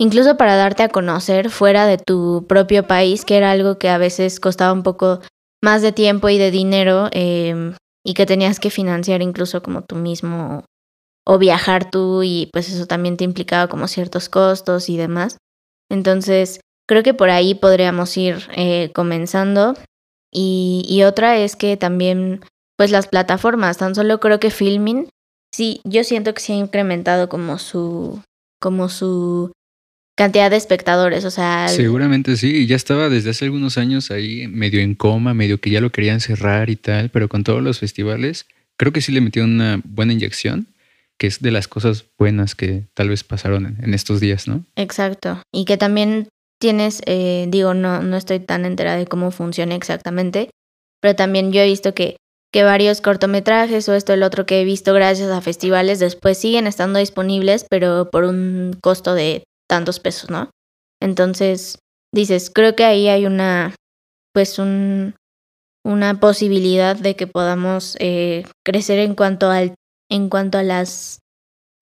incluso 0.00 0.36
para 0.36 0.56
darte 0.56 0.84
a 0.84 0.88
conocer 0.88 1.50
fuera 1.50 1.86
de 1.86 1.98
tu 1.98 2.46
propio 2.48 2.86
país, 2.86 3.24
que 3.24 3.36
era 3.36 3.50
algo 3.50 3.78
que 3.78 3.88
a 3.88 3.98
veces 3.98 4.38
costaba 4.38 4.72
un 4.72 4.82
poco 4.84 5.20
más 5.62 5.82
de 5.82 5.92
tiempo 5.92 6.28
y 6.28 6.38
de 6.38 6.50
dinero 6.50 7.08
eh, 7.12 7.74
y 8.04 8.14
que 8.14 8.26
tenías 8.26 8.60
que 8.60 8.70
financiar 8.70 9.22
incluso 9.22 9.62
como 9.62 9.82
tú 9.82 9.96
mismo 9.96 10.64
o 11.26 11.38
viajar 11.38 11.90
tú 11.90 12.22
y 12.22 12.50
pues 12.52 12.68
eso 12.68 12.86
también 12.86 13.16
te 13.16 13.24
implicaba 13.24 13.68
como 13.68 13.88
ciertos 13.88 14.28
costos 14.28 14.88
y 14.88 14.96
demás. 14.96 15.38
Entonces, 15.90 16.60
creo 16.86 17.02
que 17.02 17.14
por 17.14 17.30
ahí 17.30 17.54
podríamos 17.54 18.16
ir 18.16 18.48
eh, 18.56 18.90
comenzando. 18.94 19.74
Y, 20.32 20.84
y 20.88 21.04
otra 21.04 21.38
es 21.38 21.56
que 21.56 21.76
también, 21.76 22.40
pues 22.76 22.90
las 22.90 23.06
plataformas, 23.06 23.78
tan 23.78 23.94
solo 23.94 24.18
creo 24.20 24.40
que 24.40 24.50
Filmin, 24.50 25.08
sí, 25.54 25.80
yo 25.84 26.02
siento 26.04 26.34
que 26.34 26.40
se 26.40 26.52
ha 26.52 26.56
incrementado 26.56 27.28
como 27.28 27.58
su, 27.58 28.20
como 28.60 28.88
su 28.88 29.52
cantidad 30.16 30.50
de 30.50 30.56
espectadores, 30.56 31.24
o 31.24 31.30
sea, 31.30 31.68
Seguramente 31.68 32.36
sí, 32.36 32.66
ya 32.66 32.76
estaba 32.76 33.08
desde 33.08 33.30
hace 33.30 33.44
algunos 33.46 33.78
años 33.78 34.10
ahí 34.10 34.46
medio 34.48 34.80
en 34.80 34.94
coma, 34.94 35.34
medio 35.34 35.60
que 35.60 35.70
ya 35.70 35.80
lo 35.80 35.90
querían 35.90 36.20
cerrar 36.20 36.70
y 36.70 36.76
tal, 36.76 37.10
pero 37.10 37.28
con 37.28 37.44
todos 37.44 37.62
los 37.62 37.80
festivales, 37.80 38.46
creo 38.76 38.92
que 38.92 39.00
sí 39.00 39.12
le 39.12 39.20
metió 39.20 39.44
una 39.44 39.80
buena 39.84 40.12
inyección, 40.12 40.66
que 41.18 41.26
es 41.26 41.40
de 41.40 41.50
las 41.50 41.68
cosas 41.68 42.06
buenas 42.18 42.54
que 42.54 42.84
tal 42.94 43.08
vez 43.08 43.24
pasaron 43.24 43.76
en 43.80 43.94
estos 43.94 44.20
días, 44.20 44.48
¿no? 44.48 44.64
Exacto. 44.76 45.40
Y 45.52 45.64
que 45.64 45.76
también 45.76 46.28
tienes, 46.60 47.00
eh, 47.06 47.46
digo, 47.48 47.74
no, 47.74 48.02
no 48.02 48.16
estoy 48.16 48.40
tan 48.40 48.64
enterada 48.64 48.96
de 48.96 49.06
cómo 49.06 49.30
funciona 49.30 49.74
exactamente, 49.74 50.50
pero 51.00 51.14
también 51.14 51.52
yo 51.52 51.60
he 51.60 51.66
visto 51.66 51.94
que, 51.94 52.16
que 52.52 52.62
varios 52.62 53.00
cortometrajes 53.00 53.88
o 53.88 53.94
esto, 53.94 54.12
el 54.12 54.22
otro 54.22 54.46
que 54.46 54.60
he 54.60 54.64
visto 54.64 54.94
gracias 54.94 55.30
a 55.30 55.40
festivales, 55.40 55.98
después 55.98 56.38
siguen 56.38 56.66
estando 56.66 56.98
disponibles, 56.98 57.66
pero 57.68 58.10
por 58.10 58.24
un 58.24 58.78
costo 58.82 59.14
de 59.14 59.44
tantos 59.68 60.00
pesos, 60.00 60.30
¿no? 60.30 60.50
Entonces, 61.02 61.78
dices, 62.12 62.50
creo 62.50 62.76
que 62.76 62.84
ahí 62.84 63.08
hay 63.08 63.26
una, 63.26 63.74
pues 64.32 64.58
un, 64.58 65.14
una 65.84 66.20
posibilidad 66.20 66.96
de 66.96 67.16
que 67.16 67.26
podamos 67.26 67.96
eh, 68.00 68.44
crecer 68.64 69.00
en 69.00 69.14
cuanto 69.14 69.50
al, 69.50 69.74
en 70.10 70.28
cuanto 70.28 70.58
a 70.58 70.62
las 70.62 71.18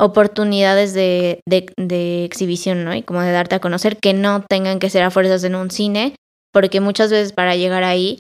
oportunidades 0.03 0.95
de, 0.95 1.41
de, 1.47 1.67
de, 1.77 2.25
exhibición, 2.25 2.85
¿no? 2.85 2.95
Y 2.95 3.03
como 3.03 3.23
de 3.23 3.31
darte 3.31 3.55
a 3.55 3.61
conocer, 3.61 3.97
que 3.99 4.15
no 4.15 4.43
tengan 4.43 4.81
que 4.81 4.91
ser 4.91 5.03
a 5.05 5.11
fuerzas 5.11 5.45
en 5.45 5.55
un 5.55 5.71
cine, 5.71 6.17
porque 6.53 6.81
muchas 6.81 7.11
veces 7.11 7.33
para 7.33 7.55
llegar 7.55 7.85
ahí, 7.85 8.19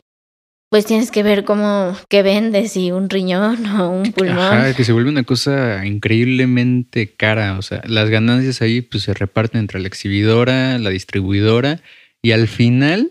pues 0.71 0.87
tienes 0.87 1.11
que 1.11 1.25
ver 1.25 1.45
cómo, 1.45 1.97
qué 2.09 2.23
vendes, 2.23 2.73
si 2.73 2.93
un 2.93 3.11
riñón 3.11 3.67
o 3.81 3.91
un 3.91 4.13
pulmón. 4.13 4.39
Ajá, 4.39 4.75
que 4.75 4.85
se 4.85 4.93
vuelve 4.93 5.11
una 5.11 5.25
cosa 5.25 5.85
increíblemente 5.85 7.15
cara, 7.15 7.59
o 7.59 7.63
sea, 7.63 7.83
las 7.85 8.09
ganancias 8.11 8.63
ahí 8.63 8.81
pues 8.81 9.03
se 9.03 9.13
reparten 9.13 9.61
entre 9.61 9.81
la 9.81 9.89
exhibidora, 9.89 10.79
la 10.79 10.91
distribuidora 10.91 11.81
y 12.23 12.31
al 12.31 12.47
final 12.47 13.11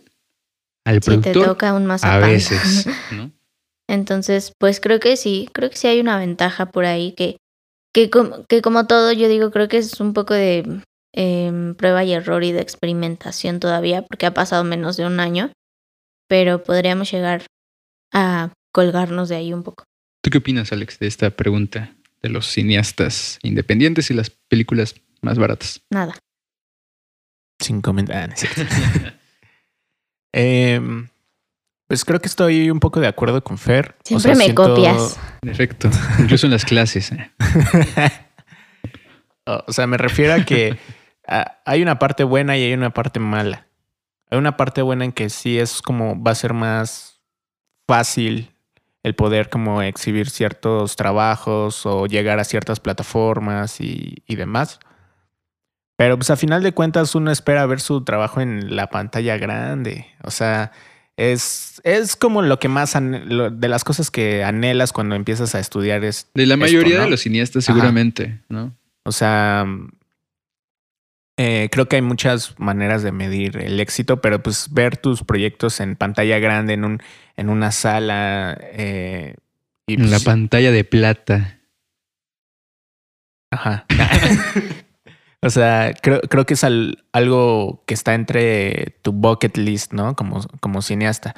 al 0.86 0.95
Sí, 0.95 0.99
te 1.01 1.17
productor 1.17 1.45
toca 1.45 1.73
un 1.73 1.84
a 1.84 1.88
mazapán. 1.88 2.21
veces, 2.31 2.88
¿no? 3.12 3.31
Entonces, 3.89 4.53
pues 4.57 4.79
creo 4.79 5.01
que 5.01 5.17
sí, 5.17 5.49
creo 5.51 5.69
que 5.69 5.75
sí 5.75 5.88
hay 5.88 5.99
una 5.99 6.17
ventaja 6.17 6.71
por 6.71 6.86
ahí 6.86 7.12
que, 7.12 7.36
que, 7.93 8.10
com- 8.10 8.45
que 8.47 8.62
como 8.62 8.88
todo, 8.88 9.12
yo 9.12 9.27
digo, 9.27 9.51
creo 9.51 9.67
que 9.67 9.77
es 9.77 9.99
un 9.99 10.13
poco 10.13 10.34
de 10.34 10.82
em, 11.13 11.75
prueba 11.75 12.04
y 12.04 12.13
error 12.13 12.43
y 12.43 12.51
de 12.51 12.62
experimentación 12.62 13.60
todavía, 13.60 14.01
porque 14.04 14.25
ha 14.25 14.34
pasado 14.34 14.63
menos 14.63 14.97
de 14.97 15.06
un 15.06 15.19
año, 15.19 15.51
pero 16.27 16.63
podríamos 16.63 17.12
llegar 17.12 17.45
a 18.13 18.54
colgarnos 18.73 19.30
de 19.30 19.36
ahí 19.36 19.54
un 19.54 19.63
poco. 19.63 19.84
¿Tú 20.23 20.30
qué 20.30 20.38
opinas, 20.38 20.71
Alex, 20.71 20.99
de 20.99 21.08
esta 21.08 21.30
pregunta 21.32 21.95
de 22.21 22.30
los 22.30 22.47
cineastas 22.47 23.39
independientes 23.41 24.12
y 24.12 24.13
las 24.13 24.30
películas 24.30 24.95
más 25.21 25.38
baratas? 25.38 25.82
Nada. 25.91 26.15
Sin 27.60 27.82
comentar. 27.82 28.15
Ah, 28.17 28.27
no. 28.27 29.12
Em, 30.34 31.10
pues 31.91 32.06
creo 32.06 32.21
que 32.21 32.30
estoy 32.30 32.69
un 32.71 32.80
poco 32.80 33.02
de 33.02 33.08
acuerdo 33.08 33.44
con 33.44 33.58
Fer. 33.58 33.96
O 34.00 34.08
Siempre 34.08 34.21
sea, 34.33 34.35
me 34.37 34.44
siento- 34.46 34.63
copias. 34.75 35.19
En 35.42 35.50
efecto, 35.50 35.89
incluso 36.19 36.46
en 36.46 36.54
las 36.54 36.63
clases. 36.63 37.12
¿eh? 37.12 37.29
o 39.46 39.73
sea, 39.73 39.87
me 39.87 39.98
refiero 39.98 40.33
a 40.33 40.46
que 40.46 40.77
a- 41.27 41.58
hay 41.65 41.81
una 41.81 42.00
parte 42.00 42.23
buena 42.23 42.58
y 42.58 42.63
hay 42.63 42.73
una 42.73 42.92
parte 42.92 43.19
mala. 43.19 43.67
Hay 44.29 44.37
una 44.37 44.56
parte 44.56 44.81
buena 44.81 45.04
en 45.04 45.12
que 45.12 45.29
sí 45.29 45.60
es 45.60 45.81
como 45.81 46.21
va 46.23 46.31
a 46.31 46.35
ser 46.35 46.54
más 46.54 47.19
fácil 47.89 48.56
el 49.04 49.13
poder 49.13 49.50
como 49.50 49.81
exhibir 49.81 50.29
ciertos 50.29 50.96
trabajos 50.96 51.85
o 51.85 52.06
llegar 52.06 52.39
a 52.39 52.46
ciertas 52.46 52.79
plataformas 52.79 53.81
y, 53.81 54.23
y 54.27 54.35
demás. 54.37 54.79
Pero 55.98 56.15
pues 56.17 56.29
a 56.29 56.37
final 56.37 56.63
de 56.63 56.71
cuentas 56.71 57.15
uno 57.15 57.31
espera 57.31 57.65
ver 57.65 57.81
su 57.81 58.06
trabajo 58.06 58.39
en 58.39 58.77
la 58.77 58.87
pantalla 58.87 59.35
grande. 59.35 60.08
O 60.23 60.31
sea, 60.31 60.71
es, 61.22 61.82
es 61.84 62.15
como 62.15 62.42
lo 62.42 62.58
que 62.60 62.67
más 62.67 62.96
lo- 63.00 63.50
de 63.52 63.67
las 63.69 63.84
cosas 63.84 64.10
que 64.12 64.44
anhelas 64.44 64.92
cuando 64.94 65.15
empiezas 65.15 65.54
a 65.56 65.60
estudiar 65.60 66.04
es 66.04 66.28
De 66.34 66.46
la 66.46 66.56
esto, 66.56 66.62
mayoría 66.65 66.98
¿no? 66.98 67.04
de 67.04 67.10
los 67.12 67.22
cineastas, 67.22 67.67
Ajá. 67.67 67.74
seguramente, 67.74 68.40
¿no? 68.50 68.76
O 69.04 69.12
sea, 69.12 69.65
eh, 71.38 71.69
creo 71.72 71.88
que 71.88 71.96
hay 71.98 72.02
muchas 72.02 72.60
maneras 72.60 73.04
de 73.04 73.12
medir 73.12 73.58
el 73.58 73.80
éxito, 73.80 74.22
pero 74.22 74.42
pues 74.44 74.67
ver 74.72 74.98
tus 74.98 75.24
proyectos 75.24 75.80
en 75.80 75.96
pantalla 75.96 76.40
grande, 76.40 76.74
en 76.74 76.86
un, 76.86 77.02
en 77.38 77.50
una 77.50 77.72
sala, 77.72 78.58
eh, 78.74 79.36
y 79.88 79.96
En 79.96 80.04
la 80.12 80.17
pues, 80.17 80.24
pantalla 80.24 80.72
de 80.72 80.84
plata. 80.84 81.60
Ajá. 83.52 83.86
o 85.42 85.50
sea, 85.50 85.94
creo, 86.02 86.21
creo 86.21 86.46
que 86.46 86.54
es 86.54 86.63
al- 86.63 87.04
algo 87.13 87.83
que 87.85 87.94
está 87.94 88.13
entre 88.13 88.98
tu 89.02 89.12
bucket 89.12 89.58
list, 89.58 89.94
¿no? 89.94 90.15
Como, 90.15 90.42
como 90.60 90.81
cineasta. 90.81 91.35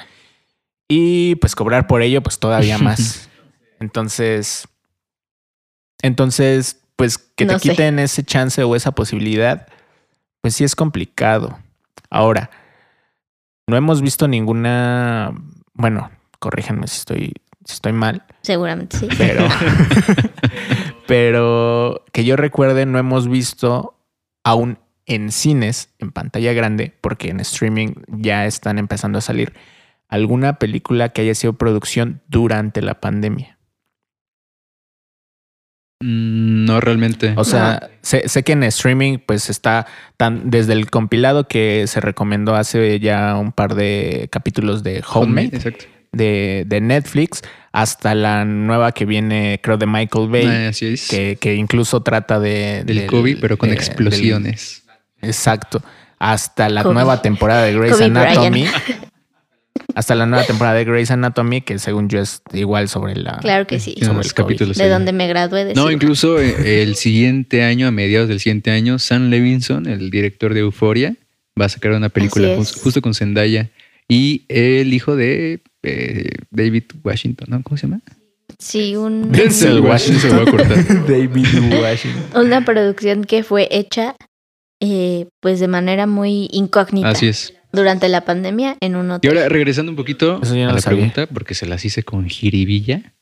Y 0.90 1.36
pues 1.36 1.56
cobrar 1.56 1.88
por 1.88 2.02
ello, 2.02 2.22
pues 2.22 2.40
todavía 2.40 2.78
más. 2.80 3.30
Entonces, 3.80 4.68
entonces, 6.02 6.82
pues 6.96 7.18
que 7.18 7.46
te 7.46 7.54
No 7.54 7.60
sé. 7.60 7.70
quiten 7.70 8.00
ese 8.00 8.24
chance 8.24 8.62
o 8.64 8.76
esa 8.76 8.92
posibilidad, 8.92 9.68
pues 10.42 10.56
sí 10.56 10.64
es 10.64 10.76
complicado. 10.76 11.58
Ahora, 12.10 12.50
no 13.68 13.78
hemos 13.78 14.02
visto 14.02 14.28
ninguna, 14.28 15.34
bueno, 15.74 16.12
corríjanme 16.40 16.88
si 16.88 16.98
estoy, 16.98 17.34
si 17.66 17.74
estoy 17.74 17.94
mal, 17.94 18.24
Seguramente 18.42 18.98
sí. 18.98 19.08
pero, 19.18 19.48
pero 21.14 22.04
que 22.12 22.26
yo 22.26 22.36
recuerde, 22.36 22.88
no 22.88 22.98
hemos 22.98 23.30
visto 23.30 24.00
aún 24.44 24.80
en 25.06 25.32
cines, 25.32 25.94
en 26.00 26.12
pantalla 26.12 26.54
grande, 26.54 26.92
porque 27.02 27.30
en 27.30 27.40
streaming 27.40 27.90
ya 28.08 28.48
están 28.48 28.80
empezando 28.80 29.20
a 29.20 29.22
salir, 29.22 29.54
alguna 30.08 30.58
película 30.58 31.10
que 31.10 31.22
haya 31.22 31.36
sido 31.36 31.54
producción 31.54 32.24
durante 32.30 32.82
la 32.82 33.00
pandemia. 33.00 33.60
Mm, 36.02 36.66
No 36.66 36.82
realmente. 36.82 37.36
O 37.38 37.44
sea, 37.44 37.92
sé, 38.02 38.28
sé 38.28 38.42
que 38.42 38.54
en 38.54 38.64
streaming 38.64 39.20
pues 39.24 39.52
está 39.52 39.86
tan 40.18 40.50
desde 40.50 40.74
el 40.74 40.90
compilado 40.90 41.48
que 41.48 41.86
se 41.86 42.00
recomendó 42.00 42.56
hace 42.56 43.00
ya 43.00 43.38
un 43.38 43.52
par 43.52 43.76
de 43.76 44.30
capítulos 44.32 44.82
de 44.82 45.04
Homemade 45.08 45.58
Exacto. 45.58 45.86
De, 46.14 46.64
de 46.66 46.80
Netflix 46.82 47.42
hasta 47.74 48.16
la 48.16 48.46
nueva 48.46 48.92
que 48.92 49.06
viene 49.06 49.60
creo 49.62 49.78
de 49.78 49.86
Michael 49.88 50.30
Bay. 50.30 50.46
Ah, 50.46 50.68
así 50.70 50.86
es. 50.94 51.08
que, 51.08 51.38
que 51.40 51.56
incluso 51.56 52.02
trata 52.02 52.40
de... 52.40 52.84
del 52.86 53.08
COVID, 53.08 53.40
pero 53.42 53.58
con 53.58 53.70
de- 53.70 53.76
explosiones. 53.76 54.84
del- 55.20 55.30
exacto. 55.30 55.84
Hasta 56.20 56.70
la 56.70 56.84
Kobe. 56.84 56.94
nueva 56.94 57.22
temporada 57.22 57.64
de 57.64 57.74
Grey's 57.74 57.94
Kobe 57.94 58.06
Anatomy. 58.06 58.66
Hasta 59.96 60.16
la 60.16 60.26
nueva 60.26 60.46
temporada 60.46 60.76
de 60.78 60.86
Grey's 60.86 61.12
Anatomy, 61.12 61.62
que 61.62 61.78
según 61.80 62.10
yo 62.10 62.20
es 62.20 62.42
igual 62.54 62.88
sobre 62.90 63.16
la... 63.16 63.38
Claro 63.40 63.68
que 63.68 63.80
sí. 63.80 63.96
Sobre 64.00 64.18
COVID. 64.20 64.32
capítulos 64.34 64.78
De 64.78 64.88
donde 64.88 65.12
me 65.12 65.28
gradué 65.28 65.66
de 65.66 65.74
No, 65.74 65.92
incluso 65.92 66.40
eh, 66.40 66.84
el 66.84 66.96
siguiente 66.96 67.64
año, 67.64 67.88
a 67.88 67.92
mediados 67.92 68.30
del 68.30 68.40
siguiente 68.40 68.72
año, 68.72 69.00
Sam 69.00 69.30
Levinson, 69.30 69.88
el 69.88 70.10
director 70.10 70.54
de 70.54 70.62
Euforia, 70.62 71.16
va 71.60 71.66
a 71.66 71.70
sacar 71.70 71.92
una 71.92 72.10
película 72.10 72.56
justo 72.56 73.02
con 73.02 73.14
Zendaya 73.14 73.70
y 74.08 74.44
el 74.50 74.94
hijo 74.94 75.16
de 75.16 75.62
eh, 75.84 76.30
David 76.52 76.84
Washington, 77.04 77.48
¿no? 77.50 77.64
¿Cómo 77.64 77.78
se 77.78 77.88
llama? 77.88 78.02
Sí, 78.60 78.96
un, 78.96 79.32
Denzel 79.32 79.80
Washington. 79.82 80.22
Se 80.22 80.28
lo 80.30 80.40
voy 80.46 80.48
a 80.48 80.52
cortar. 80.52 81.06
David 81.08 81.82
Washington. 81.82 82.46
una 82.46 82.64
producción 82.66 83.24
que 83.24 83.44
fue 83.44 83.68
hecha 83.72 84.16
eh, 84.80 85.28
pues 85.40 85.60
de 85.60 85.68
manera 85.68 86.08
muy 86.08 86.50
incógnita 86.52 87.10
Así 87.10 87.28
es. 87.28 87.54
durante 87.72 88.10
la 88.10 88.26
pandemia 88.26 88.76
en 88.82 88.96
un 88.98 89.08
Y 89.08 89.12
hotel. 89.12 89.38
ahora, 89.38 89.50
regresando 89.50 89.92
un 89.92 89.96
poquito 89.96 90.40
Eso 90.44 90.56
yo 90.56 90.66
no 90.66 90.72
a 90.72 90.74
la 90.74 90.82
sabía. 90.82 90.98
pregunta, 91.10 91.28
porque 91.34 91.54
se 91.56 91.66
las 91.66 91.84
hice 91.86 92.04
con 92.04 92.28
jiribilla. 92.30 93.14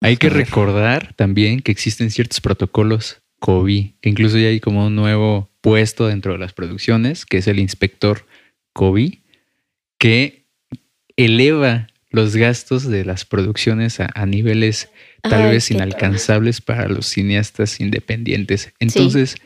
Hay 0.00 0.16
que 0.16 0.28
recordar 0.28 1.14
también 1.14 1.60
que 1.60 1.72
existen 1.72 2.10
ciertos 2.10 2.40
protocolos 2.40 3.22
COVID, 3.40 3.92
que 4.00 4.08
incluso 4.10 4.38
ya 4.38 4.48
hay 4.48 4.60
como 4.60 4.86
un 4.86 4.94
nuevo 4.96 5.50
puesto 5.60 6.06
dentro 6.06 6.32
de 6.32 6.38
las 6.38 6.52
producciones, 6.52 7.24
que 7.26 7.38
es 7.38 7.46
el 7.48 7.58
inspector 7.58 8.26
COVID, 8.74 9.14
que 10.04 10.44
eleva 11.16 11.86
los 12.10 12.36
gastos 12.36 12.86
de 12.86 13.06
las 13.06 13.24
producciones 13.24 14.00
a, 14.00 14.10
a 14.14 14.26
niveles 14.26 14.90
tal 15.22 15.44
Ay, 15.44 15.52
vez 15.52 15.70
inalcanzables 15.70 16.60
para 16.60 16.88
los 16.90 17.06
cineastas 17.06 17.80
independientes. 17.80 18.74
Entonces, 18.80 19.36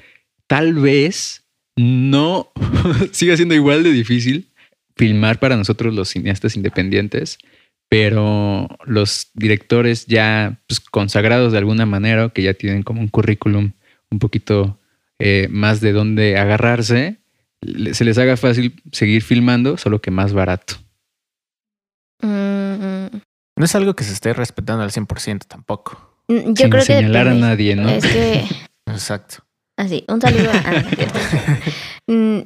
tal 0.49 0.75
vez 0.75 1.45
no 1.77 2.51
siga 3.13 3.37
siendo 3.37 3.55
igual 3.55 3.85
de 3.85 3.93
difícil 3.93 4.49
filmar 4.97 5.39
para 5.39 5.57
nosotros 5.57 5.95
los 5.95 6.09
cineastas 6.09 6.57
independientes, 6.57 7.39
pero 7.89 8.67
los 8.85 9.31
directores 9.35 10.07
ya 10.07 10.59
pues, 10.67 10.81
consagrados 10.81 11.53
de 11.53 11.59
alguna 11.59 11.87
manera, 11.87 12.31
que 12.31 12.43
ya 12.43 12.55
tienen 12.55 12.83
como 12.83 13.01
un 13.01 13.07
currículum 13.07 13.75
un 14.11 14.19
poquito 14.19 14.77
eh, 15.21 15.47
más 15.53 15.81
de 15.81 15.93
dónde 15.93 16.37
agarrarse, 16.37 17.19
se 17.93 18.05
les 18.05 18.19
haga 18.19 18.37
fácil 18.37 18.81
seguir 18.93 19.23
filmando, 19.23 19.77
solo 19.77 20.01
que 20.01 20.11
más 20.11 20.33
barato. 20.33 20.75
Mm, 22.23 22.27
mm, 23.07 23.21
No 23.57 23.65
es 23.65 23.75
algo 23.75 23.95
que 23.95 24.05
se 24.05 24.13
esté 24.13 24.33
respetando 24.33 24.83
al 24.83 24.91
100% 24.91 25.47
tampoco. 25.47 26.17
mm, 26.29 26.35
yo 26.35 26.55
sin 26.57 26.71
creo 26.71 26.81
que 26.83 26.87
señalar 26.87 27.29
a 27.29 27.35
nadie, 27.35 27.77
¿no? 27.77 27.89
Es 27.89 28.07
que 28.07 28.45
Exacto. 28.87 29.45
así, 29.77 30.05
un 30.09 30.21
saludo. 30.21 30.51
a- 30.51 30.63
ah, 30.65 31.59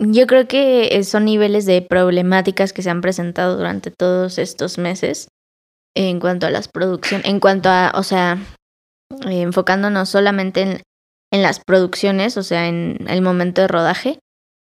Yo 0.00 0.28
creo 0.28 0.46
que 0.46 1.02
son 1.02 1.24
niveles 1.24 1.66
de 1.66 1.82
problemáticas 1.82 2.72
que 2.72 2.82
se 2.82 2.90
han 2.90 3.00
presentado 3.00 3.56
durante 3.56 3.90
todos 3.90 4.38
estos 4.38 4.78
meses 4.78 5.26
en 5.96 6.20
cuanto 6.20 6.46
a 6.46 6.50
las 6.50 6.68
producciones, 6.68 7.26
en 7.26 7.40
cuanto 7.40 7.68
a, 7.68 7.90
o 7.96 8.04
sea, 8.04 8.38
eh, 9.28 9.40
enfocándonos 9.40 10.08
solamente 10.08 10.62
en, 10.62 10.82
en 11.32 11.42
las 11.42 11.58
producciones, 11.66 12.36
o 12.36 12.44
sea, 12.44 12.68
en 12.68 12.98
el 13.08 13.22
momento 13.22 13.60
de 13.60 13.66
rodaje. 13.66 14.20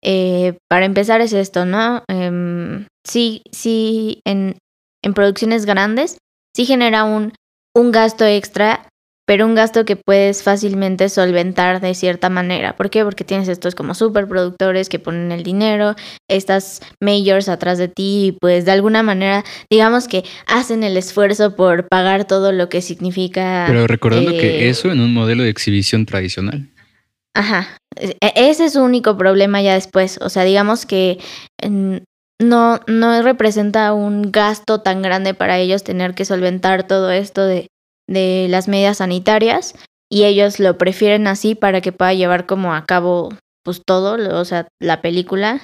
Eh, 0.04 0.58
para 0.68 0.86
empezar 0.86 1.22
es 1.22 1.34
esto, 1.34 1.66
¿no? 1.66 2.04
Em, 2.08 2.88
sí, 3.08 3.44
sí, 3.52 4.22
en, 4.26 4.58
en 5.04 5.14
producciones 5.14 5.66
grandes 5.66 6.18
sí 6.56 6.66
genera 6.66 7.04
un, 7.04 7.34
un 7.76 7.92
gasto 7.92 8.26
extra, 8.26 8.88
pero 9.28 9.46
un 9.46 9.56
gasto 9.56 9.86
que 9.86 9.96
puedes 9.96 10.44
fácilmente 10.44 11.08
solventar 11.08 11.80
de 11.80 11.94
cierta 11.94 12.30
manera. 12.30 12.76
¿Por 12.76 12.90
qué? 12.90 13.04
Porque 13.04 13.24
tienes 13.24 13.48
estos 13.48 13.76
como 13.76 13.94
superproductores 13.94 14.90
que 14.90 15.00
ponen 15.00 15.32
el 15.32 15.44
dinero, 15.44 15.96
estas 16.28 16.82
majors 17.00 17.48
atrás 17.48 17.78
de 17.78 17.88
ti 17.88 18.26
y 18.26 18.32
pues 18.34 18.66
de 18.66 18.72
alguna 18.72 19.04
manera, 19.04 19.46
digamos 19.70 20.08
que 20.08 20.24
hacen 20.48 20.84
el 20.84 20.98
esfuerzo 20.98 21.56
por 21.56 21.88
pagar 21.88 22.26
todo 22.26 22.52
lo 22.52 22.68
que 22.68 22.82
significa... 22.82 23.66
Pero 23.68 23.88
recordando 23.88 24.32
que 24.32 24.66
eh, 24.66 24.70
eso 24.70 24.92
en 24.92 25.00
un 25.00 25.14
modelo 25.14 25.44
de 25.44 25.50
exhibición 25.50 26.06
tradicional. 26.06 26.70
Ajá. 27.34 27.78
E- 27.98 28.18
Ese 28.36 28.66
es 28.66 28.74
su 28.74 28.82
único 28.84 29.18
problema 29.18 29.62
ya 29.62 29.74
después. 29.74 30.20
O 30.22 30.30
sea, 30.30 30.44
digamos 30.44 30.86
que 30.86 31.20
no, 32.42 32.80
no 32.88 33.22
representa 33.22 33.94
un 33.94 34.32
gasto 34.32 34.82
tan 34.82 35.02
grande 35.02 35.34
para 35.34 35.60
ellos 35.60 35.84
tener 35.84 36.14
que 36.16 36.26
solventar 36.26 36.88
todo 36.88 37.12
esto 37.12 37.46
de, 37.46 37.68
de 38.08 38.48
las 38.50 38.68
medidas 38.68 38.98
sanitarias 38.98 39.76
y 40.10 40.24
ellos 40.24 40.60
lo 40.60 40.78
prefieren 40.78 41.28
así 41.28 41.56
para 41.56 41.82
que 41.82 41.92
pueda 41.92 42.14
llevar 42.14 42.46
como 42.46 42.74
a 42.74 42.86
cabo 42.86 43.30
pues 43.64 43.82
todo, 43.86 44.18
o 44.40 44.46
sea, 44.46 44.68
la 44.80 45.02
película. 45.02 45.64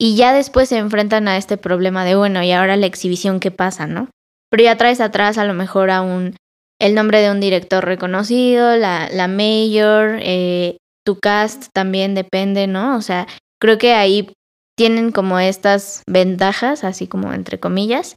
Y 0.00 0.16
ya 0.16 0.32
después 0.32 0.68
se 0.68 0.76
enfrentan 0.76 1.26
a 1.26 1.36
este 1.38 1.56
problema 1.56 2.04
de, 2.04 2.14
bueno, 2.14 2.42
y 2.42 2.52
ahora 2.52 2.76
la 2.76 2.86
exhibición, 2.86 3.40
¿qué 3.40 3.50
pasa, 3.50 3.86
no? 3.86 4.08
Pero 4.50 4.62
ya 4.62 4.76
traes 4.76 5.00
atrás 5.00 5.38
a 5.38 5.44
lo 5.44 5.54
mejor 5.54 5.90
a 5.90 6.02
un, 6.02 6.36
el 6.78 6.94
nombre 6.94 7.20
de 7.20 7.30
un 7.30 7.40
director 7.40 7.84
reconocido, 7.84 8.76
la, 8.76 9.08
la 9.10 9.26
mayor, 9.28 10.18
eh, 10.20 10.76
tu 11.08 11.18
cast 11.18 11.68
también 11.72 12.14
depende, 12.14 12.66
¿no? 12.66 12.94
O 12.94 13.00
sea, 13.00 13.26
creo 13.58 13.78
que 13.78 13.94
ahí 13.94 14.30
tienen 14.76 15.10
como 15.10 15.38
estas 15.38 16.02
ventajas, 16.06 16.84
así 16.84 17.06
como 17.06 17.32
entre 17.32 17.58
comillas, 17.58 18.16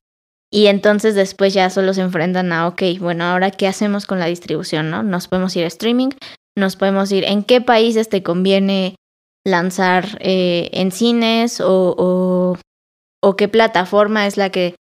y 0.51 0.65
entonces 0.65 1.15
después 1.15 1.53
ya 1.53 1.69
solo 1.69 1.93
se 1.93 2.01
enfrentan 2.01 2.51
a, 2.51 2.67
ok, 2.67 2.81
bueno, 2.99 3.23
ahora 3.23 3.49
qué 3.49 3.65
hacemos 3.65 4.05
con 4.05 4.19
la 4.19 4.25
distribución, 4.25 4.89
¿no? 4.89 5.03
Nos 5.03 5.29
podemos 5.29 5.55
ir 5.55 5.63
a 5.63 5.67
streaming, 5.67 6.09
nos 6.57 6.75
podemos 6.75 7.09
ir, 7.13 7.23
¿en 7.23 7.45
qué 7.45 7.61
países 7.61 8.09
te 8.09 8.23
conviene 8.23 8.95
lanzar 9.45 10.17
eh, 10.19 10.69
en 10.73 10.91
cines 10.91 11.61
o, 11.61 11.95
o, 11.97 12.57
o 13.23 13.35
qué 13.37 13.47
plataforma 13.47 14.27
es 14.27 14.35
la 14.35 14.49
que 14.49 14.75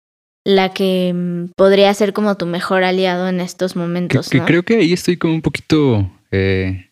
la 0.44 0.74
que 0.74 1.12
mm, 1.14 1.52
podría 1.56 1.94
ser 1.94 2.12
como 2.12 2.36
tu 2.36 2.46
mejor 2.46 2.82
aliado 2.82 3.28
en 3.28 3.38
estos 3.38 3.74
Que, 3.74 3.78
momentos, 3.78 4.28
que 4.30 4.38
¿no? 4.38 4.46
creo 4.46 4.64
que 4.64 4.78
ahí 4.78 4.92
estoy 4.92 5.16
como 5.16 5.32
un 5.34 5.42
poquito 5.42 6.10
eh, 6.32 6.89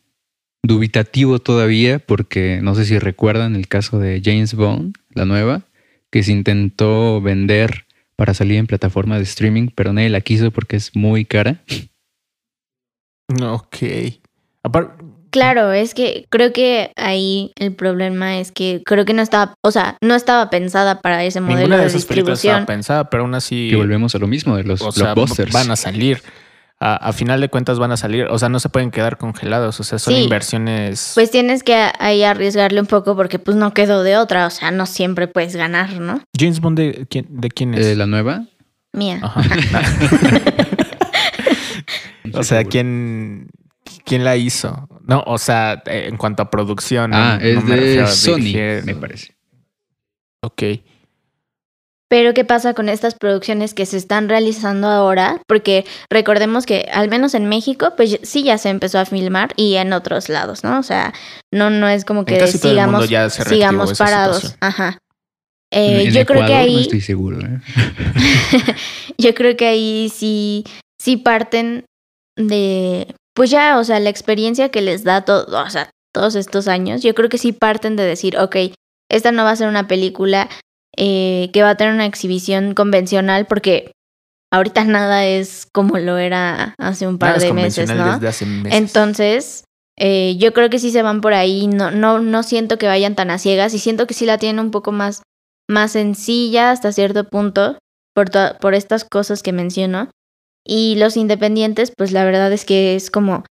dubitativo 0.69 1.39
todavía, 1.39 1.99
porque 1.99 2.61
no 2.63 2.75
sé 2.75 2.85
si 2.85 2.99
recuerdan 2.99 3.57
el 3.57 3.67
caso 3.69 3.99
de 3.99 4.21
James 4.25 4.55
Bond, 4.55 4.95
la 5.15 5.25
nueva, 5.25 5.63
que 6.11 6.23
se 6.23 6.33
intentó 6.33 7.21
vender 7.21 7.87
para 8.17 8.35
salir 8.35 8.59
en 8.59 8.67
plataforma 8.67 9.17
de 9.17 9.23
streaming, 9.25 9.69
pero 9.75 9.93
nadie 9.93 10.11
la 10.11 10.21
quiso 10.21 10.51
porque 10.51 10.77
es 10.77 10.95
muy 10.95 11.25
cara. 11.25 11.63
Ok. 13.43 13.77
Claro, 15.31 15.73
es 15.73 15.93
que 15.93 16.27
creo 16.31 16.53
que 16.55 16.91
ahí 16.97 17.53
el 17.57 17.75
problema 17.75 18.39
es 18.39 18.51
que 18.51 18.83
creo 18.85 19.05
que 19.05 19.13
no 19.13 19.21
estaba, 19.21 19.55
o 19.63 19.71
sea, 19.71 19.99
no 20.03 20.15
estaba 20.15 20.49
pensada 20.49 21.01
para 21.03 21.23
ese 21.25 21.41
modelo 21.41 21.59
Ninguna 21.61 21.77
de 21.77 21.83
de 21.83 21.89
esas 21.89 22.07
películas 22.07 22.39
estaba 22.39 22.61
distribución. 22.61 22.67
pensada, 22.67 23.11
pero 23.11 23.25
aún 23.25 23.35
así 23.35 23.69
Que 23.71 23.77
volvemos 23.77 24.15
a 24.15 24.19
lo 24.19 24.27
mismo 24.27 24.57
de 24.57 24.65
los 24.65 24.81
o 24.81 24.91
sea, 24.91 25.13
blockbusters. 25.15 25.53
van 25.53 25.71
a 25.71 25.77
salir. 25.77 26.23
A, 26.81 26.95
a 26.95 27.13
final 27.13 27.41
de 27.41 27.49
cuentas 27.49 27.79
van 27.81 27.91
a 27.91 27.97
salir. 27.97 28.27
O 28.27 28.39
sea, 28.39 28.49
no 28.49 28.61
se 28.61 28.69
pueden 28.69 28.91
quedar 28.93 29.19
congelados. 29.19 29.81
O 29.81 29.83
sea, 29.85 29.99
son 29.99 30.15
Sí. 30.15 30.21
inversiones. 30.23 31.11
Pues 31.15 31.31
tienes 31.31 31.65
que 31.65 31.75
ahí 31.99 32.23
arriesgarle 32.23 32.81
un 32.81 32.87
poco 32.87 33.17
porque 33.17 33.39
pues 33.41 33.57
no 33.57 33.75
quedó 33.75 34.05
de 34.05 34.17
otra, 34.17 34.47
o 34.47 34.51
sea, 34.51 34.71
no 34.71 34.87
siempre 34.87 35.27
puedes 35.27 35.57
ganar, 35.57 35.93
¿no? 36.01 36.23
James 36.39 36.61
Bond 36.61 36.79
de 36.79 37.07
quién, 37.11 37.27
de 37.29 37.49
quién 37.51 37.75
es? 37.75 37.85
Eh, 37.85 37.97
la 37.97 38.07
nueva. 38.07 38.45
Mía. 38.93 39.19
Ajá. 39.23 39.43
o 42.35 42.43
sea, 42.43 42.65
¿quién, 42.65 43.49
¿quién 44.05 44.25
la 44.25 44.37
hizo? 44.37 44.89
No, 45.07 45.23
o 45.27 45.39
sea, 45.39 45.83
en 45.87 46.17
cuanto 46.17 46.43
a 46.43 46.51
producción. 46.51 47.13
Ah, 47.15 47.39
no- 47.41 47.45
es 47.47 47.55
no 47.57 47.63
me 47.63 47.77
de 47.77 48.07
Sony, 48.07 48.37
dirigir. 48.37 48.83
me 48.85 48.95
parece. 48.95 49.35
Ok. 50.43 50.63
Pero 52.09 52.33
¿qué 52.33 52.45
pasa 52.45 52.73
con 52.73 52.89
estas 52.89 53.15
producciones 53.15 53.75
que 53.75 53.85
se 53.85 53.99
están 53.99 54.29
realizando 54.29 54.89
ahora? 54.89 55.43
Porque 55.47 55.85
recordemos 56.11 56.65
que 56.65 56.89
al 56.93 57.09
menos 57.09 57.35
en 57.35 57.49
México, 57.49 57.93
pues 57.97 58.19
sí 58.23 58.43
ya 58.43 58.57
se 58.57 58.71
empezó 58.71 58.99
a 58.99 59.05
filmar 59.05 59.53
y 59.57 59.75
en 59.75 59.93
otros 59.93 60.31
lados, 60.31 60.65
¿no? 60.65 60.79
O 60.79 60.83
sea, 60.83 61.13
no, 61.53 61.69
no 61.69 61.89
es 61.89 62.07
como 62.07 62.25
que 62.25 62.47
sigamos, 62.47 63.07
sigamos 63.47 63.99
parados. 63.99 64.57
Ajá. 64.61 64.99
Eh, 65.71 66.11
yo 66.11 66.25
creo 66.25 66.47
que 66.47 66.55
ahí, 66.55 66.75
no 66.75 66.81
estoy 66.81 67.01
seguro. 67.03 67.41
¿eh? 67.41 67.61
yo 69.19 69.35
creo 69.35 69.55
que 69.57 69.67
ahí 69.67 70.11
sí, 70.15 70.65
sí 70.99 71.19
parten 71.19 71.85
de, 72.37 73.15
pues 73.35 73.51
ya, 73.51 73.79
o 73.79 73.85
sea, 73.85 74.01
la 74.01 74.09
experiencia 74.09 74.71
que 74.71 74.81
les 74.81 75.05
da 75.05 75.27
todo, 75.27 75.63
o 75.63 75.71
sea, 75.71 75.91
todos 76.15 76.37
estos 76.37 76.69
años, 76.69 77.03
yo 77.03 77.15
creo 77.15 77.29
que 77.29 77.37
sí 77.37 77.53
parten 77.53 77.97
de 77.97 78.05
decir, 78.05 78.39
ok, 78.39 78.57
esta 79.11 79.31
no 79.31 79.45
va 79.45 79.51
a 79.51 79.57
ser 79.57 79.69
una 79.69 79.89
película 79.89 80.49
eh, 81.01 81.51
que 81.53 81.63
va 81.63 81.71
a 81.71 81.77
tener 81.77 81.95
una 81.95 82.07
exhibición 82.07 82.75
convencional 82.75 83.47
porque 83.47 83.93
ahorita 84.53 84.83
nada 84.83 85.25
es 85.25 85.69
como 85.73 85.97
lo 85.97 86.19
era 86.19 86.75
hace 86.77 87.07
un 87.07 87.19
par 87.19 87.37
Nada 87.37 87.47
de 87.47 87.53
meses, 87.53 87.89
¿no? 87.89 88.15
desde 88.15 88.27
hace 88.27 88.47
meses. 88.47 88.77
Entonces, 88.77 89.65
eh, 89.97 90.35
yo 90.39 90.53
creo 90.53 90.71
que 90.71 90.81
sí 90.81 90.91
se 90.91 91.03
van 91.03 91.21
por 91.21 91.35
ahí, 91.35 91.69
no, 91.69 91.93
no, 91.93 92.19
no 92.19 92.43
siento 92.43 92.79
que 92.79 92.89
vayan 92.89 93.15
tan 93.15 93.31
a 93.31 93.39
ciegas 93.39 93.75
y 93.75 93.79
siento 93.79 94.09
que 94.09 94.15
sí 94.15 94.27
la 94.27 94.39
tienen 94.39 94.59
un 94.59 94.73
poco 94.73 94.91
más, 94.91 95.23
más 95.71 95.93
sencilla 95.93 96.73
hasta 96.73 96.91
cierto 96.91 97.29
punto 97.29 97.79
por, 98.13 98.31
por 98.59 98.75
estas 98.75 99.05
cosas 99.05 99.45
que 99.45 99.53
menciono. 99.53 100.11
Y 100.67 100.97
los 100.97 101.17
independientes, 101.17 101.93
pues 101.97 102.11
la 102.11 102.25
verdad 102.25 102.53
es 102.53 102.65
que 102.65 102.97
es 102.97 103.13
como 103.13 103.45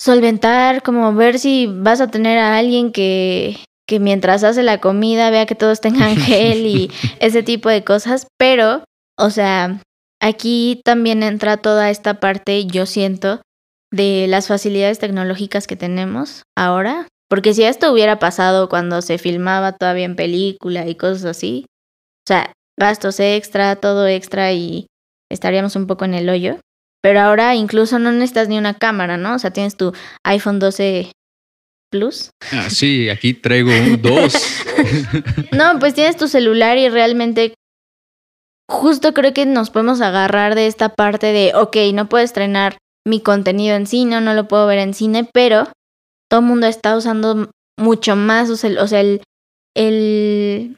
solventar, 0.00 0.84
como 0.84 1.12
ver 1.14 1.40
si 1.40 1.66
vas 1.66 2.00
a 2.00 2.12
tener 2.12 2.38
a 2.38 2.56
alguien 2.56 2.92
que, 2.92 3.56
que 3.90 3.98
mientras 3.98 4.44
hace 4.44 4.62
la 4.62 4.78
comida 4.78 5.30
vea 5.30 5.46
que 5.46 5.56
todos 5.56 5.80
tengan 5.80 6.14
gel 6.16 6.64
y 6.64 6.92
ese 7.18 7.42
tipo 7.42 7.68
de 7.68 7.82
cosas, 7.82 8.28
pero, 8.38 8.84
o 9.18 9.30
sea, 9.30 9.82
aquí 10.22 10.80
también 10.84 11.24
entra 11.24 11.56
toda 11.56 11.90
esta 11.90 12.20
parte, 12.20 12.66
yo 12.66 12.86
siento, 12.86 13.42
de 13.90 14.26
las 14.28 14.46
facilidades 14.46 15.00
tecnológicas 15.00 15.66
que 15.66 15.74
tenemos 15.74 16.42
ahora. 16.56 17.08
Porque 17.28 17.52
si 17.52 17.64
esto 17.64 17.92
hubiera 17.92 18.20
pasado 18.20 18.68
cuando 18.68 19.02
se 19.02 19.18
filmaba 19.18 19.72
todavía 19.72 20.04
en 20.04 20.14
película 20.14 20.86
y 20.86 20.94
cosas 20.94 21.24
así, 21.24 21.66
o 22.24 22.28
sea, 22.28 22.52
gastos 22.78 23.18
extra, 23.18 23.74
todo 23.74 24.06
extra 24.06 24.52
y 24.52 24.86
estaríamos 25.28 25.74
un 25.74 25.88
poco 25.88 26.04
en 26.04 26.14
el 26.14 26.28
hoyo. 26.28 26.60
Pero 27.02 27.20
ahora 27.20 27.56
incluso 27.56 27.98
no 27.98 28.12
necesitas 28.12 28.48
ni 28.48 28.56
una 28.56 28.74
cámara, 28.74 29.16
¿no? 29.16 29.34
O 29.34 29.38
sea, 29.40 29.52
tienes 29.52 29.76
tu 29.76 29.92
iPhone 30.24 30.60
12 30.60 31.10
Plus. 31.90 32.30
Ah, 32.52 32.70
sí, 32.70 33.08
aquí 33.08 33.34
traigo 33.34 33.70
un- 33.70 34.00
dos. 34.00 34.34
No, 35.52 35.78
pues 35.78 35.94
tienes 35.94 36.16
tu 36.16 36.28
celular 36.28 36.78
y 36.78 36.88
realmente 36.88 37.54
justo 38.70 39.12
creo 39.12 39.34
que 39.34 39.44
nos 39.46 39.70
podemos 39.70 40.00
agarrar 40.00 40.54
de 40.54 40.66
esta 40.68 40.90
parte 40.90 41.26
de, 41.32 41.52
ok, 41.54 41.76
no 41.92 42.08
puedo 42.08 42.24
estrenar 42.24 42.78
mi 43.06 43.20
contenido 43.20 43.74
en 43.76 43.86
cine, 43.86 44.20
no 44.20 44.34
lo 44.34 44.46
puedo 44.48 44.66
ver 44.66 44.78
en 44.78 44.94
cine, 44.94 45.28
pero 45.34 45.68
todo 46.30 46.40
el 46.40 46.46
mundo 46.46 46.66
está 46.66 46.96
usando 46.96 47.50
mucho 47.78 48.14
más, 48.16 48.48
o 48.50 48.56
sea, 48.56 49.00
el- 49.00 50.76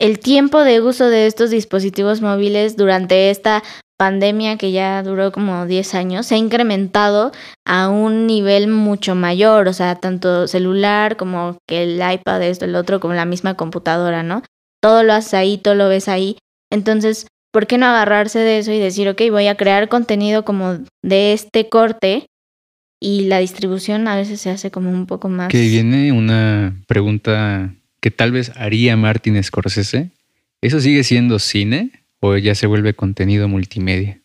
el 0.00 0.18
tiempo 0.20 0.60
de 0.64 0.80
uso 0.80 1.08
de 1.08 1.26
estos 1.26 1.50
dispositivos 1.50 2.20
móviles 2.20 2.76
durante 2.76 3.30
esta 3.30 3.62
pandemia 4.02 4.56
que 4.56 4.72
ya 4.72 5.00
duró 5.04 5.30
como 5.30 5.64
10 5.64 5.94
años 5.94 6.26
se 6.26 6.34
ha 6.34 6.38
incrementado 6.38 7.30
a 7.64 7.88
un 7.88 8.26
nivel 8.26 8.66
mucho 8.66 9.14
mayor, 9.14 9.68
o 9.68 9.72
sea, 9.72 9.94
tanto 9.94 10.48
celular 10.48 11.16
como 11.16 11.56
que 11.68 11.84
el 11.84 12.02
iPad, 12.12 12.42
esto, 12.42 12.64
el 12.64 12.74
otro, 12.74 12.98
como 12.98 13.14
la 13.14 13.26
misma 13.26 13.54
computadora, 13.54 14.24
¿no? 14.24 14.42
Todo 14.80 15.04
lo 15.04 15.12
haces 15.12 15.34
ahí, 15.34 15.56
todo 15.56 15.76
lo 15.76 15.88
ves 15.88 16.08
ahí. 16.08 16.36
Entonces, 16.68 17.28
¿por 17.52 17.68
qué 17.68 17.78
no 17.78 17.86
agarrarse 17.86 18.40
de 18.40 18.58
eso 18.58 18.72
y 18.72 18.80
decir, 18.80 19.08
ok, 19.08 19.22
voy 19.30 19.46
a 19.46 19.56
crear 19.56 19.88
contenido 19.88 20.44
como 20.44 20.78
de 21.04 21.32
este 21.32 21.68
corte? 21.68 22.26
Y 23.00 23.26
la 23.26 23.38
distribución 23.38 24.08
a 24.08 24.16
veces 24.16 24.40
se 24.40 24.50
hace 24.50 24.72
como 24.72 24.90
un 24.90 25.06
poco 25.06 25.28
más... 25.28 25.46
que 25.46 25.60
viene 25.60 26.10
una 26.10 26.74
pregunta 26.88 27.72
que 28.00 28.10
tal 28.10 28.32
vez 28.32 28.50
haría 28.56 28.96
Martin 28.96 29.40
Scorsese. 29.40 30.10
¿Eso 30.60 30.80
sigue 30.80 31.04
siendo 31.04 31.38
cine 31.38 32.01
o 32.22 32.36
ya 32.36 32.54
se 32.54 32.66
vuelve 32.66 32.94
contenido 32.94 33.48
multimedia? 33.48 34.22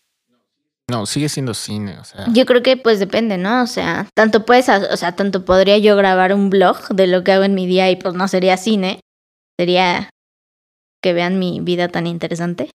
No, 0.90 1.06
sigue 1.06 1.28
siendo 1.28 1.54
cine. 1.54 1.98
O 2.00 2.04
sea, 2.06 2.28
Yo 2.32 2.46
creo 2.46 2.64
que 2.64 2.78
pues 2.78 3.00
depende, 3.00 3.38
¿no? 3.38 3.64
O 3.64 3.68
sea, 3.68 4.08
tanto 4.16 4.46
puedes, 4.46 4.70
o 4.70 4.96
sea, 4.96 5.16
tanto 5.16 5.44
podría 5.44 5.78
yo 5.80 5.98
grabar 5.98 6.34
un 6.34 6.50
blog 6.50 6.88
de 6.90 7.08
lo 7.08 7.24
que 7.24 7.34
hago 7.34 7.44
en 7.44 7.56
mi 7.56 7.66
día 7.66 7.92
y 7.92 7.98
pues 7.98 8.14
no 8.14 8.28
sería 8.28 8.56
cine, 8.56 9.02
sería 9.60 10.10
que 11.02 11.14
vean 11.14 11.40
mi 11.40 11.60
vida 11.60 11.90
tan 11.90 12.08
interesante. 12.08 12.70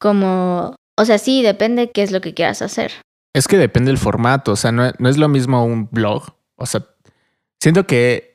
Como, 0.00 0.74
o 0.98 1.04
sea, 1.04 1.18
sí, 1.18 1.42
depende 1.42 1.90
qué 1.92 2.02
es 2.02 2.10
lo 2.10 2.20
que 2.20 2.34
quieras 2.34 2.62
hacer. 2.62 2.92
Es 3.32 3.46
que 3.46 3.58
depende 3.58 3.90
del 3.90 3.98
formato, 3.98 4.52
o 4.52 4.56
sea, 4.56 4.72
no, 4.72 4.90
no 4.98 5.08
es 5.08 5.18
lo 5.18 5.28
mismo 5.28 5.64
un 5.64 5.88
blog. 5.90 6.34
O 6.56 6.66
sea, 6.66 6.86
siento 7.60 7.86
que. 7.86 8.33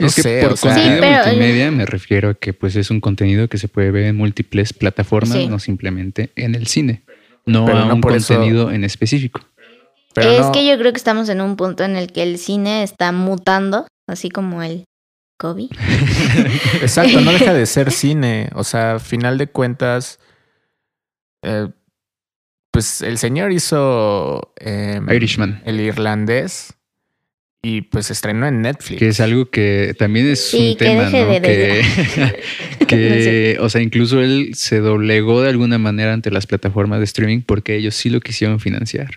No 0.00 0.06
es 0.06 0.14
que 0.14 0.22
sé, 0.22 0.40
por 0.42 0.52
o 0.52 0.56
sea, 0.56 0.72
contenido 0.74 0.96
Sí, 1.02 1.08
pero- 1.08 1.24
multimedia 1.24 1.70
me 1.72 1.86
refiero 1.86 2.30
a 2.30 2.34
que 2.34 2.52
pues 2.52 2.76
es 2.76 2.90
un 2.90 3.00
contenido 3.00 3.48
que 3.48 3.58
se 3.58 3.66
puede 3.68 3.90
ver 3.90 4.04
en 4.04 4.16
múltiples 4.16 4.72
plataformas, 4.72 5.36
Sí. 5.38 5.48
no 5.48 5.58
simplemente 5.58 6.30
en 6.36 6.54
el 6.54 6.66
cine. 6.68 7.02
No 7.46 7.64
Pero 7.64 7.78
a 7.78 7.84
no 7.86 7.94
un 7.96 8.00
por 8.00 8.12
eso- 8.14 8.34
contenido 8.34 8.70
en 8.70 8.84
específico. 8.84 9.40
pero 10.14 10.30
es 10.32 10.40
no- 10.40 10.52
que 10.52 10.66
yo 10.66 10.76
creo 10.78 10.92
que 10.92 10.96
estamos 10.98 11.28
en 11.28 11.40
un 11.40 11.56
punto 11.56 11.84
en 11.84 11.96
el 11.96 12.12
que 12.12 12.22
el 12.22 12.38
cine 12.38 12.82
está 12.82 13.10
mutando, 13.12 13.86
así 14.08 14.30
como 14.30 14.62
el 14.62 14.84
COVID. 15.38 15.70
Exacto, 16.82 17.20
no 17.20 17.30
deja 17.32 17.52
de 17.54 17.66
ser 17.66 17.90
cine. 17.92 18.50
O 18.54 18.64
sea, 18.64 18.94
a 18.94 18.98
final 18.98 19.38
de 19.38 19.46
cuentas, 19.48 20.18
eh, 21.44 21.68
pues 22.72 23.02
el 23.02 23.18
señor 23.18 23.52
hizo 23.52 24.52
em, 24.56 25.08
Irishman. 25.10 25.62
el 25.64 25.80
irlandés 25.80 26.74
y 27.62 27.82
pues 27.82 28.10
estrenó 28.10 28.46
en 28.46 28.62
Netflix. 28.62 28.98
Que 28.98 29.08
es 29.08 29.20
algo 29.20 29.50
que 29.50 29.94
también 29.98 30.28
es 30.28 30.50
Sí, 30.50 30.70
un 30.70 30.76
que 30.76 30.84
tema, 30.84 31.10
¿no? 31.10 31.26
de- 31.26 31.40
que, 31.40 32.86
que, 32.86 33.56
o 33.60 33.68
sea, 33.68 33.80
incluso 33.82 34.20
él 34.20 34.50
se 34.54 34.78
doblegó 34.80 35.42
de 35.42 35.50
alguna 35.50 35.78
manera 35.78 36.12
ante 36.12 36.30
las 36.30 36.46
plataformas 36.46 36.98
de 37.00 37.04
streaming 37.04 37.42
porque 37.42 37.74
ellos 37.76 37.94
sí 37.94 38.10
lo 38.10 38.20
quisieron 38.20 38.60
financiar. 38.60 39.10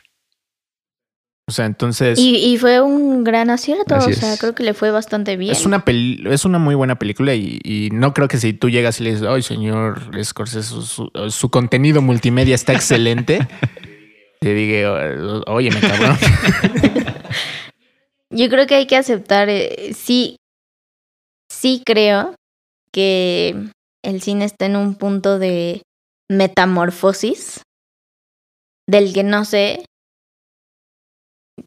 O 1.48 1.54
sea, 1.54 1.66
entonces 1.66 2.18
Y, 2.18 2.38
y 2.54 2.58
fue 2.58 2.80
un 2.82 3.24
gran 3.26 3.50
acierto, 3.50 3.96
o 3.98 4.12
sea, 4.12 4.34
es. 4.34 4.40
creo 4.40 4.56
que 4.56 4.64
le 4.64 4.74
fue 4.74 4.90
bastante 4.90 5.36
bien. 5.36 5.52
es 5.52 5.66
una 5.66 5.84
peli- 5.84 6.24
es 6.30 6.46
una 6.46 6.60
muy 6.60 6.76
buena 6.76 6.98
película 6.98 7.36
y, 7.36 7.60
y 7.64 7.90
no 7.92 8.14
creo 8.14 8.28
que 8.30 8.38
si 8.38 8.54
tú 8.54 8.70
llegas 8.70 9.02
y 9.02 9.04
le 9.04 9.12
dices, 9.12 9.28
ay 9.28 9.42
señor 9.42 10.00
Scorsese, 10.24 10.68
su, 10.70 10.82
su- 10.84 11.12
su 11.30 11.50
contenido 11.50 12.02
multimedia 12.02 12.56
está 12.56 12.74
excelente, 12.74 13.40
te 14.40 14.54
diga, 14.54 14.94
oye, 15.48 15.72
me 15.72 15.80
cabrón. 15.82 16.18
Yo 18.32 18.50
creo 18.50 18.66
que 18.66 18.76
hay 18.76 18.88
que 18.88 18.96
aceptar, 18.96 19.50
eh, 19.50 19.94
sí, 19.94 20.38
sí 21.52 21.82
creo 21.86 22.34
que 22.94 23.56
el 24.04 24.22
cine 24.22 24.46
está 24.46 24.66
en 24.66 24.78
un 24.78 24.96
punto 24.96 25.38
de 25.38 25.82
metamorfosis 26.30 27.62
del 28.88 29.14
que 29.14 29.24
no 29.24 29.46
sé, 29.46 29.86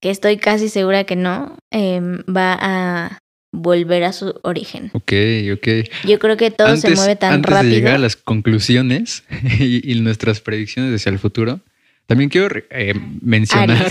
que 0.00 0.10
estoy 0.10 0.38
casi 0.38 0.68
segura 0.68 1.04
que 1.04 1.16
no, 1.16 1.56
em, 1.70 2.18
va 2.22 2.58
a 2.60 3.18
volver 3.52 4.04
a 4.04 4.12
su 4.12 4.38
origen. 4.42 4.90
Ok, 4.94 5.12
ok. 5.52 5.68
Yo 6.04 6.18
creo 6.18 6.36
que 6.36 6.50
todo 6.50 6.76
se 6.76 6.94
mueve 6.94 7.16
tan 7.16 7.34
antes 7.34 7.52
rápido. 7.52 7.70
de 7.70 7.76
llegar 7.76 7.94
a 7.94 7.98
las 7.98 8.16
conclusiones 8.16 9.24
y, 9.60 9.92
y 9.92 10.00
nuestras 10.00 10.40
predicciones 10.40 10.94
hacia 10.94 11.10
el 11.10 11.18
futuro, 11.18 11.60
también 12.06 12.28
quiero 12.28 12.62
eh, 12.70 12.94
mencionar, 13.22 13.90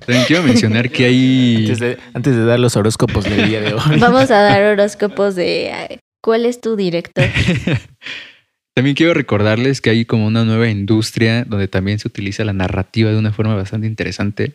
también 0.00 0.24
quiero 0.26 0.42
mencionar 0.42 0.90
que 0.90 1.04
hay 1.04 1.56
Antes 1.58 1.78
de, 1.78 1.98
antes 2.12 2.36
de 2.36 2.44
dar 2.44 2.58
los 2.58 2.76
horóscopos 2.76 3.24
del 3.24 3.48
día 3.48 3.60
de 3.60 3.74
hoy. 3.74 3.98
Vamos 4.00 4.30
a 4.30 4.40
dar 4.40 4.62
horóscopos 4.72 5.36
de 5.36 5.68
eh, 5.68 5.98
cuál 6.20 6.44
es 6.44 6.60
tu 6.60 6.74
director. 6.74 7.24
También 8.74 8.94
quiero 8.94 9.14
recordarles 9.14 9.80
que 9.80 9.88
hay 9.88 10.04
como 10.04 10.26
una 10.26 10.44
nueva 10.44 10.68
industria 10.68 11.44
donde 11.44 11.66
también 11.66 11.98
se 11.98 12.08
utiliza 12.08 12.44
la 12.44 12.52
narrativa 12.52 13.10
de 13.10 13.16
una 13.16 13.32
forma 13.32 13.54
bastante 13.54 13.86
interesante, 13.86 14.52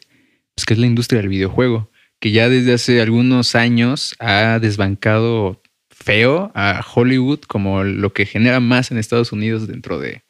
pues, 0.53 0.65
que 0.67 0.75
es 0.75 0.79
la 0.79 0.85
industria 0.85 1.21
del 1.21 1.29
videojuego, 1.29 1.89
que 2.19 2.29
ya 2.29 2.47
desde 2.47 2.73
hace 2.73 3.01
algunos 3.01 3.55
años 3.55 4.13
ha 4.19 4.59
desbancado 4.59 5.63
feo 5.89 6.51
a 6.53 6.85
Hollywood 6.93 7.39
como 7.47 7.83
lo 7.83 8.13
que 8.13 8.27
genera 8.27 8.59
más 8.59 8.91
en 8.91 8.99
Estados 8.99 9.31
Unidos 9.31 9.67
dentro 9.67 9.97
de, 9.97 10.21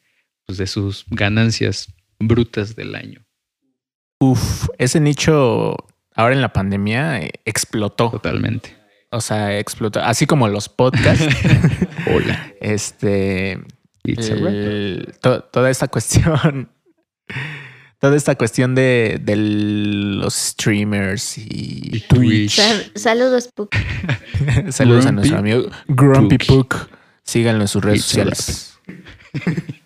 pues, 0.45 0.57
de 0.57 0.67
sus 0.67 1.05
ganancias 1.09 1.93
brutas 2.19 2.75
del 2.75 2.95
año. 2.95 3.25
Uf, 4.19 4.67
ese 4.77 4.99
nicho 4.99 5.75
ahora 6.15 6.35
en 6.35 6.41
la 6.41 6.53
pandemia 6.53 7.21
eh, 7.21 7.31
explotó. 7.45 8.11
Totalmente. 8.11 8.75
O 9.11 9.19
sea, 9.21 9.57
explotó. 9.59 9.99
Así 10.01 10.25
como 10.25 10.47
los 10.47 10.69
podcasts. 10.69 11.25
Hola. 12.13 12.53
este. 12.61 13.59
It's 14.03 14.29
a 14.31 14.35
wrap. 14.35 14.53
el- 14.53 15.13
to- 15.21 15.43
toda 15.43 15.69
esta 15.69 15.87
cuestión. 15.87 16.71
Toda 17.99 18.15
esta 18.17 18.33
cuestión 18.35 18.73
de, 18.73 19.19
de 19.21 19.35
los 19.35 20.33
streamers 20.33 21.37
y, 21.37 21.43
Y 21.97 21.99
Twitch. 22.07 22.09
Twitch. 22.09 22.55
Sal- 22.55 22.91
saludos, 22.95 23.49
Puck. 23.53 23.75
Saludos 24.71 25.05
a 25.05 25.11
nuestro 25.11 25.37
amigo 25.37 25.69
Grumpy 25.87 26.37
Puck. 26.39 26.89
Síganlo 27.23 27.61
en 27.61 27.67
sus 27.67 27.83
redes 27.83 27.99
It's 27.99 28.05
sociales. 28.07 28.79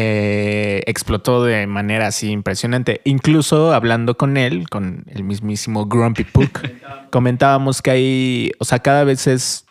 Eh, 0.00 0.82
explotó 0.86 1.42
de 1.42 1.66
manera 1.66 2.06
así 2.06 2.30
impresionante. 2.30 3.00
Incluso 3.04 3.72
hablando 3.72 4.16
con 4.16 4.36
él, 4.36 4.68
con 4.68 5.04
el 5.08 5.24
mismísimo 5.24 5.86
Grumpy 5.86 6.22
Puck, 6.22 6.60
comentábamos 7.10 7.82
que 7.82 7.90
hay, 7.90 8.52
o 8.60 8.64
sea, 8.64 8.78
cada 8.78 9.02
vez 9.02 9.26
es, 9.26 9.66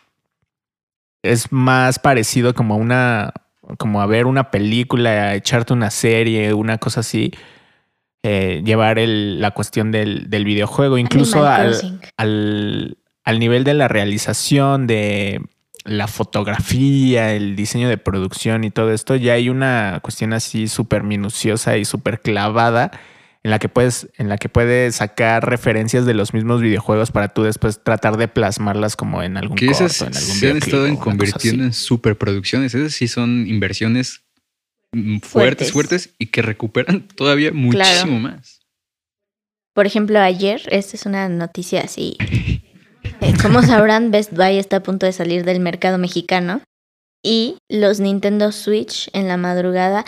es 1.22 1.50
más 1.50 1.98
parecido 1.98 2.52
como 2.52 2.74
a 2.74 2.76
una, 2.76 3.32
como 3.78 4.02
a 4.02 4.06
ver 4.06 4.26
una 4.26 4.50
película, 4.50 5.10
a 5.10 5.34
echarte 5.34 5.72
una 5.72 5.90
serie, 5.90 6.52
una 6.52 6.76
cosa 6.78 7.00
así. 7.00 7.32
eh, 8.24 8.62
llevar 8.64 8.98
el- 8.98 9.40
la 9.40 9.52
cuestión 9.52 9.92
del, 9.92 10.28
del 10.28 10.44
videojuego, 10.44 10.98
incluso 10.98 11.38
al, 12.16 12.98
al 13.24 13.38
nivel 13.38 13.62
de 13.64 13.74
la 13.74 13.86
realización, 13.88 14.86
de 14.88 15.40
la 15.88 16.06
fotografía, 16.06 17.34
el 17.34 17.56
diseño 17.56 17.88
de 17.88 17.98
producción 17.98 18.64
y 18.64 18.70
todo 18.70 18.92
esto, 18.92 19.16
ya 19.16 19.34
hay 19.34 19.48
una 19.48 20.00
cuestión 20.02 20.32
así 20.32 20.68
súper 20.68 21.02
minuciosa 21.02 21.76
y 21.76 21.84
súper 21.84 22.20
clavada 22.20 22.90
en 23.42 23.50
la 23.50 23.58
que 23.58 23.68
puedes, 23.68 24.08
en 24.18 24.28
la 24.28 24.36
que 24.36 24.48
puedes 24.48 24.96
sacar 24.96 25.48
referencias 25.48 26.04
de 26.06 26.14
los 26.14 26.34
mismos 26.34 26.60
videojuegos 26.60 27.10
para 27.12 27.28
tú 27.28 27.44
después 27.44 27.82
tratar 27.82 28.16
de 28.16 28.28
plasmarlas 28.28 28.96
como 28.96 29.22
en 29.22 29.36
algún 29.36 29.56
Que 29.56 29.66
corto, 29.66 29.84
esas 29.84 30.00
en 30.02 30.08
algún 30.08 30.36
se 30.36 30.50
han 30.50 30.56
estado 30.58 30.86
en 30.86 30.96
convirtiendo 30.96 31.64
en 31.64 31.72
superproducciones. 31.72 32.74
Esas 32.74 32.92
sí 32.92 33.08
son 33.08 33.46
inversiones 33.46 34.24
fuertes, 34.92 35.30
Fuertes. 35.30 35.72
fuertes 35.72 36.14
y 36.18 36.26
que 36.26 36.42
recuperan 36.42 37.08
todavía 37.16 37.52
muchísimo 37.52 38.18
más. 38.18 38.60
Por 39.72 39.86
ejemplo, 39.86 40.18
ayer, 40.18 40.60
esta 40.70 40.96
es 40.96 41.06
una 41.06 41.28
noticia 41.28 41.82
así. 41.82 42.16
Como 43.42 43.62
sabrán, 43.62 44.10
Best 44.10 44.32
Buy 44.32 44.58
está 44.58 44.76
a 44.76 44.82
punto 44.82 45.06
de 45.06 45.12
salir 45.12 45.44
del 45.44 45.60
mercado 45.60 45.98
mexicano 45.98 46.62
y 47.22 47.56
los 47.68 48.00
Nintendo 48.00 48.52
Switch 48.52 49.10
en 49.12 49.28
la 49.28 49.36
madrugada 49.36 50.04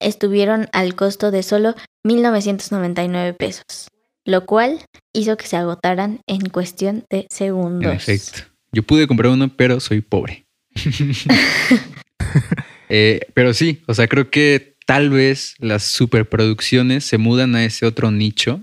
estuvieron 0.00 0.68
al 0.72 0.94
costo 0.94 1.30
de 1.30 1.42
solo 1.42 1.74
1.999 2.04 3.36
pesos, 3.36 3.88
lo 4.24 4.46
cual 4.46 4.80
hizo 5.12 5.36
que 5.36 5.46
se 5.46 5.56
agotaran 5.56 6.20
en 6.26 6.48
cuestión 6.48 7.04
de 7.10 7.26
segundos. 7.30 7.90
En 7.90 7.96
efecto. 7.96 8.42
Yo 8.72 8.82
pude 8.82 9.06
comprar 9.06 9.32
uno, 9.32 9.48
pero 9.56 9.80
soy 9.80 10.00
pobre. 10.00 10.46
Eh, 12.90 13.20
pero 13.32 13.54
sí, 13.54 13.82
o 13.86 13.94
sea, 13.94 14.08
creo 14.08 14.30
que 14.30 14.76
tal 14.86 15.08
vez 15.08 15.54
las 15.58 15.84
superproducciones 15.84 17.04
se 17.04 17.16
mudan 17.16 17.54
a 17.54 17.64
ese 17.64 17.86
otro 17.86 18.10
nicho 18.10 18.60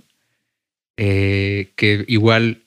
eh, 0.97 1.71
que 1.75 2.05
igual, 2.07 2.60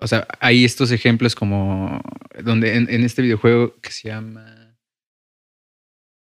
o 0.00 0.06
sea, 0.06 0.26
hay 0.40 0.64
estos 0.64 0.90
ejemplos 0.90 1.34
como 1.34 2.00
donde 2.44 2.76
en, 2.76 2.88
en 2.90 3.04
este 3.04 3.22
videojuego 3.22 3.74
que 3.80 3.90
se 3.90 4.08
llama 4.08 4.76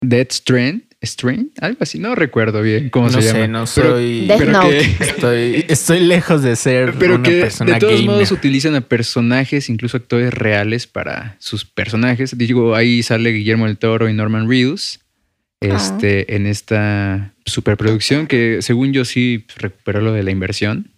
Dead 0.02 0.26
Strand, 0.30 0.82
Strand, 1.02 1.50
algo 1.60 1.78
así, 1.80 1.98
no 1.98 2.14
recuerdo 2.14 2.62
bien 2.62 2.90
cómo 2.90 3.06
No 3.10 3.20
se 3.20 3.22
sé, 3.28 3.32
llama. 3.34 3.46
no 3.48 3.64
Pero- 3.74 3.90
soy. 3.96 4.26
Death 4.26 4.38
pero 4.38 4.52
Note. 4.52 4.68
que- 4.98 5.04
Estoy, 5.04 5.64
estoy 5.68 6.00
lejos 6.00 6.42
de 6.42 6.56
ser 6.56 6.94
pero 6.98 7.16
una 7.16 7.22
que 7.28 7.40
persona 7.42 7.74
de 7.74 7.80
todos 7.80 7.92
gamer. 7.94 8.06
modos 8.06 8.30
utilizan 8.32 8.74
a 8.74 8.80
personajes, 8.80 9.68
incluso 9.68 9.96
actores 9.98 10.32
reales 10.32 10.86
para 10.86 11.36
sus 11.38 11.64
personajes. 11.64 12.36
Digo, 12.38 12.74
ahí 12.74 13.02
sale 13.02 13.30
Guillermo 13.30 13.66
del 13.66 13.78
Toro 13.78 14.08
y 14.08 14.14
Norman 14.14 14.48
Reedus 14.48 15.00
este, 15.60 16.34
en 16.34 16.46
esta 16.46 17.34
superproducción 17.46 18.26
que 18.26 18.60
según 18.62 18.92
yo 18.92 19.04
sí 19.04 19.44
recuperó 19.56 20.00
lo 20.00 20.12
de 20.12 20.22
la 20.22 20.30
inversión. 20.30 20.92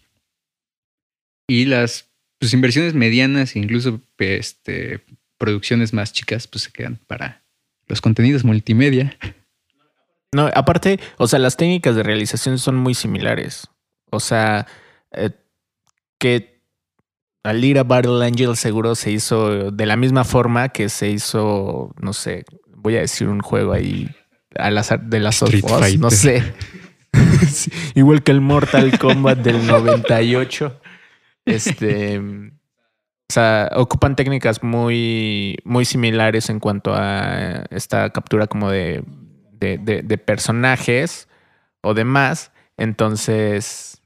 Y 1.49 1.65
las 1.65 2.08
pues, 2.39 2.53
inversiones 2.53 2.95
medianas 2.95 3.57
e 3.57 3.59
incluso 3.59 4.01
este, 4.19 5.05
producciones 5.39 5.93
más 5.93 6.13
chicas 6.13 6.47
pues 6.47 6.65
se 6.65 6.73
quedan 6.73 6.99
para 7.07 7.43
los 7.87 8.01
contenidos 8.01 8.45
multimedia. 8.45 9.17
No, 10.33 10.51
aparte, 10.55 11.01
o 11.17 11.27
sea, 11.27 11.39
las 11.39 11.57
técnicas 11.57 11.97
de 11.97 12.03
realización 12.03 12.59
son 12.59 12.77
muy 12.77 12.95
similares. 12.95 13.69
O 14.11 14.21
sea, 14.21 14.67
eh, 15.13 15.31
que 16.19 16.61
Alira 17.43 17.83
Battle 17.83 18.25
Angel 18.25 18.57
seguro 18.57 18.95
se 18.95 19.11
hizo 19.11 19.71
de 19.71 19.87
la 19.87 19.97
misma 19.97 20.25
forma 20.25 20.69
que 20.69 20.89
se 20.89 21.09
hizo, 21.09 21.95
no 22.01 22.13
sé, 22.13 22.45
voy 22.67 22.97
a 22.97 23.01
decir 23.01 23.29
un 23.29 23.41
juego 23.41 23.73
ahí 23.73 24.09
al 24.57 24.77
azar 24.77 25.03
de 25.05 25.21
las 25.21 25.41
Us, 25.41 25.55
no 25.99 26.11
sé. 26.11 26.53
Igual 27.95 28.23
que 28.23 28.33
el 28.33 28.41
Mortal 28.41 28.99
Kombat 28.99 29.39
del 29.39 29.67
98. 29.67 30.81
Este. 31.49 32.19
O 32.19 33.33
sea, 33.33 33.71
ocupan 33.77 34.17
técnicas 34.17 34.63
muy, 34.63 35.59
muy 35.65 35.85
similares 35.85 36.49
en 36.49 36.61
cuanto 36.61 36.95
a 36.95 37.65
esta 37.71 38.09
captura 38.11 38.47
como 38.47 38.71
de, 38.71 39.05
de, 39.53 39.77
de- 39.77 40.03
de 40.03 40.19
personajes 40.19 41.29
o 41.83 41.93
demás. 41.93 42.53
Entonces, 42.79 44.01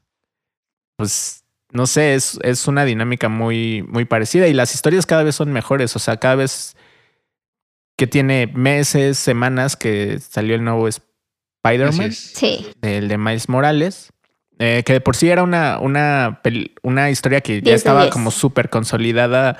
pues, 0.97 1.45
no 1.70 1.86
sé, 1.86 2.14
es, 2.14 2.38
es 2.43 2.66
una 2.66 2.84
dinámica 2.84 3.28
muy, 3.28 3.82
muy 3.88 4.05
parecida 4.05 4.49
y 4.49 4.53
las 4.55 4.74
historias 4.74 5.07
cada 5.07 5.22
vez 5.22 5.36
son 5.36 5.53
mejores. 5.53 5.95
O 5.95 5.99
sea, 5.99 6.16
cada 6.16 6.34
vez 6.34 6.76
que 7.97 8.07
tiene 8.07 8.49
meses, 8.49 9.18
semanas 9.18 9.76
que 9.76 10.18
salió 10.18 10.55
el 10.57 10.64
nuevo 10.64 10.88
Spider-Man. 10.88 12.11
Sí, 12.12 12.66
el 12.82 13.09
de 13.09 13.18
Miles 13.18 13.49
Morales, 13.49 14.11
eh, 14.64 14.84
que 14.84 14.92
de 14.92 15.00
por 15.00 15.16
sí 15.16 15.28
era 15.28 15.42
una, 15.42 15.78
una, 15.80 16.40
una 16.82 17.10
historia 17.10 17.40
que 17.40 17.54
ya 17.56 17.60
10 17.62 17.64
de 17.64 17.74
estaba 17.74 18.02
10. 18.02 18.12
como 18.12 18.30
súper 18.30 18.70
consolidada 18.70 19.56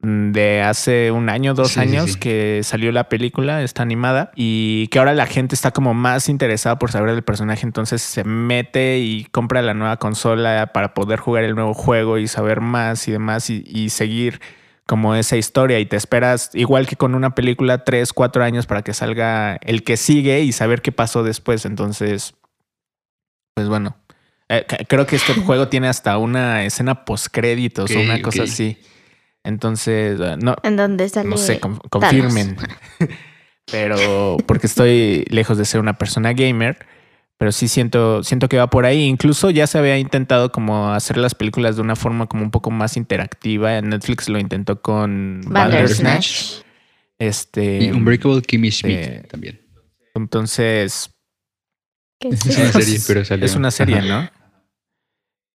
mm, 0.00 0.32
de 0.32 0.62
hace 0.62 1.10
un 1.10 1.28
año, 1.28 1.52
dos 1.52 1.68
Sí, 1.68 1.74
sí, 1.74 1.80
años 1.80 2.12
sí. 2.12 2.18
que 2.18 2.60
salió 2.64 2.90
la 2.90 3.10
película, 3.10 3.62
está 3.62 3.82
animada, 3.82 4.30
y 4.34 4.88
que 4.88 4.98
ahora 4.98 5.12
la 5.12 5.26
gente 5.26 5.54
está 5.54 5.72
como 5.72 5.92
más 5.92 6.30
interesada 6.30 6.78
por 6.78 6.90
saber 6.90 7.10
del 7.12 7.22
personaje, 7.22 7.66
entonces 7.66 8.00
se 8.00 8.24
mete 8.24 8.98
y 9.00 9.24
compra 9.26 9.60
la 9.60 9.74
nueva 9.74 9.98
consola 9.98 10.70
para 10.72 10.94
poder 10.94 11.18
jugar 11.18 11.44
el 11.44 11.54
nuevo 11.54 11.74
juego 11.74 12.16
y 12.16 12.26
saber 12.26 12.62
más 12.62 13.06
y 13.08 13.12
demás 13.12 13.50
y, 13.50 13.62
y 13.66 13.90
seguir 13.90 14.40
como 14.86 15.14
esa 15.14 15.36
historia 15.36 15.78
y 15.80 15.84
te 15.86 15.96
esperas, 15.96 16.50
igual 16.54 16.86
que 16.86 16.96
con 16.96 17.14
una 17.14 17.34
película, 17.34 17.84
tres, 17.84 18.14
cuatro 18.14 18.42
años 18.42 18.64
para 18.66 18.80
que 18.80 18.94
salga 18.94 19.56
el 19.62 19.84
que 19.84 19.98
sigue 19.98 20.40
y 20.40 20.52
saber 20.52 20.80
qué 20.80 20.92
pasó 20.92 21.22
después. 21.22 21.64
Entonces, 21.66 22.34
pues 23.54 23.68
bueno, 23.68 23.99
eh, 24.50 24.66
creo 24.88 25.06
que 25.06 25.16
este 25.16 25.32
juego 25.34 25.68
tiene 25.68 25.88
hasta 25.88 26.18
una 26.18 26.64
escena 26.64 27.04
postcréditos 27.04 27.90
o 27.90 27.94
Ok, 27.98 28.04
una 28.04 28.20
cosa 28.20 28.42
así. 28.42 28.76
Entonces, 29.44 30.20
eh, 30.20 30.36
no, 30.42 30.56
en 30.62 30.76
donde 30.76 31.08
sale. 31.08 31.28
no 31.28 31.36
sé, 31.38 31.58
con- 31.60 31.78
confirmen. 31.88 32.56
pero 33.70 34.36
porque 34.46 34.66
estoy 34.66 35.24
lejos 35.30 35.56
de 35.58 35.64
ser 35.64 35.80
una 35.80 35.96
persona 35.96 36.32
gamer, 36.32 36.78
pero 37.38 37.52
sí 37.52 37.68
siento, 37.68 38.22
siento 38.24 38.48
que 38.48 38.58
va 38.58 38.68
por 38.68 38.84
ahí. 38.84 39.04
Incluso 39.04 39.50
ya 39.50 39.66
se 39.66 39.78
había 39.78 39.96
intentado 39.98 40.52
como 40.52 40.92
hacer 40.92 41.16
las 41.16 41.34
películas 41.34 41.76
de 41.76 41.82
una 41.82 41.96
forma 41.96 42.26
como 42.26 42.42
un 42.42 42.50
poco 42.50 42.70
más 42.70 42.96
interactiva. 42.96 43.80
Netflix 43.80 44.28
lo 44.28 44.38
intentó 44.38 44.82
con 44.82 45.40
Bandersnatch. 45.46 46.62
Este, 47.18 47.84
Y 47.84 47.90
Unbreakable 47.92 48.42
Kimmy 48.42 48.70
Schmidt 48.70 48.96
eh, 48.98 49.26
también. 49.30 49.60
entonces, 50.14 51.10
¿Qué 52.18 52.28
es 52.28 52.44
Es 52.46 52.56
una 52.58 52.72
serie, 52.72 53.00
pero 53.06 53.24
salió. 53.24 53.44
es 53.46 53.54
una 53.56 53.70
serie, 53.70 53.96
Ajá. 53.98 54.06
¿no? 54.06 54.39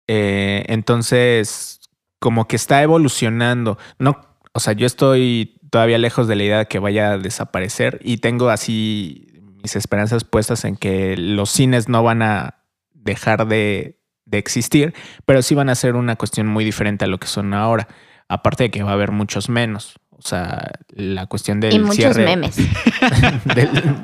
Eh, 0.08 0.64
entonces, 0.68 1.80
como 2.20 2.48
que 2.48 2.56
está 2.56 2.82
evolucionando. 2.82 3.78
No, 4.00 4.22
o 4.54 4.60
sea, 4.60 4.74
yo 4.74 4.86
estoy 4.86 5.58
todavía 5.70 5.98
lejos 5.98 6.28
de 6.28 6.36
la 6.36 6.44
idea 6.44 6.58
de 6.60 6.66
que 6.68 6.80
vaya 6.80 7.12
a 7.12 7.18
desaparecer 7.18 8.00
y 8.04 8.18
tengo 8.18 8.50
así 8.50 9.28
mis 9.62 9.76
esperanzas 9.76 10.24
puestas 10.24 10.64
en 10.64 10.78
que 10.78 11.18
los 11.18 11.50
cines 11.50 11.90
no 11.90 12.04
van 12.04 12.22
a 12.22 12.64
dejar 12.94 13.48
de, 13.48 14.00
de 14.26 14.38
existir, 14.38 14.94
pero 15.26 15.42
sí 15.42 15.56
van 15.56 15.70
a 15.70 15.76
ser 15.76 15.96
una 15.96 16.16
cuestión 16.16 16.48
muy 16.48 16.64
diferente 16.64 17.06
a 17.06 17.08
lo 17.08 17.20
que 17.20 17.28
son 17.28 17.54
ahora. 17.54 17.88
Aparte 18.28 18.64
de 18.64 18.72
que 18.72 18.84
va 18.84 18.92
a 18.92 18.94
haber 18.94 19.12
muchos 19.12 19.50
menos. 19.50 19.96
O 20.12 20.22
sea, 20.22 20.72
la 20.90 21.28
cuestión 21.28 21.60
del 21.60 21.74
Y 21.74 21.80
muchos 21.80 21.96
cierre 21.98 22.26
memes. 22.26 22.56
del, 23.56 24.00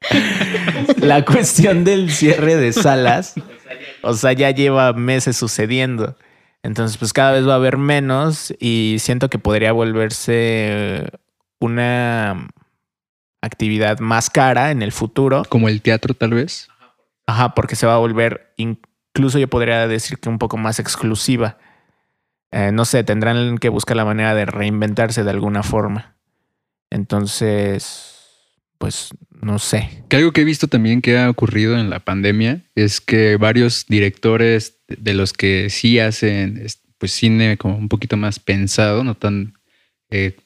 la 0.96 1.24
cuestión 1.24 1.84
del 1.84 2.10
cierre 2.10 2.56
de 2.56 2.72
salas, 2.72 3.34
o 4.02 4.14
sea, 4.14 4.32
ya 4.32 4.50
lleva 4.50 4.92
meses 4.92 5.36
sucediendo. 5.36 6.16
Entonces, 6.62 6.96
pues 6.98 7.12
cada 7.12 7.32
vez 7.32 7.46
va 7.46 7.54
a 7.54 7.56
haber 7.56 7.78
menos 7.78 8.54
y 8.58 8.96
siento 8.98 9.30
que 9.30 9.38
podría 9.38 9.72
volverse 9.72 11.10
una 11.58 12.48
actividad 13.40 13.98
más 14.00 14.30
cara 14.30 14.70
en 14.70 14.82
el 14.82 14.92
futuro. 14.92 15.42
Como 15.48 15.68
el 15.68 15.80
teatro, 15.82 16.14
tal 16.14 16.34
vez. 16.34 16.68
Ajá, 17.26 17.54
porque 17.54 17.76
se 17.76 17.86
va 17.86 17.94
a 17.94 17.98
volver, 17.98 18.52
incluso 18.56 19.38
yo 19.38 19.48
podría 19.48 19.86
decir 19.86 20.18
que 20.18 20.28
un 20.28 20.38
poco 20.38 20.56
más 20.56 20.78
exclusiva. 20.78 21.58
Eh, 22.50 22.72
no 22.72 22.84
sé, 22.84 23.04
tendrán 23.04 23.58
que 23.58 23.68
buscar 23.68 23.96
la 23.96 24.04
manera 24.04 24.34
de 24.34 24.44
reinventarse 24.44 25.22
de 25.22 25.30
alguna 25.30 25.62
forma. 25.62 26.16
Entonces, 26.90 28.20
pues 28.78 29.10
no 29.42 29.58
sé. 29.58 29.88
Que 30.08 30.16
algo 30.16 30.32
que 30.32 30.42
he 30.42 30.44
visto 30.44 30.68
también 30.68 31.02
que 31.02 31.18
ha 31.18 31.30
ocurrido 31.30 31.78
en 31.78 31.90
la 31.90 32.00
pandemia 32.00 32.62
es 32.74 33.00
que 33.00 33.36
varios 33.36 33.86
directores 33.88 34.76
de 34.88 35.14
los 35.14 35.32
que 35.32 35.70
sí 35.70 35.98
hacen 35.98 36.66
pues 36.98 37.12
cine 37.12 37.56
como 37.56 37.76
un 37.76 37.88
poquito 37.88 38.16
más 38.18 38.38
pensado, 38.38 39.02
no 39.04 39.14
tan 39.14 39.54
eh, 40.10 40.36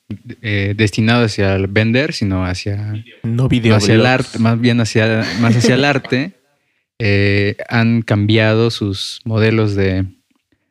eh, 0.42 0.74
destinado 0.76 1.24
hacia 1.24 1.56
el 1.56 1.66
vender, 1.66 2.12
sino 2.12 2.44
hacia, 2.44 2.94
no 3.22 3.48
video 3.48 3.74
hacia 3.74 3.94
el 3.94 4.06
arte, 4.06 4.38
más 4.38 4.60
bien 4.60 4.80
hacia, 4.80 5.26
más 5.40 5.56
hacia 5.56 5.74
el 5.74 5.84
arte, 5.84 6.32
eh, 6.98 7.56
han 7.68 8.02
cambiado 8.02 8.70
sus 8.70 9.20
modelos 9.24 9.74
de, 9.74 10.04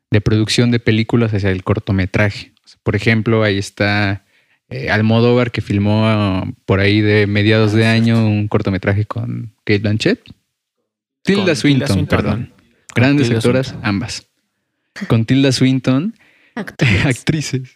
de, 0.09 0.21
producción 0.21 0.71
de 0.71 0.79
películas 0.79 1.33
hacia 1.33 1.49
el 1.49 1.63
cortometraje. 1.63 2.53
Por 2.83 2.95
ejemplo, 2.95 3.43
ahí 3.43 3.57
está 3.57 4.23
Almodóvar 4.89 5.51
que 5.51 5.61
filmó 5.61 6.43
por 6.65 6.79
ahí 6.79 7.01
de 7.01 7.27
mediados 7.27 7.73
de 7.73 7.85
año 7.85 8.25
un 8.25 8.47
cortometraje 8.47 9.05
con 9.05 9.53
Kate 9.63 9.79
Blanchett. 9.79 10.21
Tilda 11.23 11.55
Swinton, 11.55 12.05
perdón. 12.05 12.53
Grandes 12.93 13.31
actoras, 13.31 13.75
ambas. 13.81 14.27
Con 15.07 15.25
Tilda 15.25 15.51
Swinton, 15.51 16.15
actrices. 17.05 17.75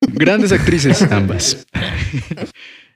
Grandes 0.00 0.52
actrices, 0.52 1.02
ambas. 1.10 1.66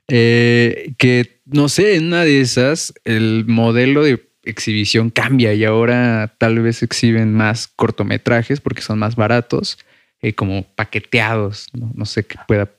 Eh, 0.07 0.93
que 0.97 1.41
no 1.45 1.69
sé, 1.69 1.95
en 1.95 2.07
una 2.07 2.23
de 2.23 2.41
esas, 2.41 2.93
el 3.05 3.45
modelo 3.47 4.03
de 4.03 4.29
exhibición 4.43 5.09
cambia 5.09 5.53
y 5.53 5.65
ahora 5.65 6.35
tal 6.37 6.59
vez 6.59 6.83
exhiben 6.83 7.33
más 7.33 7.67
cortometrajes 7.67 8.61
porque 8.61 8.81
son 8.81 8.99
más 8.99 9.15
baratos, 9.15 9.79
eh, 10.21 10.33
como 10.33 10.63
paqueteados. 10.75 11.67
¿no? 11.73 12.05
sé 12.05 12.25
qué 12.25 12.37
pueda 12.47 12.71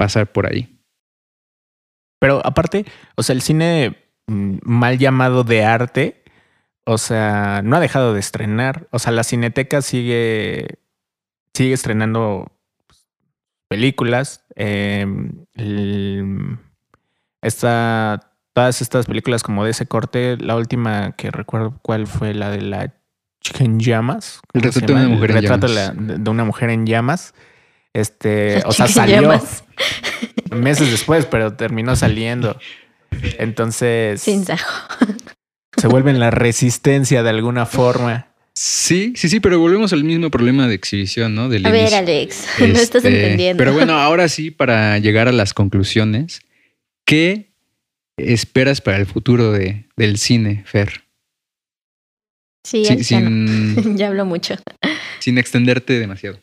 pasar 0.00 0.32
por 0.32 0.50
ahí. 0.50 0.80
Pero 2.18 2.40
aparte, 2.42 2.86
o 3.16 3.22
sea, 3.22 3.34
el 3.34 3.42
cine 3.42 3.98
mm, 4.28 4.60
mal 4.62 4.96
llamado 4.96 5.44
de 5.44 5.62
arte, 5.62 6.24
o 6.86 6.96
sea, 6.96 7.60
no 7.62 7.76
ha 7.76 7.80
dejado 7.80 8.14
de 8.14 8.20
estrenar. 8.20 8.88
O 8.92 8.98
sea, 8.98 9.12
la 9.12 9.24
cineteca 9.24 9.82
sigue, 9.82 10.78
sigue 11.52 11.74
estrenando 11.74 12.50
películas. 13.68 14.46
Eh, 14.56 15.06
todas 18.54 18.80
estas 18.80 19.04
películas 19.04 19.42
como 19.42 19.66
de 19.66 19.72
ese 19.72 19.84
corte, 19.84 20.38
la 20.38 20.56
última 20.56 21.12
que 21.12 21.30
recuerdo 21.30 21.78
cuál 21.82 22.06
fue 22.06 22.32
la 22.32 22.50
de 22.50 22.62
la 22.62 22.94
chica 23.42 23.64
en 23.64 23.78
llamas. 23.80 24.40
El 24.54 24.62
retrato 24.62 24.94
de 24.94 24.94
una 24.94 25.08
mujer 25.08 25.30
en 25.30 25.42
llamas. 25.42 25.94
De, 25.94 26.30
una 26.30 26.44
mujer 26.44 26.70
en 26.70 26.86
llamas. 26.86 27.34
Este, 27.92 28.62
o 28.66 28.72
sea, 28.72 28.88
salió 28.88 29.30
meses 30.50 30.90
después, 30.90 31.26
pero 31.26 31.54
terminó 31.54 31.96
saliendo. 31.96 32.58
Entonces. 33.38 34.20
Sin 34.20 34.44
Se 34.44 35.86
vuelven 35.88 36.20
la 36.20 36.30
resistencia 36.30 37.22
de 37.22 37.30
alguna 37.30 37.66
forma. 37.66 38.30
Sí, 38.54 39.14
sí, 39.16 39.28
sí, 39.28 39.40
pero 39.40 39.58
volvemos 39.58 39.92
al 39.92 40.04
mismo 40.04 40.30
problema 40.30 40.68
de 40.68 40.74
exhibición, 40.74 41.34
¿no? 41.34 41.44
a 41.44 41.48
ver, 41.48 41.94
Alex, 41.94 42.46
no 42.58 42.66
estás 42.66 43.04
este, 43.04 43.08
entendiendo. 43.08 43.58
Pero 43.58 43.72
bueno, 43.72 43.94
ahora 43.94 44.28
sí, 44.28 44.50
para 44.50 44.98
llegar 44.98 45.28
a 45.28 45.32
las 45.32 45.54
conclusiones, 45.54 46.42
¿qué 47.06 47.52
esperas 48.18 48.80
para 48.80 48.98
el 48.98 49.06
futuro 49.06 49.52
de, 49.52 49.86
del 49.96 50.18
cine, 50.18 50.62
Fer? 50.66 51.04
Sí, 52.64 52.84
sin, 53.02 53.96
ya 53.96 54.08
hablo 54.08 54.26
mucho. 54.26 54.56
Sin 55.20 55.38
extenderte 55.38 55.98
demasiado. 55.98 56.38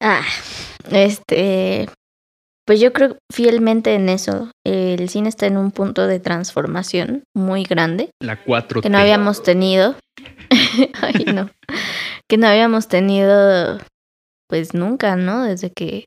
Ah, 0.00 0.24
este, 0.90 1.88
pues 2.66 2.80
yo 2.80 2.92
creo 2.92 3.18
fielmente 3.32 3.94
en 3.94 4.08
eso. 4.08 4.50
El 4.64 5.08
cine 5.08 5.28
está 5.28 5.46
en 5.46 5.56
un 5.56 5.70
punto 5.70 6.06
de 6.06 6.20
transformación 6.20 7.24
muy 7.34 7.64
grande. 7.64 8.10
La 8.22 8.42
4 8.42 8.80
Que 8.80 8.88
no 8.88 8.98
habíamos 8.98 9.42
tenido. 9.42 9.96
Ay, 11.02 11.24
no. 11.26 11.50
que 12.28 12.38
no 12.38 12.46
habíamos 12.46 12.88
tenido, 12.88 13.78
pues 14.48 14.72
nunca, 14.74 15.16
¿no? 15.16 15.44
Desde 15.44 15.70
que, 15.70 16.06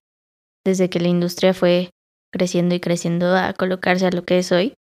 desde 0.65 0.89
que 0.89 0.99
la 0.99 1.09
industria 1.09 1.53
fue 1.53 1.89
creciendo 2.33 2.75
y 2.75 2.79
creciendo 2.79 3.35
a 3.35 3.53
colocarse 3.53 4.07
a 4.07 4.11
lo 4.11 4.23
que 4.23 4.39
es 4.39 4.51
hoy. 4.51 4.73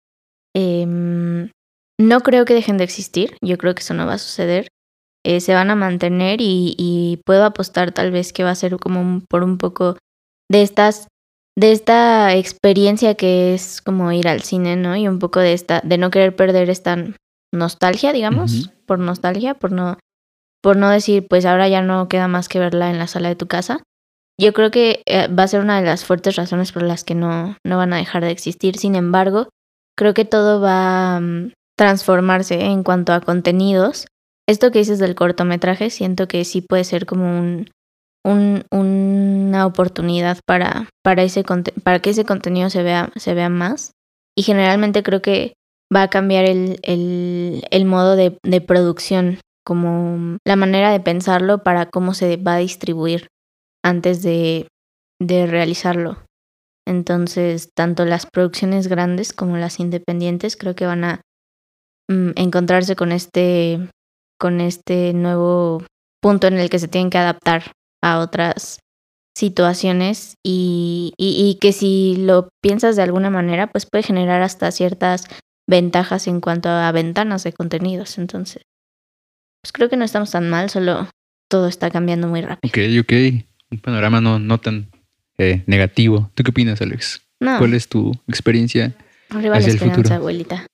Em, 0.55 1.49
no 1.99 2.21
creo 2.21 2.45
que 2.45 2.53
dejen 2.53 2.77
de 2.77 2.85
existir. 2.85 3.35
Yo 3.41 3.57
creo 3.57 3.75
que 3.75 3.81
eso 3.81 3.93
no 3.93 4.05
va 4.05 4.13
a 4.13 4.17
suceder. 4.17 4.67
Eh, 5.25 5.41
se 5.41 5.55
van 5.55 5.71
a 5.71 5.75
mantener 5.75 6.39
y, 6.39 6.75
y, 6.77 7.19
puedo 7.25 7.45
apostar 7.45 7.91
tal 7.91 8.11
vez 8.11 8.31
que 8.31 8.43
va 8.43 8.51
a 8.51 8.55
ser 8.55 8.77
como 8.77 9.21
por 9.27 9.43
un 9.43 9.57
poco 9.57 9.97
de 10.51 10.61
estas 10.61 11.07
de 11.57 11.71
esta 11.71 12.35
experiencia 12.35 13.15
que 13.15 13.55
es 13.55 13.81
como 13.81 14.11
ir 14.11 14.27
al 14.27 14.41
cine, 14.41 14.75
¿no? 14.75 14.95
Y 14.95 15.07
un 15.07 15.17
poco 15.17 15.39
de 15.39 15.53
esta 15.53 15.81
de 15.83 15.97
no 15.97 16.11
querer 16.11 16.35
perder 16.35 16.69
esta 16.69 16.97
nostalgia, 17.51 18.13
digamos, 18.13 18.71
por 18.85 18.99
nostalgia, 18.99 19.55
por 19.55 19.71
no, 19.71 19.97
por 20.61 20.77
no 20.77 20.89
decir, 20.89 21.27
pues 21.27 21.45
ahora 21.45 21.67
ya 21.69 21.81
no 21.81 22.07
queda 22.07 22.27
más 22.27 22.47
que 22.47 22.59
verla 22.59 22.91
en 22.91 22.99
la 22.99 23.07
sala 23.07 23.29
de 23.29 23.35
tu 23.35 23.47
casa. 23.47 23.81
Yo 24.39 24.53
creo 24.53 24.69
que 24.69 25.01
eh, 25.05 25.27
va 25.27 25.43
a 25.43 25.47
ser 25.47 25.61
una 25.61 25.79
de 25.79 25.85
las 25.85 26.03
fuertes 26.03 26.35
razones 26.35 26.71
por 26.71 26.83
las 26.83 27.03
que 27.03 27.15
no, 27.15 27.55
no 27.65 27.77
van 27.77 27.93
a 27.93 27.97
dejar 27.97 28.23
de 28.23 28.31
existir. 28.31 28.77
Sin 28.77 28.95
embargo, 28.95 29.47
creo 29.97 30.13
que 30.13 30.25
todo 30.25 30.59
va 30.59 31.15
a 31.15 31.19
mm, 31.21 31.53
transformarse 31.77 32.59
en 32.65 32.83
cuanto 32.83 33.13
a 33.13 33.21
contenidos. 33.21 34.07
Esto 34.47 34.71
que 34.71 34.79
dices 34.79 34.99
del 34.99 35.15
cortometraje, 35.15 35.89
siento 35.89 36.27
que 36.27 36.45
sí 36.45 36.61
puede 36.61 36.83
ser 36.83 37.05
como 37.05 37.39
un, 37.39 37.69
un, 38.23 38.65
una 38.71 39.65
oportunidad 39.65 40.39
para, 40.45 40.89
para, 41.03 41.23
que 41.23 42.09
ese 42.09 42.25
contenido 42.25 42.69
se 42.69 42.83
vea, 42.83 43.11
se 43.15 43.33
vea 43.33 43.49
más. 43.49 43.91
Y 44.37 44.43
generalmente 44.43 45.03
creo 45.03 45.21
que 45.21 45.53
va 45.95 46.03
a 46.03 46.09
cambiar 46.09 46.45
el, 46.45 47.85
modo 47.85 48.15
de, 48.15 48.37
de, 48.43 48.61
producción, 48.61 49.39
como 49.65 50.37
la 50.45 50.55
manera 50.55 50.91
de 50.91 50.99
pensarlo 50.99 51.63
para 51.63 51.85
cómo 51.87 52.13
se 52.13 52.37
va 52.37 52.55
a 52.55 52.59
distribuir 52.59 53.27
antes 53.83 54.21
de, 54.21 54.67
de 55.21 55.47
realizarlo. 55.47 56.17
Entonces, 56.87 57.69
tanto 57.75 58.05
las 58.05 58.27
producciones 58.27 58.87
grandes 58.87 59.33
como 59.33 59.57
las 59.57 59.79
independientes 59.79 60.55
creo 60.55 60.75
que 60.75 60.85
van 60.85 61.03
a 61.03 61.21
mm, 62.09 62.31
encontrarse 62.35 62.95
con 62.95 63.11
este, 63.11 63.89
con 64.39 64.61
este 64.61 65.13
nuevo 65.13 65.83
punto 66.21 66.47
en 66.47 66.55
el 66.55 66.69
que 66.69 66.79
se 66.79 66.87
tienen 66.87 67.09
que 67.09 67.17
adaptar 67.17 67.71
a 68.01 68.19
otras 68.19 68.79
situaciones 69.35 70.35
y, 70.43 71.13
y, 71.17 71.49
y, 71.49 71.59
que 71.59 71.73
si 71.73 72.15
lo 72.17 72.49
piensas 72.61 72.95
de 72.95 73.03
alguna 73.03 73.29
manera, 73.29 73.67
pues 73.67 73.85
puede 73.85 74.03
generar 74.03 74.41
hasta 74.41 74.71
ciertas 74.71 75.25
ventajas 75.67 76.27
en 76.27 76.39
cuanto 76.39 76.69
a 76.69 76.91
ventanas 76.91 77.43
de 77.43 77.51
contenidos. 77.51 78.17
Entonces, 78.17 78.63
pues 79.61 79.73
creo 79.73 79.89
que 79.89 79.97
no 79.97 80.05
estamos 80.05 80.31
tan 80.31 80.49
mal, 80.49 80.69
solo 80.69 81.09
todo 81.49 81.67
está 81.67 81.89
cambiando 81.91 82.27
muy 82.27 82.41
rápido. 82.41 82.69
Ok, 82.69 83.03
ok. 83.03 83.43
Un 83.71 83.79
panorama 83.79 84.21
no, 84.21 84.39
no 84.39 84.57
tan 84.59 84.89
eh, 85.37 85.63
negativo. 85.67 86.31
¿Tú 86.33 86.43
qué 86.43 86.51
opinas, 86.51 86.81
Alex? 86.81 87.21
¿Cuál 87.39 87.73
es 87.73 87.89
tu 87.89 88.13
experiencia 88.27 88.95
Arriba 89.29 89.57
hacia 89.57 89.73
la 89.73 89.73
el 89.73 89.79
futuro? 89.79 90.15
abuelita. 90.15 90.65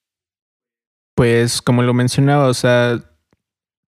Pues 1.16 1.62
como 1.62 1.82
lo 1.82 1.93
mencionaba, 1.93 2.47
o 2.47 2.53
sea, 2.53 3.03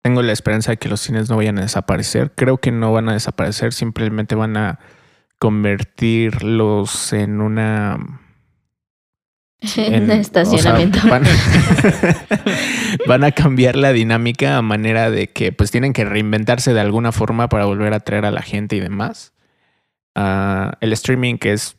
tengo 0.01 0.21
la 0.21 0.31
esperanza 0.31 0.71
de 0.71 0.77
que 0.77 0.89
los 0.89 1.01
cines 1.01 1.29
no 1.29 1.37
vayan 1.37 1.59
a 1.59 1.61
desaparecer. 1.61 2.31
Creo 2.35 2.57
que 2.57 2.71
no 2.71 2.91
van 2.91 3.09
a 3.09 3.13
desaparecer, 3.13 3.73
simplemente 3.73 4.35
van 4.35 4.57
a 4.57 4.79
convertirlos 5.37 7.13
en 7.13 7.41
una 7.41 8.21
en, 9.77 10.09
estacionamiento. 10.11 10.99
van, 13.07 13.23
a 13.23 13.31
cambiar 13.31 13.75
la 13.75 13.93
dinámica 13.93 14.57
a 14.57 14.61
manera 14.61 15.11
de 15.11 15.27
que 15.27 15.51
pues 15.51 15.69
tienen 15.69 15.93
que 15.93 16.03
reinventarse 16.03 16.73
de 16.73 16.79
alguna 16.79 17.11
forma 17.11 17.47
para 17.47 17.65
volver 17.65 17.93
a 17.93 17.97
atraer 17.97 18.25
a 18.25 18.31
la 18.31 18.41
gente 18.41 18.75
y 18.75 18.79
demás. 18.79 19.33
Ah, 20.15 20.77
el 20.81 20.93
streaming 20.93 21.37
que 21.37 21.53
es, 21.53 21.77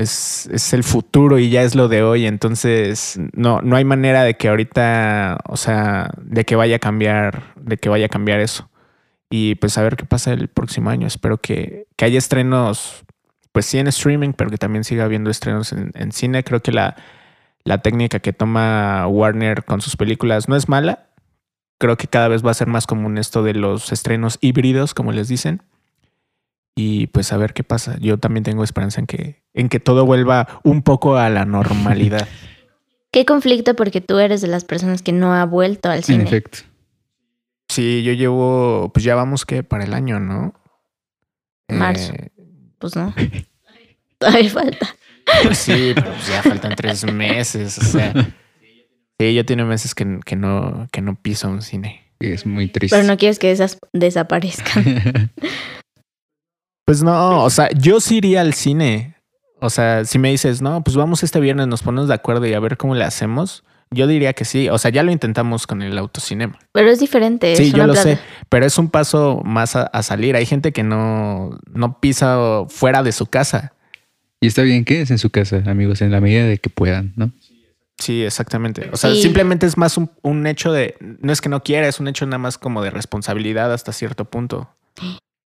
es, 0.00 0.48
es 0.52 0.72
el 0.72 0.84
futuro 0.84 1.38
y 1.38 1.50
ya 1.50 1.62
es 1.62 1.74
lo 1.74 1.88
de 1.88 2.02
hoy, 2.02 2.26
entonces 2.26 3.18
no, 3.34 3.60
no 3.62 3.76
hay 3.76 3.84
manera 3.84 4.24
de 4.24 4.34
que 4.34 4.48
ahorita, 4.48 5.38
o 5.46 5.56
sea, 5.56 6.10
de 6.22 6.44
que 6.44 6.56
vaya 6.56 6.76
a 6.76 6.78
cambiar, 6.78 7.54
de 7.56 7.76
que 7.76 7.88
vaya 7.88 8.06
a 8.06 8.08
cambiar 8.08 8.40
eso. 8.40 8.70
Y 9.30 9.54
pues 9.56 9.78
a 9.78 9.82
ver 9.82 9.96
qué 9.96 10.04
pasa 10.04 10.32
el 10.32 10.48
próximo 10.48 10.90
año. 10.90 11.06
Espero 11.06 11.38
que, 11.38 11.86
que 11.96 12.04
haya 12.04 12.18
estrenos 12.18 13.04
pues 13.52 13.66
sí 13.66 13.78
en 13.78 13.86
streaming, 13.86 14.32
pero 14.32 14.50
que 14.50 14.58
también 14.58 14.84
siga 14.84 15.04
habiendo 15.04 15.30
estrenos 15.30 15.72
en, 15.72 16.12
cine. 16.12 16.42
Creo 16.42 16.60
que 16.60 16.72
la, 16.72 16.96
la 17.64 17.78
técnica 17.78 18.20
que 18.20 18.32
toma 18.32 19.06
Warner 19.06 19.64
con 19.64 19.80
sus 19.80 19.96
películas 19.96 20.48
no 20.48 20.56
es 20.56 20.68
mala. 20.68 21.06
Creo 21.78 21.96
que 21.96 22.08
cada 22.08 22.28
vez 22.28 22.44
va 22.44 22.50
a 22.50 22.54
ser 22.54 22.68
más 22.68 22.86
común 22.86 23.18
esto 23.18 23.42
de 23.42 23.54
los 23.54 23.92
estrenos 23.92 24.38
híbridos, 24.40 24.94
como 24.94 25.12
les 25.12 25.28
dicen. 25.28 25.62
Y 26.76 27.08
pues 27.08 27.32
a 27.32 27.36
ver 27.36 27.52
qué 27.52 27.64
pasa. 27.64 27.96
Yo 28.00 28.18
también 28.18 28.44
tengo 28.44 28.64
esperanza 28.64 29.00
en 29.00 29.06
que, 29.06 29.42
en 29.54 29.68
que 29.68 29.80
todo 29.80 30.06
vuelva 30.06 30.60
un 30.64 30.82
poco 30.82 31.16
a 31.16 31.28
la 31.30 31.44
normalidad. 31.44 32.26
Qué 33.12 33.24
conflicto 33.24 33.74
porque 33.74 34.00
tú 34.00 34.18
eres 34.20 34.40
de 34.40 34.46
las 34.46 34.64
personas 34.64 35.02
que 35.02 35.10
no 35.10 35.34
ha 35.34 35.44
vuelto 35.44 35.90
al 35.90 35.96
En 35.98 36.02
cine. 36.04 36.22
efecto. 36.22 36.58
Sí, 37.68 38.04
yo 38.04 38.12
llevo, 38.12 38.92
pues 38.94 39.02
ya 39.04 39.16
vamos 39.16 39.44
que 39.44 39.64
para 39.64 39.82
el 39.82 39.94
año, 39.94 40.20
¿no? 40.20 40.54
Marzo. 41.68 42.12
Eh, 42.12 42.30
Pues 42.78 42.94
no. 42.94 43.12
Todavía 44.18 44.50
falta. 44.50 44.94
sí, 45.52 45.90
pero 45.94 46.12
pues 46.12 46.28
ya 46.28 46.42
faltan 46.44 46.76
tres 46.76 47.04
meses. 47.12 47.78
O 47.78 47.82
sea, 47.82 48.12
sí, 49.18 49.34
ya 49.34 49.42
tiene 49.42 49.64
meses 49.64 49.94
que, 49.96 50.20
que 50.24 50.36
no, 50.36 50.86
que 50.92 51.00
no 51.00 51.16
piso 51.20 51.48
un 51.48 51.62
cine. 51.62 52.12
Es 52.20 52.46
muy 52.46 52.68
triste. 52.68 52.96
Pero 52.96 53.08
no 53.08 53.16
quieres 53.18 53.40
que 53.40 53.50
esas 53.50 53.76
desaparezcan. 53.92 55.32
Pues 56.90 57.04
no, 57.04 57.44
o 57.44 57.50
sea, 57.50 57.68
yo 57.70 58.00
sí 58.00 58.16
iría 58.16 58.40
al 58.40 58.52
cine. 58.52 59.14
O 59.60 59.70
sea, 59.70 60.04
si 60.04 60.18
me 60.18 60.28
dices, 60.30 60.60
no, 60.60 60.82
pues 60.82 60.96
vamos 60.96 61.22
este 61.22 61.38
viernes, 61.38 61.68
nos 61.68 61.84
ponemos 61.84 62.08
de 62.08 62.14
acuerdo 62.14 62.44
y 62.48 62.52
a 62.52 62.58
ver 62.58 62.76
cómo 62.76 62.96
le 62.96 63.04
hacemos. 63.04 63.62
Yo 63.92 64.08
diría 64.08 64.32
que 64.32 64.44
sí. 64.44 64.68
O 64.68 64.76
sea, 64.76 64.90
ya 64.90 65.04
lo 65.04 65.12
intentamos 65.12 65.68
con 65.68 65.82
el 65.82 65.96
autocinema. 65.96 66.58
Pero 66.72 66.90
es 66.90 66.98
diferente. 66.98 67.54
Sí, 67.54 67.62
es 67.64 67.68
yo 67.70 67.76
una 67.76 67.86
lo 67.86 67.92
plata- 67.92 68.16
sé, 68.16 68.18
pero 68.48 68.66
es 68.66 68.76
un 68.76 68.90
paso 68.90 69.40
más 69.44 69.76
a, 69.76 69.82
a 69.84 70.02
salir. 70.02 70.34
Hay 70.34 70.46
gente 70.46 70.72
que 70.72 70.82
no, 70.82 71.60
no 71.72 72.00
pisa 72.00 72.64
fuera 72.68 73.04
de 73.04 73.12
su 73.12 73.26
casa. 73.26 73.72
y 74.40 74.48
está 74.48 74.62
bien, 74.62 74.84
quédense 74.84 75.12
en 75.14 75.18
su 75.20 75.30
casa, 75.30 75.62
amigos, 75.66 76.02
en 76.02 76.10
la 76.10 76.20
medida 76.20 76.42
de 76.44 76.58
que 76.58 76.70
puedan, 76.70 77.12
¿no? 77.14 77.30
Sí, 77.98 78.24
exactamente. 78.24 78.90
O 78.92 78.96
sea, 78.96 79.10
Sí. 79.12 79.22
simplemente 79.22 79.64
es 79.66 79.76
más 79.76 79.96
un, 79.96 80.10
un 80.22 80.44
hecho 80.48 80.72
de, 80.72 80.96
no 81.20 81.32
es 81.32 81.40
que 81.40 81.48
no 81.50 81.62
quiera, 81.62 81.86
es 81.86 82.00
un 82.00 82.08
hecho 82.08 82.26
nada 82.26 82.38
más 82.38 82.58
como 82.58 82.82
de 82.82 82.90
responsabilidad 82.90 83.72
hasta 83.72 83.92
cierto 83.92 84.24
punto. 84.24 84.70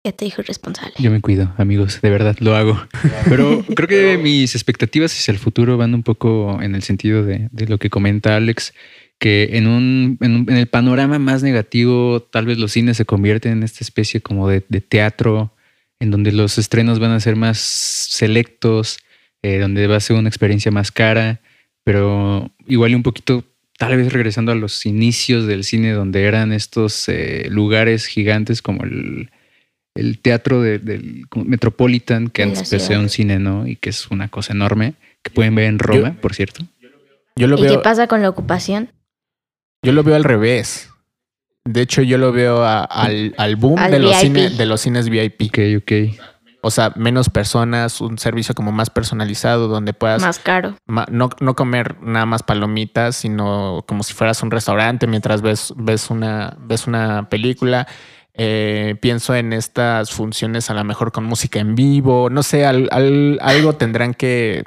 Ya 0.04 0.10
te 0.12 0.24
dijo 0.24 0.42
responsable. 0.42 0.94
Yo 0.98 1.10
me 1.12 1.20
cuido, 1.20 1.52
amigos, 1.58 2.00
de 2.02 2.10
verdad 2.10 2.36
lo 2.40 2.56
hago. 2.56 2.80
Pero 3.28 3.64
creo 3.76 3.86
que 3.88 4.18
mis 4.18 4.54
expectativas 4.56 5.12
hacia 5.12 5.30
el 5.30 5.38
futuro 5.38 5.76
van 5.76 5.94
un 5.94 6.02
poco 6.02 6.60
en 6.60 6.74
el 6.74 6.82
sentido 6.82 7.24
de, 7.24 7.48
de 7.52 7.66
lo 7.68 7.78
que 7.78 7.88
comenta 7.88 8.34
Alex, 8.34 8.74
que 9.20 9.50
en 9.52 9.68
un, 9.68 10.18
en 10.20 10.34
un- 10.34 10.50
en 10.50 10.56
el 10.56 10.66
panorama 10.66 11.20
más 11.20 11.44
negativo, 11.44 12.20
tal 12.20 12.46
vez 12.46 12.58
los 12.58 12.72
cines 12.72 12.96
se 12.96 13.04
convierten 13.04 13.52
en 13.52 13.62
esta 13.62 13.84
especie 13.84 14.20
como 14.20 14.48
de, 14.48 14.64
de 14.68 14.80
teatro, 14.80 15.54
en 16.00 16.10
donde 16.10 16.32
los 16.32 16.58
estrenos 16.58 16.98
van 16.98 17.12
a 17.12 17.20
ser 17.20 17.36
más 17.36 17.58
selectos, 17.58 18.98
eh, 19.42 19.58
donde 19.58 19.86
va 19.86 19.96
a 19.96 20.00
ser 20.00 20.16
una 20.16 20.28
experiencia 20.28 20.72
más 20.72 20.90
cara, 20.90 21.40
pero 21.84 22.50
igual 22.66 22.90
y 22.90 22.94
un 22.96 23.04
poquito, 23.04 23.44
tal 23.78 23.96
vez 23.96 24.12
regresando 24.12 24.50
a 24.50 24.56
los 24.56 24.84
inicios 24.84 25.46
del 25.46 25.62
cine, 25.62 25.92
donde 25.92 26.24
eran 26.24 26.52
estos 26.52 27.08
eh, 27.08 27.46
lugares 27.50 28.06
gigantes 28.06 28.62
como 28.62 28.82
el, 28.82 29.30
el 29.94 30.18
teatro 30.20 30.60
de- 30.62 30.78
del 30.78 31.26
Metropolitan, 31.34 32.28
que 32.28 32.42
antes 32.44 32.68
pues, 32.70 32.88
era 32.90 32.98
un 33.00 33.08
cine, 33.08 33.38
¿no? 33.38 33.66
Y 33.66 33.76
que 33.76 33.90
es 33.90 34.10
una 34.10 34.28
cosa 34.28 34.52
enorme, 34.52 34.94
que 35.22 35.30
pueden 35.30 35.54
ver 35.54 35.66
en 35.66 35.78
Roma, 35.78 36.16
por 36.20 36.34
cierto. 36.34 36.64
Yo 37.36 37.46
lo 37.46 37.58
¿Y 37.58 37.66
qué 37.66 37.78
pasa 37.78 38.06
con 38.06 38.22
la 38.22 38.28
ocupación? 38.28 38.90
yo 39.84 39.92
lo 39.92 40.02
veo 40.02 40.14
al 40.14 40.24
revés. 40.24 40.90
De 41.64 41.80
hecho, 41.82 42.02
yo 42.02 42.18
lo 42.18 42.32
veo 42.32 42.64
a- 42.64 42.84
al, 42.84 43.34
al 43.38 43.56
boom 43.56 43.78
Al 43.78 43.90
de 43.92 43.98
los, 44.00 44.16
cine- 44.16 44.50
de 44.50 44.66
los 44.66 44.80
cines 44.80 45.08
VIP. 45.08 45.42
Ok, 45.48 45.58
ok. 45.82 46.20
O 46.64 46.70
sea, 46.70 46.92
menos 46.94 47.28
personas, 47.28 48.00
un 48.00 48.18
servicio 48.18 48.54
como 48.54 48.70
más 48.70 48.88
personalizado 48.90 49.66
donde 49.66 49.92
puedas 49.92 50.22
Más 50.22 50.38
caro. 50.38 50.76
ma- 50.86 51.06
no, 51.10 51.30
no 51.40 51.54
comer 51.56 52.00
nada 52.02 52.24
más 52.26 52.42
palomitas, 52.44 53.16
sino 53.16 53.84
como 53.88 54.04
si 54.04 54.12
fueras 54.14 54.42
un 54.44 54.50
restaurante 54.52 55.08
mientras 55.08 55.42
ves, 55.42 55.72
ves, 55.76 56.08
una, 56.10 56.56
ves 56.60 56.86
una 56.86 57.28
película. 57.28 57.88
Eh, 58.34 58.96
pienso 59.00 59.34
en 59.34 59.52
estas 59.52 60.10
funciones 60.12 60.70
a 60.70 60.74
lo 60.74 60.84
mejor 60.84 61.12
con 61.12 61.24
música 61.24 61.60
en 61.60 61.74
vivo, 61.74 62.30
no 62.30 62.42
sé, 62.42 62.64
al- 62.64 62.88
al- 62.90 63.38
algo 63.42 63.74
tendrán 63.74 64.14
que, 64.14 64.64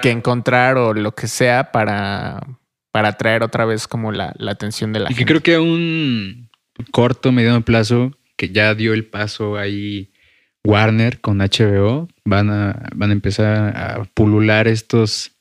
que 0.00 0.10
encontrar 0.10 0.76
o 0.76 0.94
lo 0.94 1.12
que 1.14 1.26
sea 1.26 1.72
para, 1.72 2.40
para 2.92 3.08
atraer 3.08 3.42
otra 3.42 3.64
vez 3.64 3.88
como 3.88 4.12
la, 4.12 4.32
la 4.38 4.52
atención 4.52 4.92
de 4.92 5.00
la 5.00 5.10
Y 5.10 5.14
gente. 5.14 5.26
creo 5.26 5.42
que 5.42 5.54
a 5.56 5.60
un 5.60 6.48
corto, 6.92 7.32
mediano 7.32 7.62
plazo, 7.62 8.12
que 8.36 8.50
ya 8.50 8.74
dio 8.76 8.94
el 8.94 9.04
paso 9.06 9.56
ahí 9.56 10.12
Warner 10.64 11.20
con 11.20 11.38
HBO, 11.38 12.08
van 12.24 12.50
a, 12.50 12.88
van 12.94 13.10
a 13.10 13.12
empezar 13.12 13.76
a 13.76 14.04
pulular 14.14 14.68
estos, 14.68 15.32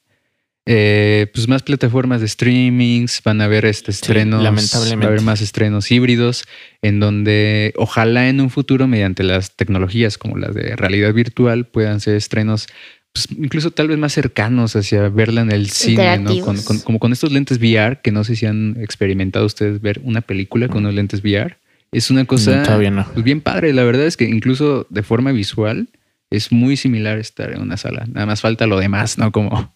eh, 0.67 1.27
pues 1.33 1.47
más 1.47 1.63
plataformas 1.63 2.21
de 2.21 2.27
streamings, 2.27 3.21
van 3.23 3.41
a 3.41 3.45
haber 3.45 3.65
este 3.65 3.91
estrenos, 3.91 4.43
lamentablemente. 4.43 5.05
va 5.05 5.09
a 5.09 5.13
haber 5.13 5.21
más 5.23 5.41
estrenos 5.41 5.89
híbridos, 5.91 6.43
en 6.81 6.99
donde 6.99 7.73
ojalá 7.77 8.29
en 8.29 8.41
un 8.41 8.49
futuro, 8.49 8.87
mediante 8.87 9.23
las 9.23 9.55
tecnologías 9.55 10.17
como 10.17 10.37
las 10.37 10.53
de 10.53 10.75
realidad 10.75 11.13
virtual, 11.13 11.65
puedan 11.65 11.99
ser 12.01 12.15
estrenos 12.15 12.67
pues, 13.13 13.27
incluso 13.37 13.71
tal 13.71 13.87
vez 13.87 13.97
más 13.97 14.13
cercanos 14.13 14.75
hacia 14.75 15.09
verla 15.09 15.41
en 15.41 15.51
el 15.51 15.69
cine, 15.69 16.19
¿no? 16.19 16.39
Con- 16.41 16.79
como 16.83 16.99
con 16.99 17.13
estos 17.13 17.31
lentes 17.31 17.57
VR, 17.59 17.99
que 18.03 18.11
no 18.11 18.23
sé 18.23 18.35
si 18.35 18.45
han 18.45 18.75
experimentado 18.79 19.45
ustedes 19.45 19.81
ver 19.81 20.01
una 20.03 20.21
película 20.21 20.67
con 20.67 20.79
unos 20.79 20.93
lentes 20.93 21.21
VR. 21.23 21.57
Es 21.91 22.11
una 22.11 22.25
cosa 22.25 22.57
No, 22.57 22.63
todavía 22.63 22.91
no. 22.91 23.07
pues, 23.13 23.23
bien 23.23 23.39
padre. 23.41 23.71
La 23.73 23.83
verdad 23.83 24.05
es 24.05 24.17
que 24.17 24.25
incluso 24.25 24.85
de 24.89 25.01
forma 25.03 25.31
visual 25.31 25.87
es 26.29 26.51
muy 26.51 26.75
similar 26.75 27.17
estar 27.17 27.53
en 27.53 27.61
una 27.61 27.77
sala. 27.77 28.05
Nada 28.11 28.25
más 28.25 28.41
falta 28.41 28.67
lo 28.67 28.77
demás, 28.77 29.17
¿no? 29.17 29.31
Como, 29.31 29.73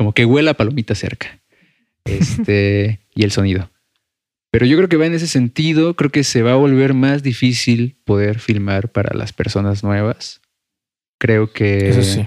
como 0.00 0.14
que 0.14 0.24
huela 0.24 0.52
a 0.52 0.54
palomita 0.54 0.94
cerca. 0.94 1.42
Este, 2.06 3.00
y 3.14 3.22
el 3.22 3.32
sonido. 3.32 3.70
Pero 4.50 4.64
yo 4.64 4.78
creo 4.78 4.88
que 4.88 4.96
va 4.96 5.04
en 5.04 5.12
ese 5.12 5.26
sentido. 5.26 5.94
Creo 5.94 6.08
que 6.08 6.24
se 6.24 6.40
va 6.40 6.52
a 6.52 6.56
volver 6.56 6.94
más 6.94 7.22
difícil 7.22 7.98
poder 8.06 8.38
filmar 8.38 8.90
para 8.90 9.14
las 9.14 9.34
personas 9.34 9.84
nuevas. 9.84 10.40
Creo 11.18 11.52
que 11.52 11.90
Eso 11.90 12.02
sí. 12.02 12.26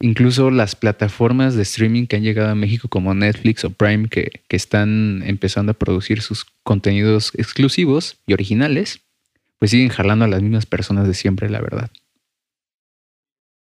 incluso 0.00 0.50
las 0.50 0.76
plataformas 0.76 1.54
de 1.54 1.64
streaming 1.64 2.06
que 2.06 2.16
han 2.16 2.22
llegado 2.22 2.48
a 2.48 2.54
México 2.54 2.88
como 2.88 3.12
Netflix 3.12 3.66
o 3.66 3.70
Prime 3.70 4.08
que, 4.08 4.40
que 4.48 4.56
están 4.56 5.22
empezando 5.26 5.72
a 5.72 5.78
producir 5.78 6.22
sus 6.22 6.46
contenidos 6.62 7.32
exclusivos 7.36 8.16
y 8.26 8.32
originales, 8.32 9.02
pues 9.58 9.72
siguen 9.72 9.90
jalando 9.90 10.24
a 10.24 10.28
las 10.28 10.40
mismas 10.40 10.64
personas 10.64 11.06
de 11.06 11.12
siempre, 11.12 11.50
la 11.50 11.60
verdad. 11.60 11.90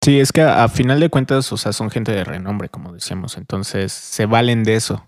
Sí, 0.02 0.20
es 0.20 0.32
que 0.32 0.42
a, 0.42 0.68
final 0.70 1.00
de 1.00 1.10
cuentas, 1.10 1.52
o 1.52 1.58
sea, 1.58 1.74
son 1.74 1.90
gente 1.90 2.12
de 2.14 2.24
renombre, 2.24 2.70
como 2.70 2.94
decíamos, 2.94 3.38
entonces 3.38 3.92
se 3.92 4.26
valen 4.26 4.64
de 4.64 4.76
eso. 4.76 5.06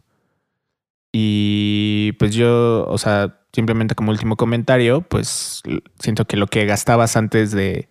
Y 1.14 2.14
pues 2.20 2.34
yo, 2.36 2.86
o 2.88 2.98
sea, 2.98 3.42
simplemente 3.54 3.96
como 3.96 4.12
último 4.12 4.36
comentario, 4.38 5.02
pues 5.02 5.62
siento 6.00 6.26
que 6.26 6.38
lo 6.38 6.48
que 6.48 6.66
gastabas 6.66 7.16
antes 7.18 7.52
de 7.52 7.90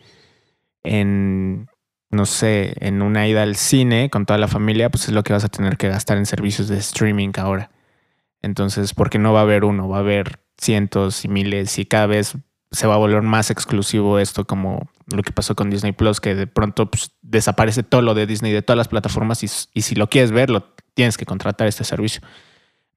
en, 0.83 1.69
no 2.11 2.27
sé, 2.27 2.75
en 2.81 3.03
una 3.03 3.29
ida 3.29 3.43
al 3.43 3.57
cine 3.57 4.11
con 4.11 4.27
toda 4.27 4.39
la 4.39 4.49
familia, 4.49 4.91
pues 4.91 5.09
es 5.09 5.15
lo 5.15 5.23
que 5.23 5.33
vas 5.33 5.45
a 5.45 5.49
tener 5.49 5.77
que 5.77 5.89
gastar 5.89 6.19
en 6.19 6.27
servicios 6.27 6.69
de 6.69 6.79
streaming 6.79 7.33
ahora. 7.39 7.71
Entonces, 8.43 8.95
porque 8.95 9.19
no 9.19 9.33
va 9.33 9.41
a 9.41 9.43
haber 9.43 9.65
uno, 9.65 9.89
va 9.89 9.99
a 9.99 10.01
haber 10.01 10.41
cientos 10.59 11.25
y 11.25 11.29
miles 11.29 11.79
y 11.79 11.87
cada 11.87 12.07
vez 12.07 12.37
se 12.71 12.87
va 12.87 12.95
a 12.95 12.99
volver 12.99 13.23
más 13.23 13.51
exclusivo 13.51 14.19
esto 14.19 14.47
como 14.47 14.91
lo 15.15 15.23
que 15.23 15.33
pasó 15.33 15.55
con 15.55 15.71
Disney 15.71 15.93
Plus, 15.93 16.21
que 16.21 16.35
de 16.35 16.47
pronto 16.47 16.91
pues, 16.91 17.13
desaparece 17.23 17.83
todo 17.83 18.03
lo 18.03 18.15
de 18.15 18.27
Disney 18.27 18.53
de 18.53 18.63
todas 18.63 18.79
las 18.79 18.89
plataformas 18.89 19.43
y, 19.43 19.49
si 19.49 19.95
lo 19.95 20.09
quieres 20.09 20.31
ver, 20.31 20.51
lo 20.51 20.75
tienes 20.95 21.17
que 21.17 21.27
contratar 21.27 21.67
este 21.67 21.85
servicio. 21.85 22.23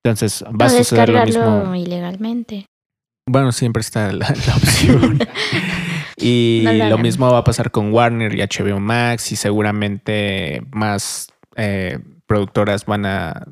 Entonces 0.04 0.44
va 0.44 0.66
a 0.66 0.70
suceder 0.70 1.10
lo 1.10 1.26
mismo. 1.26 1.76
ilegalmente. 1.76 2.66
Bueno, 3.26 3.52
siempre 3.52 3.82
está 3.82 4.12
la, 4.12 4.34
la 4.48 4.56
opción. 4.56 5.20
y 6.18 6.64
No 6.66 6.90
lo 6.90 6.98
mismo 6.98 7.32
va 7.32 7.40
a 7.40 7.44
pasar 7.44 7.72
con 7.72 7.94
Warner 7.94 8.34
y 8.34 8.42
HBO 8.42 8.80
Max 8.80 9.32
y 9.32 9.36
seguramente 9.36 10.62
más 10.72 11.30
eh, 11.56 12.00
productoras 12.26 12.86
van 12.86 13.06
a, 13.06 13.46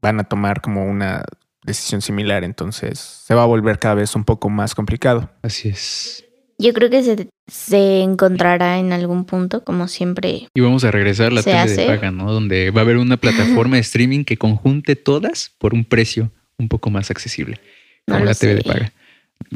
van 0.00 0.20
a 0.20 0.24
tomar 0.24 0.60
como 0.60 0.84
una 0.84 1.24
decisión 1.64 2.00
similar. 2.00 2.44
Entonces 2.44 2.98
se 2.98 3.34
va 3.34 3.42
a 3.42 3.46
volver 3.46 3.78
cada 3.78 3.94
vez 3.94 4.14
un 4.14 4.24
poco 4.24 4.48
más 4.50 4.74
complicado. 4.74 5.30
Así 5.42 5.68
es. 5.68 6.25
Yo 6.58 6.72
creo 6.72 6.88
que 6.88 7.02
se, 7.02 7.28
se 7.46 8.00
encontrará 8.00 8.78
en 8.78 8.92
algún 8.92 9.24
punto, 9.26 9.62
como 9.64 9.88
siempre. 9.88 10.48
Y 10.54 10.60
vamos 10.60 10.84
a 10.84 10.90
regresar 10.90 11.26
a 11.28 11.30
la 11.34 11.42
tele 11.42 11.58
hace. 11.58 11.80
de 11.82 11.86
paga, 11.86 12.10
¿no? 12.10 12.32
Donde 12.32 12.70
va 12.70 12.80
a 12.80 12.84
haber 12.84 12.96
una 12.96 13.16
plataforma 13.18 13.76
de 13.76 13.80
streaming 13.82 14.24
que 14.24 14.36
conjunte 14.38 14.96
todas 14.96 15.52
por 15.58 15.74
un 15.74 15.84
precio 15.84 16.30
un 16.58 16.68
poco 16.68 16.88
más 16.90 17.10
accesible. 17.10 17.60
No 18.06 18.14
Como 18.14 18.24
la 18.24 18.34
TV 18.34 18.54
de 18.54 18.62
paga. 18.62 18.92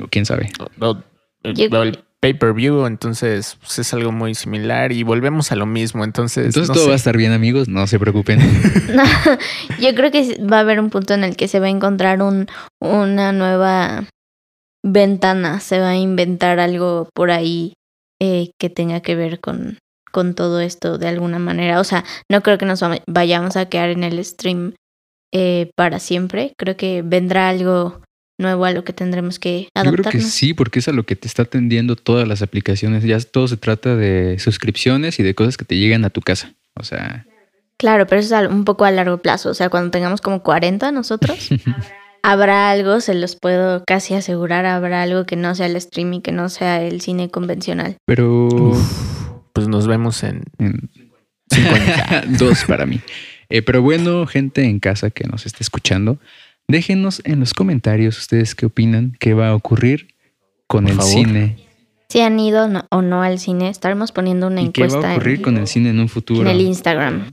O 0.03 0.09
¿Quién 0.09 0.27
sabe? 0.27 0.51
O- 0.81 0.99
Yo- 1.55 1.69
o 1.71 1.83
el 1.83 1.99
pay-per-view, 2.21 2.85
entonces 2.85 3.57
pues, 3.61 3.79
es 3.79 3.95
algo 3.95 4.13
muy 4.13 4.35
similar 4.35 4.93
y 4.93 5.03
volvemos 5.03 5.53
a 5.53 5.57
lo 5.57 5.65
mismo. 5.65 6.05
Entonces, 6.05 6.45
Entonces 6.49 6.69
no 6.69 6.75
todo 6.75 6.85
sé. 6.85 6.89
va 6.91 6.95
a 6.95 6.97
estar 6.97 7.17
bien, 7.17 7.33
amigos. 7.33 7.67
No 7.69 7.87
se 7.87 7.99
preocupen. 7.99 8.41
No, 8.95 9.05
yo 9.81 9.95
creo 9.95 10.11
que 10.11 10.37
va 10.45 10.59
a 10.59 10.61
haber 10.61 10.81
un 10.81 10.91
punto 10.91 11.15
en 11.15 11.23
el 11.25 11.37
que 11.37 11.49
se 11.49 11.61
va 11.61 11.67
a 11.67 11.71
encontrar 11.71 12.21
un, 12.23 12.49
una 12.81 13.33
nueva 13.33 14.05
ventana, 14.83 15.61
se 15.61 15.79
va 15.81 15.91
a 15.91 15.97
inventar 15.97 16.59
algo 16.61 17.09
por 17.15 17.31
ahí 17.31 17.75
eh, 18.21 18.51
que 18.59 18.71
tenga 18.71 19.01
que 19.01 19.15
ver 19.15 19.41
con, 19.41 19.79
con 20.13 20.35
todo 20.35 20.61
esto 20.61 20.99
de 20.99 21.09
alguna 21.09 21.39
manera. 21.39 21.81
O 21.81 21.85
sea, 21.85 22.05
no 22.31 22.43
creo 22.43 22.59
que 22.59 22.67
nos 22.67 22.83
va- 22.83 23.01
vayamos 23.07 23.57
a 23.57 23.67
quedar 23.67 23.91
en 23.91 24.05
el 24.05 24.23
stream 24.25 24.75
eh, 25.33 25.71
para 25.77 25.99
siempre. 25.99 26.53
Creo 26.59 26.77
que 26.77 27.03
vendrá 27.03 27.49
algo 27.49 28.01
nuevo 28.39 28.65
a 28.65 28.73
lo 28.73 28.85
que 28.85 28.93
tendremos 28.95 29.39
que 29.39 29.69
Yo 29.75 29.83
creo 29.83 29.93
que 29.97 30.01
adaptarnos. 30.01 30.31
sí, 30.31 30.55
porque 30.55 30.79
es 30.79 30.89
a 30.89 30.93
lo 30.93 31.05
que 31.05 31.15
te 31.17 31.29
está 31.29 31.43
atendiendo 31.43 31.95
todas 31.95 32.27
las 32.27 32.41
aplicaciones. 32.43 33.05
Ya 33.05 33.21
todo 33.21 33.49
se 33.49 33.59
trata 33.59 33.97
de 33.97 34.39
suscripciones 34.39 35.21
y 35.21 35.23
de 35.23 35.35
cosas 35.35 35.57
que 35.59 35.65
te 35.67 35.77
llegan 35.77 36.05
a 36.07 36.11
tu 36.11 36.21
casa. 36.23 36.55
O 36.75 36.85
sea, 36.85 37.27
Claro, 37.77 38.07
pero 38.07 38.21
eso 38.21 38.39
es 38.39 38.49
un 38.49 38.65
poco 38.67 38.85
a 38.85 38.91
largo 38.91 39.19
plazo. 39.19 39.49
O 39.51 39.55
sea, 39.55 39.69
cuando 39.71 39.91
tengamos 39.91 40.21
como 40.21 40.43
40 40.43 40.93
nosotros, 40.93 41.49
habrá 42.23 42.71
algo, 42.71 43.01
se 43.01 43.15
los 43.15 43.37
puedo 43.37 43.85
casi 43.85 44.15
asegurar, 44.15 44.67
habrá 44.67 45.03
algo 45.03 45.25
que 45.27 45.37
no 45.37 45.55
sea 45.55 45.67
el 45.67 45.77
streaming, 45.77 46.21
que 46.21 46.33
no 46.33 46.49
sea 46.49 46.83
el 46.83 47.01
cine 47.01 47.31
convencional. 47.31 47.97
pero 48.07 48.47
Uf, 48.47 49.41
pues 49.53 49.69
nos 49.69 49.87
vemos 49.87 50.23
en 50.23 50.43
en- 50.59 50.91
50. 51.51 52.23
dos 52.39 52.65
para 52.65 52.87
mí. 52.87 53.01
Eh, 53.49 53.63
pero 53.63 53.83
bueno, 53.83 54.27
gente 54.27 54.63
en 54.65 54.79
casa 54.79 55.11
que 55.11 55.25
nos 55.25 55.47
esté 55.47 55.63
escuchando, 55.65 56.19
déjenos 56.69 57.21
en 57.25 57.41
los 57.41 57.53
comentarios 57.55 58.17
ustedes 58.19 58.55
qué 58.55 58.67
opinan, 58.67 59.17
qué 59.19 59.35
va 59.35 59.49
a 59.49 59.55
ocurrir 59.55 60.15
con 60.69 60.85
Por 60.85 60.93
el 60.93 60.97
favor. 60.99 61.13
cine. 61.13 61.57
Si 62.09 62.21
han 62.21 62.39
ido 62.39 62.69
no- 62.69 62.87
o 62.91 63.03
no 63.03 63.23
al 63.23 63.39
cine, 63.41 63.69
estaremos 63.69 64.13
poniendo 64.13 64.47
una 64.49 64.63
¿Y 64.63 64.71
qué 64.71 64.83
va 64.83 64.87
a 64.87 64.89
encuesta 64.91 65.13
ocurrir 65.15 65.37
en, 65.37 65.43
con 65.43 65.57
el 65.59 65.67
cine 65.67 65.91
en 65.91 65.97
un 65.97 66.03
en 66.03 66.09
futuro? 66.09 66.49
el 66.49 66.61
Instagram. 66.61 67.33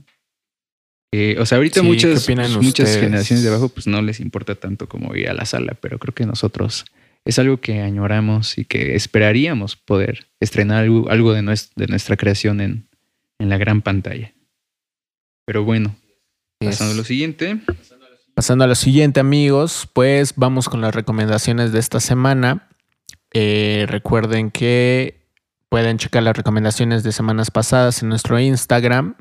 Eh, 1.12 1.36
o 1.38 1.46
sea, 1.46 1.56
ahorita 1.56 1.80
Sí, 1.80 1.86
¿qué 1.86 1.88
muchas, 1.88 2.26
pues, 2.26 2.50
muchas 2.56 2.96
generaciones 2.96 3.42
de 3.42 3.48
abajo 3.48 3.70
pues 3.70 3.86
no 3.86 4.02
les 4.02 4.20
importa 4.20 4.54
tanto 4.56 4.88
como 4.88 5.14
ir 5.16 5.28
a 5.30 5.32
la 5.34 5.46
sala, 5.46 5.74
pero 5.80 5.98
creo 5.98 6.14
que 6.14 6.26
nosotros 6.26 6.84
es 7.24 7.38
algo 7.38 7.60
que 7.60 7.80
añoramos 7.80 8.58
y 8.58 8.64
que 8.66 8.94
esperaríamos 8.94 9.76
poder 9.76 10.26
estrenar 10.40 10.84
algo, 10.84 11.08
algo 11.10 11.32
de, 11.32 11.42
nues- 11.42 11.70
de 11.76 11.86
nuestra 11.86 12.16
creación 12.16 12.60
en, 12.60 12.88
en 13.38 13.48
la 13.48 13.56
gran 13.56 13.80
pantalla. 13.82 14.34
Pero 15.46 15.64
bueno, 15.64 15.96
pasando 16.60 16.92
a 16.92 16.96
lo 16.96 17.04
siguiente. 17.04 17.58
Pasando 18.34 18.64
a 18.64 18.68
lo 18.68 18.74
siguiente, 18.74 19.18
amigos, 19.20 19.88
pues 19.92 20.34
vamos 20.36 20.68
con 20.68 20.80
las 20.82 20.94
recomendaciones 20.94 21.72
de 21.72 21.78
esta 21.80 22.00
semana. 22.00 22.68
Eh, 23.32 23.86
recuerden 23.88 24.50
que 24.50 25.26
pueden 25.70 25.98
checar 25.98 26.22
las 26.22 26.36
recomendaciones 26.36 27.02
de 27.02 27.12
semanas 27.12 27.50
pasadas 27.50 28.02
en 28.02 28.10
nuestro 28.10 28.38
Instagram. 28.38 29.14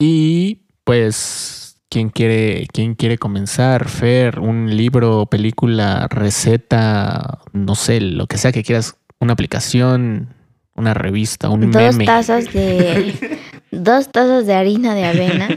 Y 0.00 0.62
pues, 0.90 1.80
¿quién 1.88 2.08
quiere, 2.10 2.66
quién 2.72 2.96
quiere 2.96 3.16
comenzar? 3.16 3.88
Fer, 3.88 4.40
un 4.40 4.76
libro, 4.76 5.26
película, 5.26 6.08
receta, 6.10 7.38
no 7.52 7.76
sé, 7.76 8.00
lo 8.00 8.26
que 8.26 8.38
sea 8.38 8.50
que 8.50 8.64
quieras, 8.64 8.96
una 9.20 9.34
aplicación, 9.34 10.34
una 10.74 10.92
revista, 10.92 11.48
un 11.48 11.70
Dos 11.70 11.94
meme. 11.94 12.06
tazas 12.06 12.52
de 12.52 13.38
dos 13.70 14.10
tazas 14.10 14.48
de 14.48 14.54
harina 14.54 14.96
de 14.96 15.04
avena, 15.04 15.48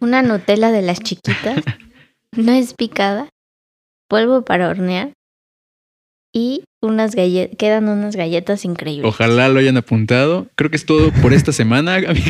una 0.00 0.22
Nutella 0.22 0.72
de 0.72 0.80
las 0.80 1.00
chiquitas, 1.00 1.62
no 2.32 2.52
es 2.52 2.72
picada, 2.72 3.28
polvo 4.08 4.42
para 4.42 4.70
hornear 4.70 5.12
y 6.36 6.64
unas 6.82 7.14
galletas, 7.14 7.56
quedan 7.56 7.88
unas 7.88 8.14
galletas 8.14 8.66
increíbles. 8.66 9.08
Ojalá 9.08 9.48
lo 9.48 9.58
hayan 9.58 9.78
apuntado. 9.78 10.48
Creo 10.54 10.70
que 10.70 10.76
es 10.76 10.84
todo 10.84 11.10
por 11.22 11.32
esta 11.32 11.50
semana, 11.52 11.98
Gaby. 11.98 12.22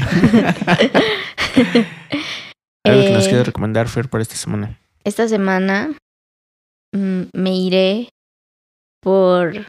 Algo 2.84 3.02
que 3.02 3.10
nos 3.12 3.24
Eh, 3.26 3.28
quieres 3.28 3.46
recomendar, 3.46 3.88
Fer, 3.88 4.08
para 4.08 4.22
esta 4.22 4.36
semana. 4.36 4.78
Esta 5.04 5.26
semana 5.28 5.90
mm, 6.94 7.22
me 7.32 7.56
iré 7.56 8.08
por 9.02 9.66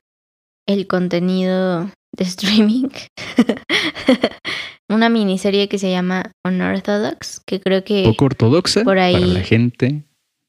el 0.67 0.87
contenido 0.87 1.89
de 2.15 2.23
streaming. 2.23 2.89
Una 4.89 5.09
miniserie 5.09 5.67
que 5.67 5.79
se 5.79 5.91
llama 5.91 6.31
Unorthodox, 6.45 7.41
que 7.45 7.59
creo 7.59 7.83
que 7.83 8.03
Poco 8.05 8.25
ortodoxa 8.25 8.83
por 8.83 8.99
ahí- 8.99 9.13
para 9.15 9.25
la 9.27 9.41
gente 9.41 10.03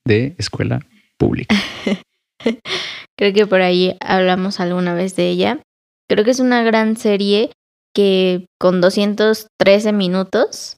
de 0.07 0.35
escuela 0.39 0.81
pública. 1.19 1.57
creo 3.19 3.33
que 3.33 3.47
por 3.47 3.61
ahí 3.61 3.97
hablamos 4.01 4.61
alguna 4.61 4.95
vez 4.95 5.17
de 5.17 5.29
ella. 5.29 5.63
Creo 6.09 6.25
que 6.25 6.31
es 6.31 6.41
una 6.41 6.63
gran 6.63 6.97
serie 6.97 7.51
que 7.95 8.47
con 8.61 8.81
213 8.81 9.93
minutos 9.93 10.77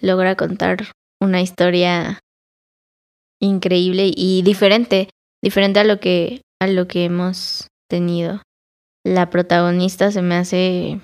logra 0.00 0.36
contar 0.36 0.92
una 1.20 1.40
historia 1.40 2.20
increíble 3.40 4.10
y 4.14 4.42
diferente, 4.42 5.08
diferente 5.42 5.80
a 5.80 5.84
lo 5.84 6.00
que 6.00 6.42
a 6.60 6.66
lo 6.66 6.88
que 6.88 7.04
hemos 7.04 7.68
tenido. 7.88 8.42
La 9.04 9.30
protagonista 9.30 10.10
se 10.10 10.22
me 10.22 10.36
hace 10.36 11.00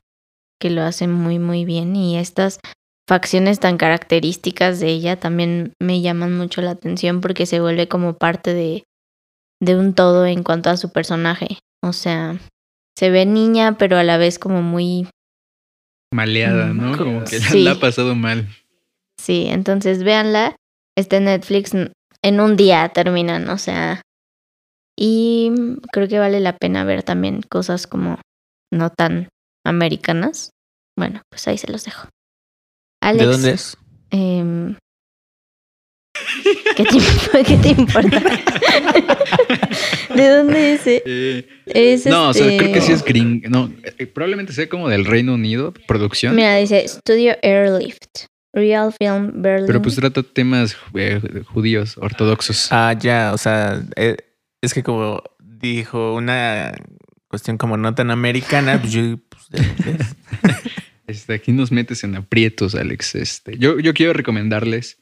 que 0.61 0.71
lo 0.71 0.83
hace 0.83 1.07
muy 1.07 1.39
muy 1.39 1.65
bien 1.65 1.97
y 1.97 2.19
estas 2.19 2.61
facciones 3.09 3.61
tan 3.61 3.77
características 3.77 4.81
de 4.81 4.89
ella 4.89 5.19
también 5.19 5.73
me 5.81 6.01
llaman 6.01 6.37
mucho 6.37 6.61
la 6.61 6.73
atención 6.73 7.21
porque 7.21 7.47
se 7.47 7.61
vuelve 7.61 7.89
como 7.89 8.15
parte 8.15 8.53
de 8.53 8.85
de 9.61 9.77
un 9.77 9.95
todo 9.95 10.27
en 10.27 10.43
cuanto 10.43 10.71
a 10.71 10.77
su 10.77 10.91
personaje. 10.93 11.59
O 11.83 11.93
sea, 11.93 12.39
se 12.99 13.11
ve 13.11 13.27
niña, 13.27 13.77
pero 13.79 13.97
a 13.99 14.03
la 14.05 14.17
vez 14.19 14.39
como 14.39 14.63
muy... 14.63 15.09
Maleada, 16.13 16.73
Mm, 16.73 16.77
¿no? 16.81 16.97
co- 16.97 17.05
Como 17.05 17.25
que 17.25 17.41
sí. 17.41 17.65
la 17.65 17.73
ha 17.73 17.81
pasado 17.81 18.15
mal. 18.15 18.49
Sí, 19.21 19.47
entonces 19.49 20.03
véanla. 20.03 20.57
Está 20.97 21.17
en 21.17 21.25
Netflix. 21.25 21.73
En 22.23 22.41
un 22.41 22.57
día 22.57 22.89
terminan, 22.91 23.49
o 23.51 23.59
sea... 23.59 24.03
Y 24.99 25.53
creo 25.93 26.09
que 26.09 26.19
vale 26.19 26.41
la 26.41 26.57
pena 26.57 26.83
ver 26.85 27.03
también 27.03 27.43
cosas 27.43 27.87
como 27.87 28.19
no 28.73 28.89
tan 28.91 29.29
americanas. 29.65 30.51
Bueno, 30.99 31.21
pues 31.31 31.47
ahí 31.49 31.59
se 31.59 31.71
los 31.71 31.85
dejo. 31.85 32.09
Alex, 33.03 33.27
¿De 33.27 33.31
dónde 33.31 33.51
es? 33.51 33.77
em, 34.11 34.77
¿qué, 36.77 36.85
te, 36.85 36.91
imp- 36.97 37.45
qué 37.47 37.57
te 37.57 37.69
importa? 37.81 38.21
¿De 40.15 40.29
dónde 40.29 40.75
es? 40.75 40.81
eh? 40.87 41.49
Es 41.67 42.07
no, 42.07 42.29
o 42.31 42.35
sea, 42.35 42.47
este- 42.47 42.59
creo 42.59 42.73
que 42.73 42.81
sí 42.81 42.93
es 42.93 43.05
gring. 43.05 43.43
No, 43.49 43.73
eh, 43.99 44.07
probablemente 44.07 44.53
sea 44.53 44.69
como 44.69 44.89
del 44.89 45.05
Reino 45.05 45.35
Unido, 45.35 45.73
producción. 45.87 46.35
Mira, 46.37 46.57
dice 46.57 46.87
Studio 46.87 47.37
Airlift. 47.43 48.27
Real 48.53 48.91
Film 48.99 49.43
Berlin. 49.43 49.67
Pero 49.67 49.83
pues 49.83 49.97
trata 49.97 50.23
temas 50.23 50.77
eh, 50.95 51.21
judíos, 51.53 51.99
ortodoxos. 51.99 52.69
Ah, 52.71 52.95
ya, 52.99 53.33
o 53.35 53.39
sea, 53.39 53.83
eh, 53.97 54.17
es 54.63 54.73
que 54.73 54.83
como 54.83 55.23
dijo 55.39 56.15
una 56.15 56.73
cuestión 57.29 57.59
como 57.59 57.77
no 57.77 57.95
tan 57.95 58.11
americana, 58.11 58.81
pues 58.81 58.93
yo, 58.95 59.03
pues, 59.29 59.51
de- 59.51 59.93
de- 59.93 60.05
Este, 61.07 61.35
aquí 61.35 61.53
nos 61.53 61.71
metes 61.71 62.03
en 62.03 62.17
aprietos, 62.17 62.75
Alex. 62.75 63.15
Este, 63.15 63.59
yo, 63.59 63.79
yo 63.79 63.93
quiero 63.95 64.13
recomendarles 64.15 64.99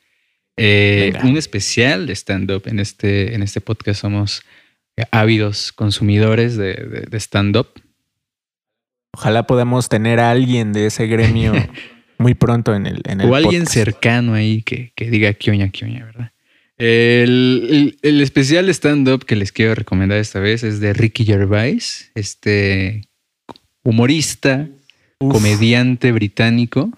eh, 0.56 1.12
un 1.24 1.36
especial 1.36 2.06
de 2.06 2.12
stand-up. 2.14 2.62
En 2.66 2.78
este, 2.80 3.34
en 3.34 3.42
este 3.42 3.60
podcast 3.60 4.00
somos 4.00 4.42
eh, 4.96 5.04
ávidos 5.10 5.72
consumidores 5.72 6.56
de, 6.56 6.74
de- 6.74 7.06
de 7.10 7.20
stand-up. 7.20 7.68
ojalá 9.12 9.46
podamos 9.46 9.88
tener 9.88 10.20
a 10.20 10.30
alguien 10.30 10.72
de 10.72 10.86
ese 10.86 11.06
gremio 11.06 11.52
muy 12.18 12.34
pronto 12.34 12.74
en 12.74 12.86
el, 12.86 13.00
en 13.04 13.20
el 13.20 13.30
O 13.30 13.34
alguien 13.34 13.62
podcast. 13.62 13.72
cercano 13.74 14.34
ahí 14.34 14.62
que, 14.62 14.92
que 14.96 15.10
diga 15.10 15.32
quioña, 15.34 15.68
quioña, 15.70 16.04
¿verdad? 16.04 16.32
El, 16.76 17.66
el- 17.70 17.98
el 18.02 18.20
especial 18.20 18.66
de 18.66 18.74
stand-up 18.74 19.24
que 19.24 19.36
les 19.36 19.52
quiero 19.52 19.74
recomendar 19.74 20.18
esta 20.18 20.40
vez 20.40 20.62
es 20.64 20.80
de 20.80 20.92
Ricky 20.92 21.24
Gervais, 21.24 22.10
este 22.14 23.08
humorista, 23.84 24.68
Uf, 25.20 25.32
comediante 25.32 26.10
británico, 26.12 26.90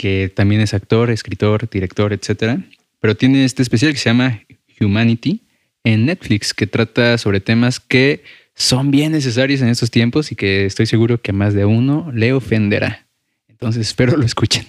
que 0.00 0.32
también 0.34 0.62
es 0.62 0.72
actor, 0.72 1.10
escritor, 1.10 1.68
director, 1.68 2.14
etcétera. 2.14 2.58
Pero 3.00 3.14
tiene 3.18 3.44
este 3.44 3.60
especial 3.60 3.92
que 3.92 3.98
se 3.98 4.08
llama 4.08 4.40
Humanity 4.80 5.42
en 5.84 6.06
Netflix, 6.06 6.54
que 6.54 6.66
trata 6.66 7.18
sobre 7.18 7.40
temas 7.40 7.80
que 7.80 8.24
son 8.54 8.90
bien 8.90 9.12
necesarios 9.12 9.60
en 9.60 9.68
estos 9.68 9.90
tiempos 9.90 10.32
y 10.32 10.36
que 10.36 10.64
estoy 10.64 10.86
seguro 10.86 11.20
que 11.20 11.32
a 11.32 11.34
más 11.34 11.52
de 11.52 11.66
uno 11.66 12.10
le 12.14 12.32
ofenderá. 12.32 13.08
Entonces 13.46 13.88
espero 13.88 14.16
lo 14.16 14.24
escuchen. 14.24 14.64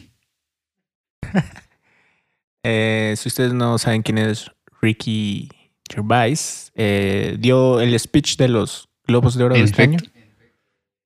eh, 2.64 3.14
si 3.16 3.30
ustedes 3.30 3.54
no 3.54 3.78
saben 3.78 4.02
quién 4.02 4.18
es 4.18 4.52
Ricky 4.82 5.48
Gervais, 5.90 6.74
eh, 6.76 7.38
dio 7.40 7.80
el 7.80 7.98
speech 7.98 8.36
de 8.36 8.50
los 8.50 8.90
Globos 9.08 9.38
de 9.38 9.46
Oro 9.46 9.56
de 9.56 9.62
este 9.62 9.82
año. 9.82 10.00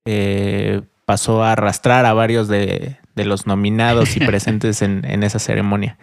Eh, 0.05 0.81
pasó 1.05 1.43
a 1.43 1.51
arrastrar 1.51 2.07
a 2.07 2.13
varios 2.13 2.47
de, 2.47 2.97
de 3.15 3.25
los 3.25 3.47
nominados 3.47 4.15
y 4.17 4.19
presentes 4.19 4.81
en, 4.81 5.05
en 5.05 5.23
esa 5.23 5.39
ceremonia. 5.39 5.97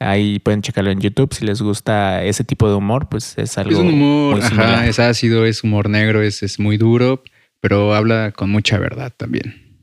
Ahí 0.00 0.38
pueden 0.40 0.62
checarlo 0.62 0.90
en 0.90 1.00
YouTube. 1.00 1.32
Si 1.32 1.44
les 1.44 1.62
gusta 1.62 2.24
ese 2.24 2.42
tipo 2.44 2.68
de 2.68 2.74
humor, 2.74 3.08
pues 3.08 3.38
es 3.38 3.56
algo 3.58 3.72
Es 3.72 3.78
un 3.78 3.88
humor, 3.88 4.36
muy 4.36 4.42
similar. 4.42 4.74
ajá, 4.74 4.86
es 4.86 4.98
ácido, 4.98 5.46
es 5.46 5.62
humor 5.62 5.88
negro, 5.88 6.22
es, 6.22 6.42
es 6.42 6.58
muy 6.58 6.76
duro, 6.76 7.22
pero 7.60 7.94
habla 7.94 8.32
con 8.32 8.50
mucha 8.50 8.78
verdad 8.78 9.12
también. 9.16 9.76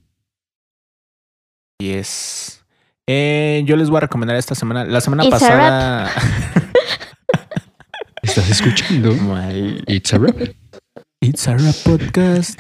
Y 1.79 1.91
es. 1.91 2.65
Eh, 3.07 3.63
yo 3.65 3.77
les 3.77 3.89
voy 3.89 3.97
a 3.97 4.01
recomendar 4.01 4.35
esta 4.35 4.55
semana. 4.55 4.83
La 4.83 4.99
semana 5.01 5.23
It's 5.23 5.35
a 5.35 5.39
pasada. 5.39 6.11
¿Estás 8.21 8.49
escuchando? 8.49 9.13
Mal- 9.15 9.83
It's 9.87 10.13
a 10.13 10.17
rap. 10.17 10.35
It's 11.21 11.47
a 11.47 11.55
Rap 11.57 11.75
Podcast. 11.85 12.59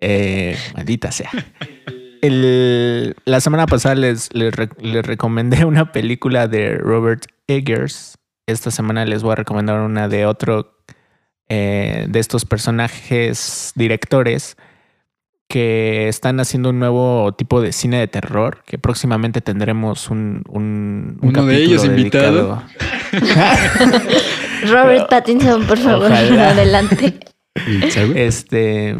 Eh, 0.00 0.56
maldita 0.74 1.12
sea. 1.12 1.30
El- 2.22 3.14
la 3.24 3.40
semana 3.40 3.66
pasada 3.66 3.94
les, 3.94 4.32
les, 4.34 4.52
les 4.80 5.06
recomendé 5.06 5.64
una 5.64 5.92
película 5.92 6.48
de 6.48 6.76
Robert 6.76 7.26
Eggers. 7.46 8.16
Esta 8.46 8.70
semana 8.70 9.04
les 9.04 9.22
voy 9.22 9.32
a 9.32 9.36
recomendar 9.36 9.80
una 9.80 10.08
de 10.08 10.24
otro 10.26 10.74
eh, 11.48 12.06
de 12.08 12.18
estos 12.18 12.44
personajes 12.44 13.72
directores 13.74 14.56
que 15.48 16.08
están 16.08 16.40
haciendo 16.40 16.70
un 16.70 16.78
nuevo 16.78 17.32
tipo 17.32 17.62
de 17.62 17.72
cine 17.72 17.98
de 18.00 18.06
terror, 18.08 18.62
que 18.66 18.78
próximamente 18.78 19.40
tendremos 19.40 20.10
un, 20.10 20.42
un, 20.48 21.18
un 21.22 21.28
Uno 21.30 21.46
de 21.46 21.56
ellos 21.56 21.84
invitado. 21.86 22.62
Robert 24.70 25.08
Pattinson, 25.08 25.64
por 25.66 25.78
favor, 25.78 26.06
Ojalá. 26.12 26.50
adelante. 26.50 27.18
Este 28.14 28.96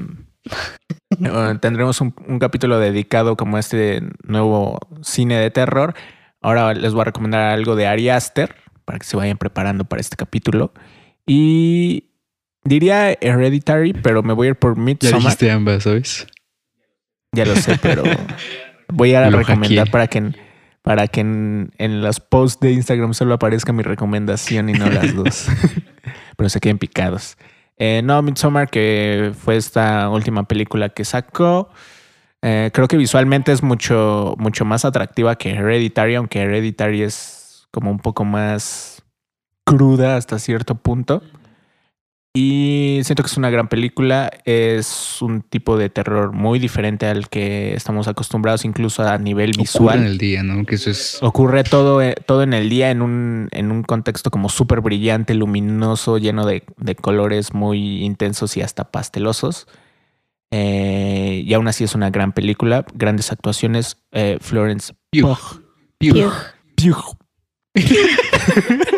tendremos 1.61 2.01
un, 2.01 2.15
un 2.27 2.39
capítulo 2.39 2.79
dedicado 2.79 3.37
como 3.37 3.57
a 3.57 3.61
este 3.61 4.03
nuevo 4.25 4.79
cine 5.03 5.39
de 5.39 5.51
terror. 5.51 5.95
Ahora 6.41 6.75
les 6.75 6.93
voy 6.93 7.03
a 7.03 7.05
recomendar 7.05 7.51
algo 7.51 7.77
de 7.77 7.87
Ari 7.87 8.09
Aster 8.11 8.55
para 8.85 8.99
que 8.99 9.07
se 9.07 9.17
vayan 9.17 9.39
preparando 9.39 9.85
para 9.85 10.01
este 10.01 10.17
capítulo. 10.17 10.73
Y 11.27 12.11
diría 12.65 13.13
Hereditary, 13.13 13.93
pero 13.93 14.23
me 14.23 14.33
voy 14.33 14.47
a 14.47 14.51
ir 14.51 14.57
por 14.57 14.77
Ya 14.77 14.83
Midsommar. 14.83 15.21
dijiste 15.21 15.51
ambas, 15.51 15.83
¿sabes? 15.83 16.27
Ya 17.33 17.45
lo 17.45 17.57
sé, 17.57 17.79
pero 17.83 18.03
voy 18.89 19.15
a 19.15 19.29
Lo 19.31 19.39
recomendar 19.39 19.87
hackeé. 19.87 19.93
para 19.93 20.07
que 20.07 20.33
para 20.83 21.07
que 21.07 21.21
en, 21.21 21.71
en 21.77 22.01
los 22.01 22.19
posts 22.21 22.61
de 22.61 22.73
Instagram 22.73 23.13
solo 23.13 23.35
aparezca 23.35 23.75
mi 23.75 23.83
recomendación 23.83 24.71
y 24.71 24.73
no 24.73 24.89
las 24.89 25.15
dos. 25.15 25.49
pero 26.37 26.49
se 26.49 26.61
queden 26.61 26.79
picados. 26.79 27.37
Eh, 27.79 28.03
no, 28.03 28.21
Midsommar, 28.23 28.69
que 28.69 29.33
fue 29.39 29.57
esta 29.57 30.11
última 30.11 30.45
película 30.45 30.89
que 30.89 31.05
sacó. 31.05 31.71
eh, 32.43 32.71
creo 32.73 32.89
que 32.89 32.97
visualmente 32.97 33.53
es 33.53 33.63
mucho, 33.63 34.35
mucho 34.39 34.65
más 34.65 34.85
atractiva 34.85 35.37
que 35.37 35.51
Hereditary, 35.51 36.17
aunque 36.17 36.41
Hereditary 36.41 37.03
es 37.03 37.69
como 37.71 37.91
un 37.91 37.99
poco 37.99 38.25
más 38.25 39.03
cruda 39.65 40.17
hasta 40.17 40.39
cierto 40.39 40.75
punto. 40.77 41.23
Y 42.35 43.01
siento 43.05 43.23
que 43.23 43.29
es 43.29 43.37
una 43.37 43.51
gran 43.51 43.69
película. 43.69 44.31
Es 44.45 45.21
un 45.23 45.43
tipo 45.43 45.77
de 45.77 45.89
terror 45.89 46.33
muy 46.33 46.59
diferente 46.59 47.07
al 47.07 47.29
que 47.29 47.75
estamos 47.75 48.07
acostumbrados, 48.07 48.65
incluso 48.65 49.03
a 49.03 49.19
nivel 49.19 49.51
Ocurre 49.51 49.63
visual. 49.63 49.99
en 50.01 50.05
el 50.07 50.19
día, 50.19 50.43
¿no? 50.43 50.65
Que 50.65 50.77
eso 50.77 50.91
es. 50.91 51.19
Ocurre 51.21 51.65
todo, 51.65 52.01
eh, 52.03 52.15
todo 52.27 52.43
en 52.43 52.53
el 52.53 52.69
día 52.69 52.91
en 52.91 53.03
un, 53.03 53.49
en 53.51 53.73
un 53.73 53.83
contexto 53.83 54.31
como 54.31 54.49
súper 54.51 54.81
brillante, 54.83 55.35
luminoso, 55.35 56.19
lleno 56.19 56.47
de, 56.47 56.65
de 56.77 56.95
colores 56.95 57.55
muy 57.55 58.05
intensos 58.05 58.57
y 58.57 58.63
hasta 58.63 58.91
pastelosos. 58.91 59.67
Eh, 60.51 61.43
y 61.45 61.55
aún 61.55 61.67
así 61.69 61.85
es 61.85 61.95
una 61.95 62.11
gran 62.11 62.33
película, 62.33 62.85
grandes 62.95 63.33
actuaciones. 63.33 63.97
Eh, 64.13 64.39
Florence 64.41 64.95
Pugh. 65.11 65.37
Pugh. 65.99 66.13
Pugh. 66.13 66.33
Pugh. 66.77 67.19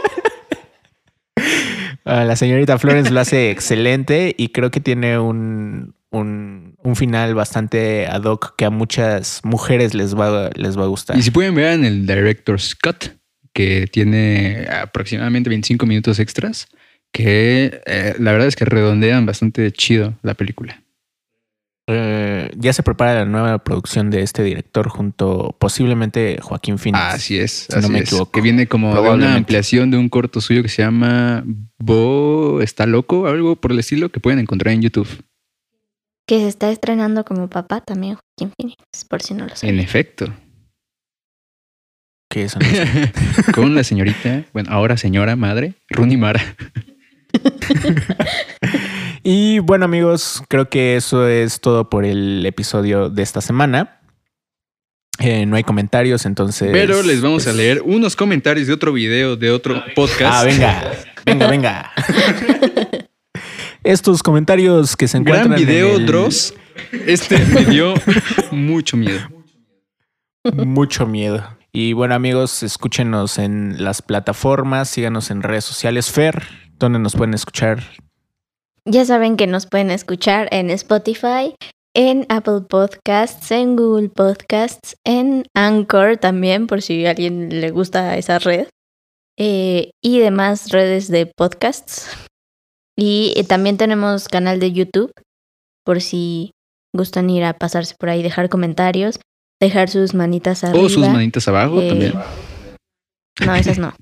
La 2.04 2.36
señorita 2.36 2.78
Florence 2.78 3.10
lo 3.10 3.20
hace 3.20 3.50
excelente 3.50 4.34
y 4.36 4.48
creo 4.48 4.70
que 4.70 4.80
tiene 4.80 5.18
un, 5.18 5.94
un, 6.10 6.76
un 6.82 6.96
final 6.96 7.34
bastante 7.34 8.06
ad 8.06 8.24
hoc 8.24 8.54
que 8.56 8.64
a 8.64 8.70
muchas 8.70 9.40
mujeres 9.44 9.94
les 9.94 10.14
va, 10.14 10.50
les 10.54 10.78
va 10.78 10.84
a 10.84 10.86
gustar. 10.86 11.16
Y 11.16 11.22
si 11.22 11.30
pueden 11.30 11.54
ver 11.54 11.72
en 11.72 11.84
el 11.84 12.06
Director's 12.06 12.74
Cut, 12.74 13.10
que 13.52 13.86
tiene 13.86 14.66
aproximadamente 14.70 15.50
25 15.50 15.86
minutos 15.86 16.18
extras, 16.18 16.68
que 17.12 17.80
eh, 17.86 18.14
la 18.18 18.32
verdad 18.32 18.48
es 18.48 18.56
que 18.56 18.64
redondean 18.64 19.26
bastante 19.26 19.70
chido 19.72 20.14
la 20.22 20.34
película. 20.34 20.82
Eh, 21.92 22.50
ya 22.56 22.72
se 22.72 22.82
prepara 22.84 23.14
la 23.14 23.24
nueva 23.24 23.58
producción 23.64 24.10
de 24.10 24.22
este 24.22 24.44
director 24.44 24.88
junto 24.88 25.56
posiblemente 25.58 26.38
Joaquín 26.40 26.78
Phoenix. 26.78 27.02
Así 27.02 27.38
es, 27.38 27.66
Si 27.68 27.80
no 27.80 27.88
me 27.88 27.98
es. 27.98 28.04
equivoco. 28.08 28.30
Que 28.30 28.40
viene 28.40 28.66
como 28.68 28.94
de 28.94 29.10
una 29.10 29.34
ampliación 29.34 29.90
de 29.90 29.96
un 29.96 30.08
corto 30.08 30.40
suyo 30.40 30.62
que 30.62 30.68
se 30.68 30.82
llama 30.82 31.42
Bo 31.78 32.60
está 32.60 32.86
loco, 32.86 33.26
algo 33.26 33.56
por 33.56 33.72
el 33.72 33.78
estilo 33.80 34.10
que 34.10 34.20
pueden 34.20 34.38
encontrar 34.38 34.72
en 34.74 34.82
YouTube. 34.82 35.08
Que 36.26 36.38
se 36.38 36.48
está 36.48 36.70
estrenando 36.70 37.24
como 37.24 37.48
papá 37.48 37.80
también, 37.80 38.14
Joaquín 38.16 38.54
Phoenix, 38.56 39.04
por 39.08 39.20
si 39.22 39.34
no 39.34 39.46
lo 39.46 39.56
saben. 39.56 39.74
En 39.74 39.80
efecto. 39.80 40.26
No 42.32 42.48
sé. 42.48 43.12
Con 43.54 43.74
la 43.74 43.82
señorita, 43.82 44.44
bueno, 44.52 44.70
ahora 44.70 44.96
señora 44.96 45.34
madre, 45.34 45.74
Rooney 45.88 46.16
Mara. 46.16 46.40
Y 49.22 49.58
bueno 49.58 49.84
amigos, 49.84 50.42
creo 50.48 50.68
que 50.68 50.96
eso 50.96 51.26
es 51.28 51.60
todo 51.60 51.90
por 51.90 52.04
el 52.04 52.44
episodio 52.46 53.10
de 53.10 53.22
esta 53.22 53.40
semana. 53.40 54.00
Eh, 55.18 55.44
no 55.44 55.56
hay 55.56 55.64
comentarios, 55.64 56.24
entonces... 56.24 56.70
Pero 56.72 57.02
les 57.02 57.20
vamos 57.20 57.42
a 57.42 57.50
pues- 57.50 57.56
leer 57.56 57.82
unos 57.84 58.16
comentarios 58.16 58.66
de 58.66 58.72
otro 58.72 58.92
video, 58.92 59.36
de 59.36 59.50
otro 59.50 59.82
podcast. 59.94 60.34
Ah, 60.34 60.44
venga, 60.44 60.92
venga, 61.26 61.50
venga. 61.50 61.90
Estos 63.84 64.22
comentarios 64.22 64.96
que 64.96 65.08
se 65.08 65.18
encuentran 65.18 65.50
Gran 65.50 65.60
en 65.60 65.66
video, 65.66 65.96
el- 65.96 66.06
Dross. 66.06 66.54
Este 67.06 67.38
me 67.44 67.66
dio 67.66 67.94
mucho 68.50 68.96
miedo. 68.96 69.20
Mucho 70.54 71.06
miedo. 71.06 71.58
Y 71.72 71.92
bueno, 71.92 72.14
amigos, 72.14 72.62
escúchenos 72.62 73.38
en 73.38 73.84
las 73.84 74.00
plataformas, 74.00 74.88
síganos 74.88 75.30
en 75.30 75.42
redes 75.42 75.64
sociales. 75.64 76.10
Fer, 76.10 76.42
¿dónde 76.78 76.98
nos 76.98 77.14
pueden 77.14 77.34
escuchar? 77.34 77.82
Ya 78.84 79.04
saben 79.04 79.36
que 79.36 79.46
nos 79.46 79.66
pueden 79.66 79.90
escuchar 79.90 80.48
en 80.52 80.70
Spotify, 80.70 81.54
en 81.94 82.26
Apple 82.28 82.62
Podcasts, 82.68 83.50
en 83.50 83.76
Google 83.76 84.08
Podcasts, 84.08 84.96
en 85.04 85.44
Anchor 85.54 86.16
también, 86.16 86.66
por 86.66 86.82
si 86.82 87.06
a 87.06 87.10
alguien 87.10 87.60
le 87.60 87.70
gusta 87.70 88.16
esa 88.16 88.38
red, 88.38 88.68
eh, 89.38 89.90
y 90.02 90.18
demás 90.18 90.70
redes 90.70 91.08
de 91.08 91.26
podcasts. 91.26 92.08
Y 92.96 93.32
eh, 93.36 93.44
también 93.44 93.76
tenemos 93.76 94.28
canal 94.28 94.60
de 94.60 94.72
YouTube, 94.72 95.12
por 95.84 96.00
si 96.00 96.52
gustan 96.94 97.30
ir 97.30 97.44
a 97.44 97.54
pasarse 97.54 97.94
por 97.98 98.08
ahí, 98.08 98.22
dejar 98.22 98.48
comentarios, 98.48 99.20
dejar 99.60 99.88
sus 99.88 100.14
manitas 100.14 100.64
arriba. 100.64 100.84
O 100.84 100.88
sus 100.88 101.08
manitas 101.08 101.46
abajo 101.48 101.80
eh, 101.80 101.88
también. 101.88 102.14
No, 103.44 103.54
esas 103.54 103.78
no. 103.78 103.94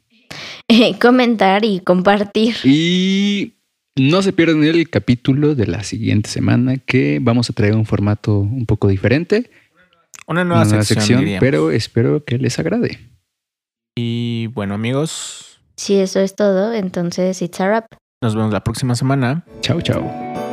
Comentar 1.01 1.65
y 1.65 1.81
compartir. 1.81 2.57
Y 2.65 3.58
no 3.99 4.23
se 4.23 4.33
pierdan 4.33 4.65
el 4.65 4.89
capítulo 4.91 5.55
de 5.55 5.67
la 5.67 5.83
siguiente 5.83 6.31
semana 6.31 6.77
que 6.79 7.19
vamos 7.21 7.51
a 7.51 7.53
traer 7.53 7.75
un 7.75 7.85
formato 7.85 8.39
un 8.39 8.67
poco 8.67 8.89
diferente. 8.89 9.51
Una 10.27 10.45
nueva, 10.45 10.63
una 10.63 10.71
nueva 10.71 10.85
sección, 10.85 11.21
sección, 11.21 11.41
pero 11.41 11.71
espero 11.71 12.25
que 12.25 12.39
les 12.39 12.59
agrade. 12.59 12.99
Y 13.97 14.47
bueno, 14.49 14.75
amigos, 14.75 15.61
Si 15.77 15.95
eso 15.95 16.21
es 16.21 16.35
todo, 16.37 16.73
entonces 16.73 17.41
it's 17.43 17.61
a 17.61 17.67
wrap. 17.67 17.87
nos 18.23 18.35
vemos 18.35 18.53
la 18.53 18.63
próxima 18.65 18.95
semana. 18.95 19.45
Chao, 19.61 19.81
chao. 19.81 20.48